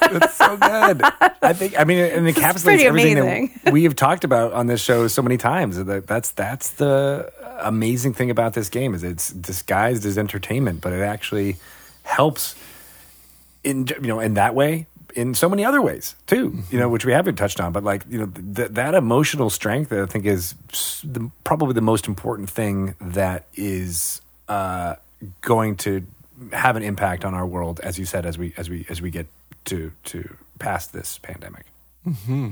[0.00, 1.02] That's so good.
[1.42, 1.78] I think.
[1.78, 3.60] I mean, it encapsulates everything amazing.
[3.64, 5.82] that we have talked about on this show so many times.
[5.82, 10.92] That that's that's the amazing thing about this game is it's disguised as entertainment, but
[10.92, 11.56] it actually
[12.02, 12.54] helps
[13.64, 14.86] in you know in that way
[15.16, 18.04] in so many other ways too you know which we haven't touched on but like
[18.08, 20.54] you know th- that emotional strength i think is
[21.02, 24.94] the, probably the most important thing that is uh,
[25.40, 26.06] going to
[26.52, 29.10] have an impact on our world as you said as we as we as we
[29.10, 29.26] get
[29.64, 31.66] to to past this pandemic
[32.26, 32.50] Hmm.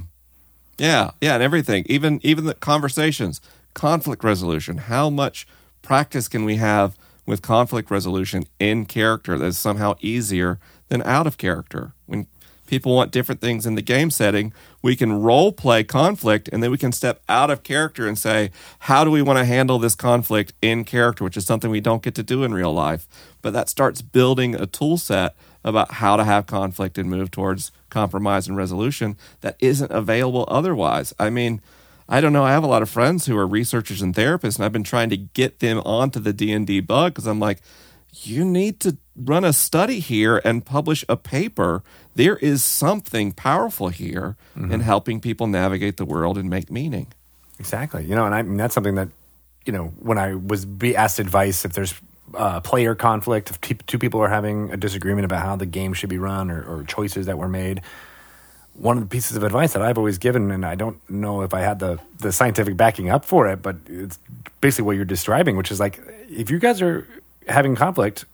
[0.78, 1.84] Yeah, yeah, and everything.
[1.88, 3.40] Even even the conversations,
[3.74, 4.78] conflict resolution.
[4.78, 5.46] How much
[5.82, 10.58] practice can we have with conflict resolution in character that's somehow easier
[10.88, 11.92] than out of character?
[12.06, 12.26] When
[12.66, 16.70] people want different things in the game setting, we can role play conflict and then
[16.70, 18.50] we can step out of character and say,
[18.80, 22.02] how do we want to handle this conflict in character, which is something we don't
[22.02, 23.06] get to do in real life.
[23.42, 27.72] But that starts building a tool set about how to have conflict and move towards
[27.88, 31.14] compromise and resolution that isn't available otherwise.
[31.18, 31.60] I mean,
[32.08, 32.44] I don't know.
[32.44, 35.08] I have a lot of friends who are researchers and therapists, and I've been trying
[35.10, 37.60] to get them onto the D and D bug because I'm like,
[38.22, 41.82] you need to run a study here and publish a paper.
[42.14, 47.08] There is something powerful here in helping people navigate the world and make meaning.
[47.58, 48.04] Exactly.
[48.04, 49.08] You know, and I mean that's something that
[49.64, 51.94] you know when I was be asked advice if there's
[52.34, 55.92] uh, player conflict, if te- two people are having a disagreement about how the game
[55.92, 57.80] should be run or, or choices that were made.
[58.74, 61.54] One of the pieces of advice that I've always given, and I don't know if
[61.54, 64.18] I had the the scientific backing up for it, but it's
[64.60, 67.06] basically what you're describing, which is like if you guys are
[67.48, 68.24] having conflict,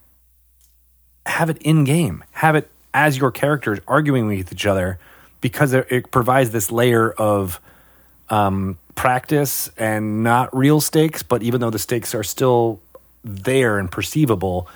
[1.25, 4.99] have it in game, have it as your characters arguing with each other,
[5.39, 7.59] because it, provides this layer of
[8.29, 12.79] um, practice and not real stakes, but even though the stakes are still
[13.23, 14.67] there and perceivable,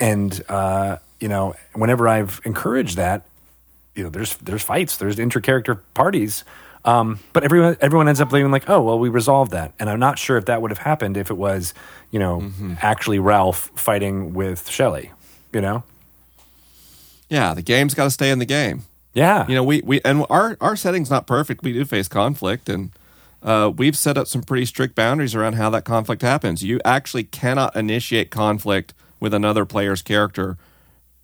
[0.00, 3.26] and uh, you know, whenever I've encouraged that,
[3.94, 6.44] you know, there's there's fights, there's inter-character parties,
[6.84, 10.00] um, but everyone everyone ends up being like, oh well, we resolved that, and I'm
[10.00, 11.74] not sure if that would have happened if it was,
[12.10, 12.50] you know,
[12.82, 15.12] actually Ralph fighting with Shelley,
[15.52, 15.84] you know,
[17.34, 18.84] Yeah, the game's got to stay in the game.
[19.12, 21.62] yeah, you know we, we and our our setting's not perfect.
[21.64, 22.92] We do face conflict and
[23.42, 26.62] uh, we've set up some pretty strict boundaries around how that conflict happens.
[26.62, 30.56] You actually cannot initiate conflict with another player's character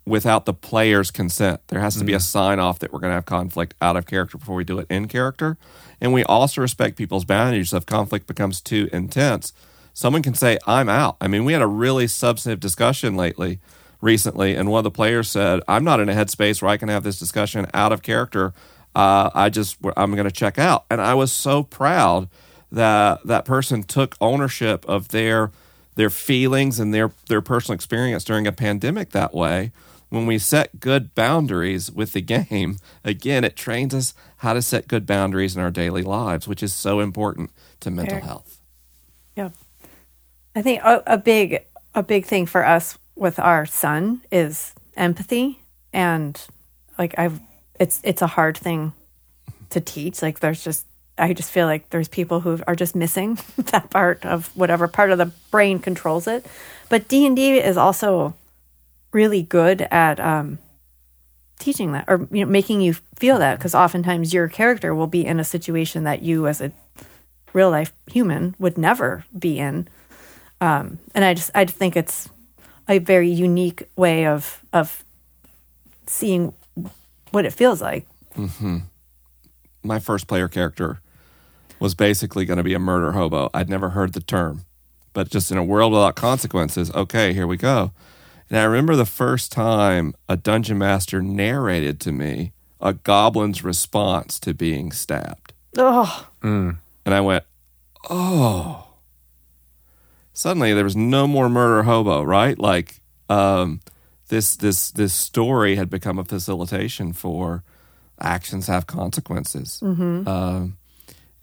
[0.05, 1.61] without the player's consent.
[1.67, 4.05] There has to be a sign off that we're going to have conflict out of
[4.05, 5.57] character before we do it in character.
[6.01, 7.73] And we also respect people's boundaries.
[7.73, 9.53] If conflict becomes too intense
[9.93, 11.17] someone can say i'm out.
[11.21, 13.59] I mean we had a really substantive discussion lately
[14.01, 16.89] recently, and one of the players said, "I'm not in a headspace where I can
[16.89, 18.53] have this discussion out of character.
[18.93, 22.29] Uh, I just I'm going to check out." And I was so proud
[22.71, 25.51] that that person took ownership of their
[25.95, 29.71] their feelings and their their personal experience during a pandemic that way.
[30.09, 34.87] When we set good boundaries with the game, again, it trains us how to set
[34.87, 38.25] good boundaries in our daily lives, which is so important to mental Fair.
[38.25, 38.59] health.
[39.35, 39.49] Yeah.
[40.55, 45.59] I think a, a big a big thing for us with our son is empathy
[45.93, 46.39] and
[46.97, 47.39] like I've
[47.79, 48.93] it's it's a hard thing
[49.71, 50.21] to teach.
[50.21, 50.85] Like there's just
[51.17, 55.11] I just feel like there's people who are just missing that part of whatever part
[55.11, 56.45] of the brain controls it.
[56.89, 58.35] But D and D is also
[59.11, 60.59] really good at um,
[61.59, 65.25] teaching that or you know making you feel that because oftentimes your character will be
[65.25, 66.71] in a situation that you as a
[67.53, 69.87] real life human would never be in.
[70.59, 72.29] Um, and I just I think it's
[72.87, 75.03] a very unique way of of
[76.05, 76.53] seeing
[77.31, 78.05] what it feels like.
[78.35, 78.77] Mm-hmm.
[79.83, 81.01] my first player character
[81.79, 83.49] was basically going to be a murder hobo.
[83.53, 84.63] I'd never heard the term,
[85.13, 87.91] but just in a world without consequences, okay, here we go.
[88.49, 94.39] And I remember the first time a dungeon master narrated to me a goblin's response
[94.41, 95.53] to being stabbed.
[95.77, 96.27] Oh,
[97.05, 97.43] And I went,
[98.09, 98.87] oh.
[100.41, 102.57] Suddenly there was no more murder hobo, right?
[102.57, 102.99] Like
[103.29, 103.79] um,
[104.29, 107.63] this this this story had become a facilitation for
[108.19, 109.79] actions have consequences.
[110.27, 110.77] Um,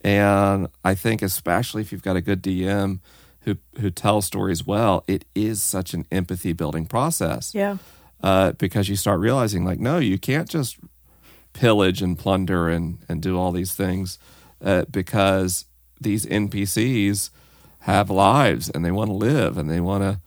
[0.01, 2.99] and I think especially if you've got a good DM
[3.43, 7.77] who who tells stories well, it is such an empathy building process yeah.
[8.21, 10.77] uh, because you start realizing like no you can't just
[11.53, 14.19] pillage and plunder and and do all these things
[14.61, 15.67] uh, because
[16.01, 17.31] these npcs
[17.93, 20.21] have lives and they want to live and they want to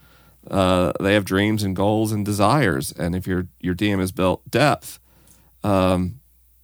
[0.53, 2.91] uh, they have dreams and goals and desires.
[2.91, 4.99] And if your your dm has built depth
[5.63, 6.19] um,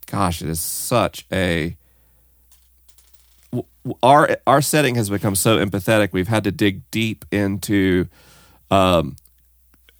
[0.07, 1.77] gosh it is such a
[4.03, 6.09] our our setting has become so empathetic.
[6.11, 8.07] We've had to dig deep into
[8.69, 9.15] um,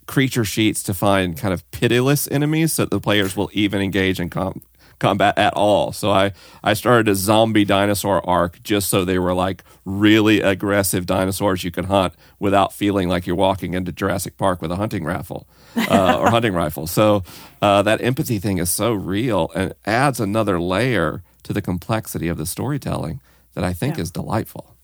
[0.06, 4.20] creature sheets to find kind of pitiless enemies so that the players will even engage
[4.20, 4.62] in com-
[4.98, 5.92] combat at all.
[5.92, 6.32] So I,
[6.64, 11.70] I started a zombie dinosaur arc just so they were like really aggressive dinosaurs you
[11.70, 15.46] could hunt without feeling like you're walking into Jurassic Park with a hunting rifle
[15.76, 16.86] uh, or hunting rifle.
[16.86, 17.22] So
[17.62, 22.36] uh, that empathy thing is so real and adds another layer to the complexity of
[22.36, 23.20] the storytelling
[23.54, 24.02] that I think Yeah.
[24.02, 24.74] is delightful.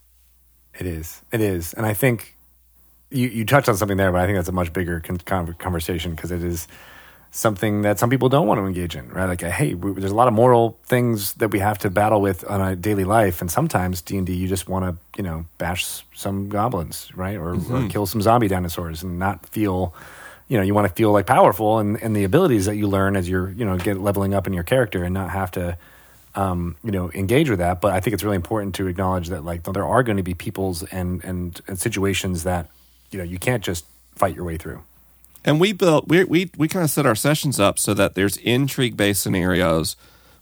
[0.78, 1.22] It is.
[1.32, 1.74] It is.
[1.74, 2.36] And I think
[3.10, 5.54] you, you touched on something there, but I think that's a much bigger con- con-
[5.54, 6.66] conversation because it is
[7.34, 9.26] something that some people don't want to engage in, right?
[9.26, 12.48] Like, hey, we, there's a lot of moral things that we have to battle with
[12.48, 15.44] on a daily life, and sometimes D and D, you just want to, you know,
[15.58, 19.92] bash some goblins, right, or, or kill some zombie dinosaurs, and not feel,
[20.46, 23.16] you know, you want to feel like powerful and and the abilities that you learn
[23.16, 25.76] as you're, you know, get leveling up in your character, and not have to
[26.36, 27.80] um, you know, engage with that.
[27.80, 30.34] But I think it's really important to acknowledge that like there are going to be
[30.34, 32.70] peoples and, and and situations that
[33.10, 34.82] you know you can't just fight your way through.
[35.44, 38.36] And we built we we we kind of set our sessions up so that there's
[38.38, 39.96] intrigue based scenarios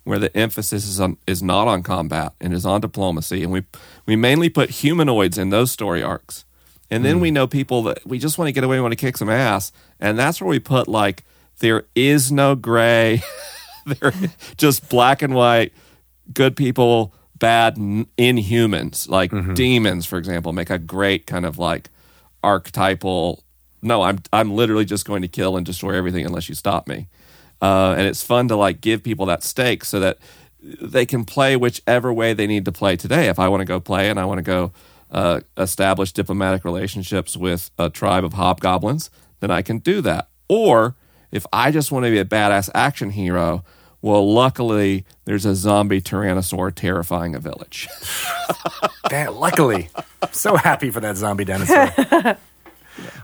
[0.04, 3.64] where the emphasis is on is not on combat and is on diplomacy, and we
[4.06, 6.44] we mainly put humanoids in those story arcs.
[6.90, 7.36] And then we hmm.
[7.36, 9.72] know people that we just want to get away, we want to kick some ass,
[9.98, 11.24] and that's where we put like
[11.60, 13.22] there is no gray,
[13.86, 14.12] there
[14.58, 15.72] just black and white,
[16.34, 19.54] good people, bad inhumans, like mm-hmm.
[19.54, 21.88] demons, for example, make a great kind of like
[22.44, 23.42] archetypal.
[23.82, 27.08] No, I'm I'm literally just going to kill and destroy everything unless you stop me.
[27.60, 30.18] Uh, and it's fun to like give people that stake so that
[30.62, 33.28] they can play whichever way they need to play today.
[33.28, 34.72] If I want to go play and I want to go
[35.10, 39.10] uh, establish diplomatic relationships with a tribe of hobgoblins,
[39.40, 40.28] then I can do that.
[40.48, 40.96] Or
[41.30, 43.64] if I just want to be a badass action hero,
[44.00, 47.88] well, luckily there's a zombie tyrannosaur terrifying a village.
[49.08, 49.88] Damn, luckily,
[50.20, 52.36] I'm so happy for that zombie dinosaur.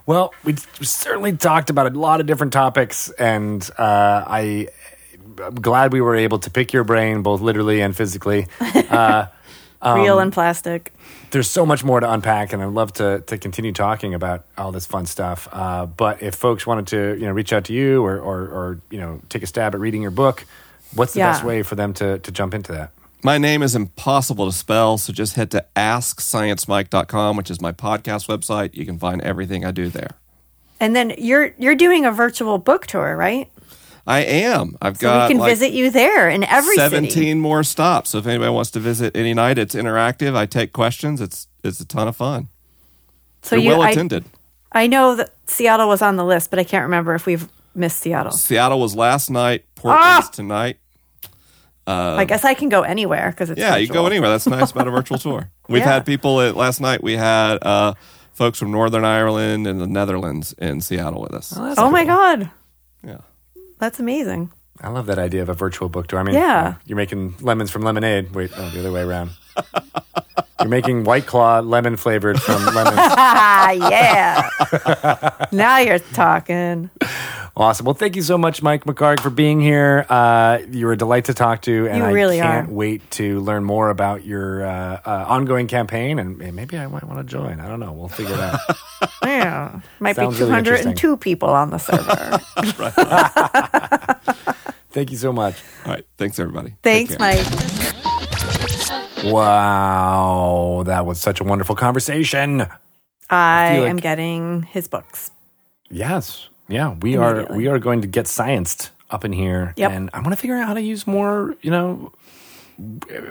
[0.07, 4.69] Well, we certainly talked about a lot of different topics, and uh, I.
[5.41, 8.47] I'm glad we were able to pick your brain, both literally and physically.
[9.81, 10.93] Um, Real and plastic.
[11.31, 14.73] there's so much more to unpack, and I'd love to to continue talking about all
[14.73, 15.47] this fun stuff.
[15.53, 18.81] Uh, but if folks wanted to, you know, reach out to you or, or or
[18.91, 20.45] you know, take a stab at reading your book,
[20.97, 21.31] what's the Yeah.
[21.31, 22.91] best way for them to to jump into that?
[23.23, 28.29] My name is impossible to spell, so just head to asksciencemike.com, which is my podcast
[28.29, 28.75] website.
[28.75, 30.11] You can find everything I do there.
[30.81, 33.51] And then you're you're doing a virtual book tour, right?
[34.07, 34.77] I am.
[34.81, 37.35] I've So got we can like visit you there in every 17 city.
[37.35, 38.11] more stops.
[38.11, 40.37] So if anybody wants to visit any night, it's interactive.
[40.37, 41.21] I take questions.
[41.21, 42.49] It's it's a ton of fun.
[43.43, 44.25] So They're you, well I, attended.
[44.71, 47.99] I know that Seattle was on the list, but I can't remember if we've missed
[47.99, 48.33] Seattle.
[48.33, 49.65] Seattle was last night.
[49.75, 50.31] Portland's Ah!
[50.33, 50.79] tonight.
[51.93, 54.31] I guess I can go anywhere because it's Yeah, you go anywhere.
[54.31, 55.51] That's nice about a virtual tour.
[55.69, 55.93] We've Yeah.
[55.95, 57.03] had people at, last night.
[57.03, 57.95] We had uh,
[58.33, 61.51] folks from Northern Ireland and the Netherlands in Seattle with us.
[61.51, 62.15] that's Oh my cool.
[62.15, 62.51] god,
[63.05, 63.19] Yeah,
[63.79, 64.51] that's amazing.
[64.81, 66.21] I love that idea of a virtual book tour.
[66.21, 66.75] I mean, Yeah.
[66.85, 68.33] you're making lemons from lemonade.
[68.35, 69.31] Wait, no, the other way around.
[70.61, 72.97] you're making White Claw lemon flavored from lemons.
[72.97, 75.47] Ah, yeah.
[75.51, 76.91] now you're talking.
[77.59, 77.87] Awesome.
[77.87, 80.07] Well, thank you so much, Mike McHargue, for being here.
[80.09, 82.73] Uh, you're a delight to talk to, and You I can't are.
[82.73, 86.21] wait to learn more about your uh, uh, ongoing campaign.
[86.21, 87.59] And and maybe I might want to join.
[87.59, 87.93] I don't know.
[87.93, 88.61] We'll figure it out.
[89.25, 92.39] Yeah, might Sounds be really 202 people on the server.
[94.91, 95.57] thank you so much.
[95.85, 96.07] all right.
[96.17, 96.75] Thanks everybody.
[96.83, 97.19] Thanks.
[97.19, 97.45] Mike.
[99.25, 102.67] Wow, that was such a wonderful conversation.
[103.31, 105.31] I feel like- am getting his books.
[105.91, 106.49] Yes.
[106.69, 109.73] Yeah, we are we are going to get scienced up in here.
[109.77, 109.91] Yep.
[109.91, 112.13] And I want to figure out how to use more, you know,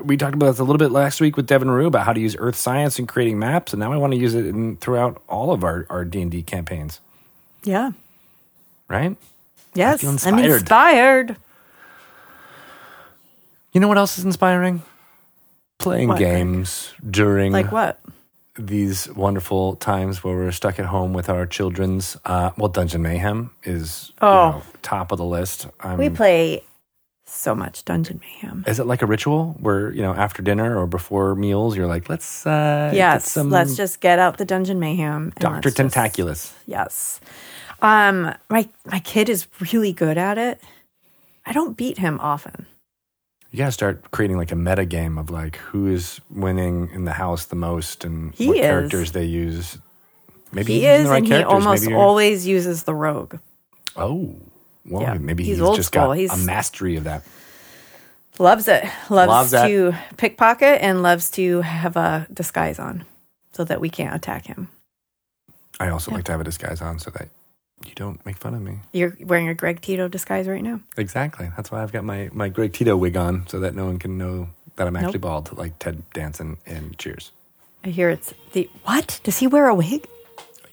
[0.02, 2.20] we talked about this a little bit last week with Devin Rue about how to
[2.20, 5.22] use earth science in creating maps, and now I want to use it in, throughout
[5.30, 7.00] all of our our D&D campaigns,
[7.64, 7.92] Yeah.
[8.90, 9.16] right?
[9.74, 10.04] Yes.
[10.04, 10.46] I'm inspired.
[10.52, 11.36] inspired.
[13.74, 14.82] You know what else is inspiring?
[15.78, 18.00] Playing What, games during Like what?
[18.58, 22.18] These wonderful times where we're stuck at home with our children's.
[22.26, 24.52] Uh, well, Dungeon Mayhem is you Oh.
[24.52, 25.68] know, top of the list.
[25.80, 26.64] I'm, We play
[27.26, 28.64] so much Dungeon Mayhem.
[28.68, 32.10] Is it like a ritual where you know after dinner or before meals you're like,
[32.10, 33.32] let's uh, get Yes.
[33.32, 35.34] some Let's just get out the Dungeon Mayhem.
[35.40, 36.54] Doctor let's just- Tentaculus.
[36.66, 37.20] Yes.
[37.82, 40.60] Um, my my kid is really good at it.
[41.46, 42.66] I don't beat him often.
[43.58, 47.12] You gotta start creating like a meta game of like who is winning in the
[47.14, 48.62] house the most and He what is.
[48.62, 49.80] characters they use.
[50.52, 53.40] Maybe He is, right and he almost always uses the rogue.
[53.96, 54.36] Oh,
[54.86, 56.10] well, Yeah, maybe he's he's, just school.
[56.10, 57.24] got He's- a mastery of that.
[58.38, 58.84] Loves it.
[59.10, 59.68] Loves, Loves that.
[59.70, 63.06] to pickpocket and loves to have a disguise on,
[63.54, 64.68] so that we can't attack him.
[65.80, 67.28] I also like to have a disguise on so that
[67.86, 68.80] you don't make fun of me.
[68.92, 70.80] You're wearing a Greg Tito disguise right now.
[70.98, 71.50] Exactly.
[71.56, 74.18] That's why I've got my my Greg Tito wig on so that no one can
[74.18, 75.22] know that I'm actually Nope.
[75.22, 77.32] bald, like Ted Danson in Cheers.
[77.84, 79.20] I hear it's the what?
[79.24, 80.08] Does he wear a wig?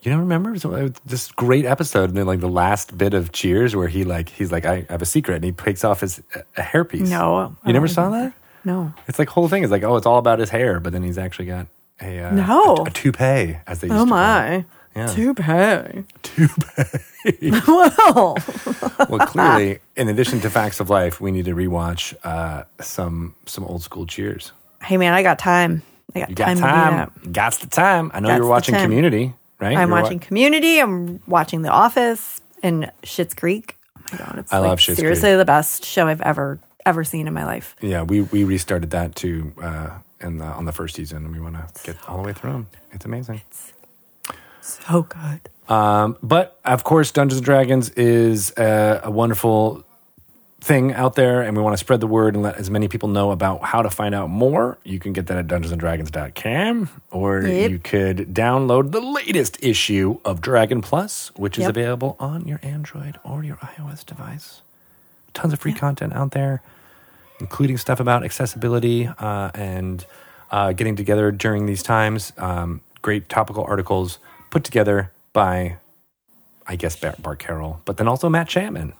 [0.03, 3.75] You don't remember so, this great episode and then like the last bit of Cheers
[3.75, 6.23] where he like he's like I have a secret and he takes off his
[6.57, 7.09] a hairpiece.
[7.09, 8.29] No, I you never saw remember.
[8.31, 8.35] that.
[8.67, 8.93] No.
[9.09, 11.17] It's like whole thing is like oh it's all about his hair, but then he's
[11.19, 11.67] actually got
[12.03, 12.77] a uh, No.
[12.79, 14.65] a, a toupee as they used Oh to
[14.95, 15.17] call it.
[15.39, 15.45] my.
[15.45, 15.93] Yeah.
[15.93, 16.05] Toupee.
[16.23, 17.51] Toupee.
[17.67, 18.37] well,
[19.09, 23.65] well, clearly, in addition to Facts of Life, we need to rewatch uh, some some
[23.65, 24.53] old school Cheers.
[24.83, 25.83] hey man, I got time.
[26.15, 27.11] I got You time, got time.
[27.23, 27.33] that.
[27.33, 28.11] Got the time.
[28.15, 28.75] I know Gots you were the watching.
[28.77, 29.77] Community, right?
[29.77, 30.79] I'm You were wa- watching Community.
[30.79, 33.77] I'm watching The Office and Schitt's Creek.
[33.97, 37.03] Oh my god, it's I like love Schitt's seriously the best show I've ever ever
[37.05, 37.75] seen in my life.
[37.81, 39.91] Yeah, we we restarted that too uh,
[40.21, 42.67] in the, on the first season, and we want to get all the way through.
[42.93, 43.41] It's amazing.
[44.65, 45.41] So good.
[45.69, 49.85] Um, but of course, Dungeons and Dragons is a, a wonderful
[50.61, 53.09] thing out there, and we want to spread the word and let as many people
[53.09, 54.79] know about how to find out more.
[54.85, 57.71] You can get that at dungeonsanddragons.com, or Yep.
[57.71, 61.71] you could download the latest issue of Dragon Plus, which is Yep.
[61.71, 64.63] available on your Android or your iOS device.
[65.35, 66.63] Tons of free content out there,
[67.41, 70.07] including stuff about accessibility uh, and
[70.51, 72.33] uh, getting together during these times.
[72.39, 74.19] Um, great topical articles
[74.55, 75.77] put together by,
[76.65, 78.93] I guess, Bart, Bart Carroll, but then also Matt Chapman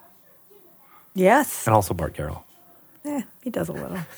[1.15, 1.65] Yes.
[1.67, 2.45] and also Bart Carroll.
[3.05, 3.99] Yeah, he does a little.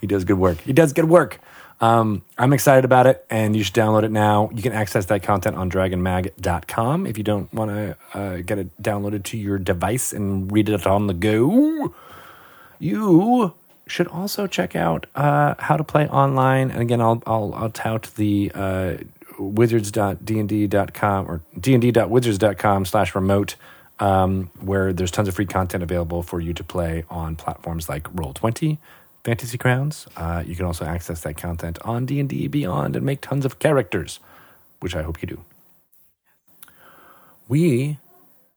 [0.00, 0.58] He does good work.
[0.62, 1.38] He does good work.
[1.80, 4.50] Um, I'm excited about it, and you should download it now.
[4.52, 8.82] You can access that content on dragonmag.com if you don't want to uh, get it
[8.82, 11.94] downloaded to your device and read it on the go.
[12.78, 13.54] You
[13.86, 16.70] should also check out uh, how to play online.
[16.70, 18.94] And again, I'll I'll, I'll tout the uh,
[19.38, 23.56] wizards.dnd.com or dnd.wizards.com slash remote,
[24.00, 28.04] um, where there's tons of free content available for you to play on platforms like
[28.14, 28.78] Roll20,
[29.24, 30.06] Fantasy Grounds.
[30.16, 34.20] Uh, you can also access that content on D&D Beyond and make tons of characters,
[34.80, 35.40] which I hope you do.
[37.48, 37.98] We,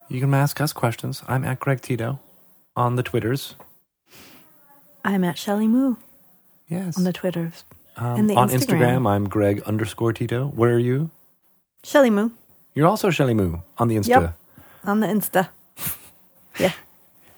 [0.10, 1.24] you can ask us questions.
[1.28, 2.20] I'm at Greg Tito
[2.76, 3.56] on the Twitters.
[5.04, 5.96] I'm at Shelly Moo
[6.68, 6.98] Yes.
[6.98, 7.64] on the Twitters
[8.02, 8.80] Um, on Instagram.
[8.80, 10.48] Instagram, I'm Greg underscore Tito.
[10.48, 11.12] Where are you?
[11.84, 12.32] Shelly Moo
[12.74, 14.08] You're also Shelly Moo on the Insta.
[14.08, 14.34] Yep.
[14.86, 15.50] on the Insta.
[16.60, 16.74] Yeah.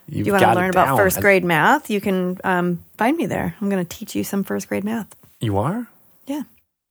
[0.09, 1.89] You've you want to learn about first grade math?
[1.89, 3.55] You can um, find me there.
[3.61, 5.15] I'm going to teach you some first grade math.
[5.39, 5.87] You are?
[6.25, 6.41] Yeah.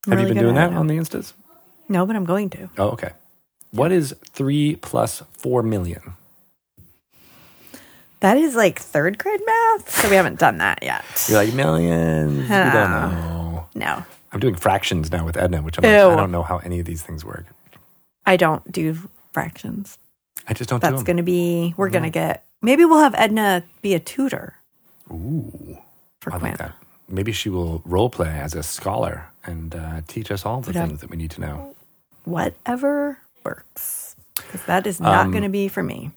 [0.06, 1.32] I'm Have really you been doing that on the Instas?
[1.88, 2.70] No, but I'm going to.
[2.78, 3.10] Oh, okay.
[3.72, 6.14] What is three plus four million?
[8.20, 11.04] That is like third grade math, so we haven't done that yet.
[11.28, 12.36] You're like millions.
[12.42, 13.10] we don't Ah.
[13.10, 13.41] know.
[13.74, 16.10] No, I'm doing fractions now with Edna, which I'm like, Ew.
[16.10, 17.46] I don't know how any of these things work.
[18.26, 18.96] I don't do
[19.32, 19.98] fractions.
[20.48, 21.04] I just don't do That's them.
[21.04, 24.54] going to be, we're going to get, maybe we'll have Edna be a tutor
[25.10, 25.78] Ooh,
[26.20, 26.50] for I Quinn.
[26.52, 26.74] like that.
[27.08, 30.86] Maybe she will role play as a scholar and uh, teach us all the Whatever.
[30.88, 31.74] things that we need to know.
[32.24, 34.16] Whatever works.
[34.36, 36.10] Because that is not Um, going to be for me.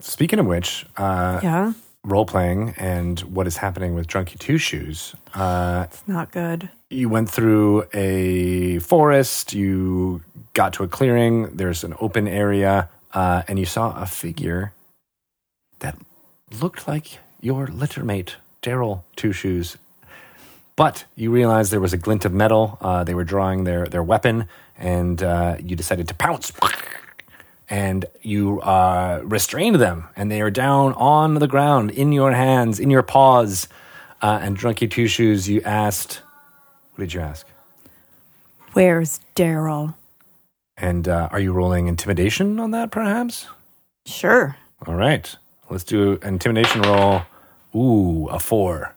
[0.00, 1.72] Speaking of which, uh, Yeah,
[2.04, 5.14] role playing and what is happening with Drunky Two Shoes.
[5.34, 6.68] Uh, it's not good.
[6.90, 10.22] you went through a forest, you
[10.52, 14.72] got to a clearing, there's an open area, uh, and you saw a figure
[15.78, 15.96] that
[16.60, 19.76] looked like your littermate, Daryl Two Shoes.
[20.74, 22.78] But you realized there was a glint of metal.
[22.80, 26.52] Uh, they were drawing their, their weapon, and uh, you decided to pounce.
[27.72, 32.78] And you uh, restrained them, and they are down on the ground in your hands,
[32.78, 33.66] in your paws.
[34.20, 36.20] Uh, and Drunky Two Shoes, you asked,
[36.90, 37.46] what did you ask?
[38.74, 39.94] Where's Daryl?
[40.76, 43.46] And uh, are you rolling intimidation on that, perhaps?
[44.04, 44.54] Sure.
[44.86, 45.34] All right.
[45.70, 47.22] Let's do an intimidation roll.
[47.74, 48.94] Ooh, a four.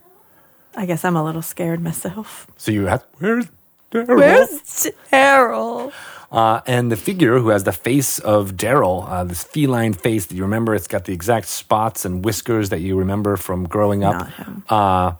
[0.75, 2.47] I guess I'm a little scared myself.
[2.57, 3.47] So you have, where's
[3.91, 4.17] Daryl?
[4.17, 5.91] Where's Daryl?
[6.31, 10.35] Uh, and the figure who has the face of Daryl, uh, this feline face that
[10.35, 14.27] you remember, it's got the exact spots and whiskers that you remember from growing up.
[14.69, 15.13] Uh,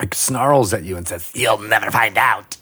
[0.00, 2.56] it snarls at you and says, You'll never find out.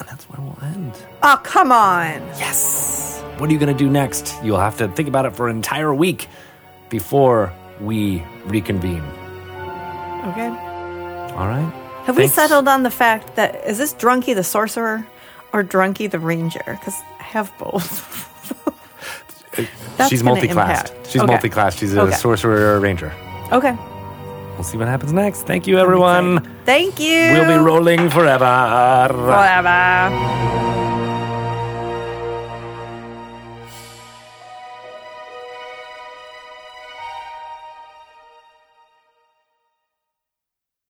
[0.00, 0.92] And that's where we'll end.
[1.22, 2.20] Oh, come on.
[2.36, 3.22] Yes.
[3.38, 4.34] What are you going to do next?
[4.44, 6.28] You'll have to think about it for an entire week
[6.90, 9.02] before we reconvene.
[10.26, 10.48] Okay.
[11.34, 11.81] All right.
[12.06, 15.06] Have we settled on the fact that is this Drunky the sorcerer
[15.52, 16.62] or Drunky the ranger?
[16.66, 18.18] Because I have both.
[20.08, 20.90] She's multi-classed.
[20.92, 21.10] impact.
[21.10, 21.32] She's Okay.
[21.32, 21.78] multi-classed.
[21.78, 22.14] She's a Okay.
[22.16, 23.12] sorcerer or a ranger.
[23.52, 23.76] okay.
[24.54, 25.42] We'll see what happens next.
[25.46, 26.46] Thank you, everyone.
[26.66, 27.32] Thank you.
[27.32, 29.08] We'll be rolling forever.
[29.08, 30.10] Forever.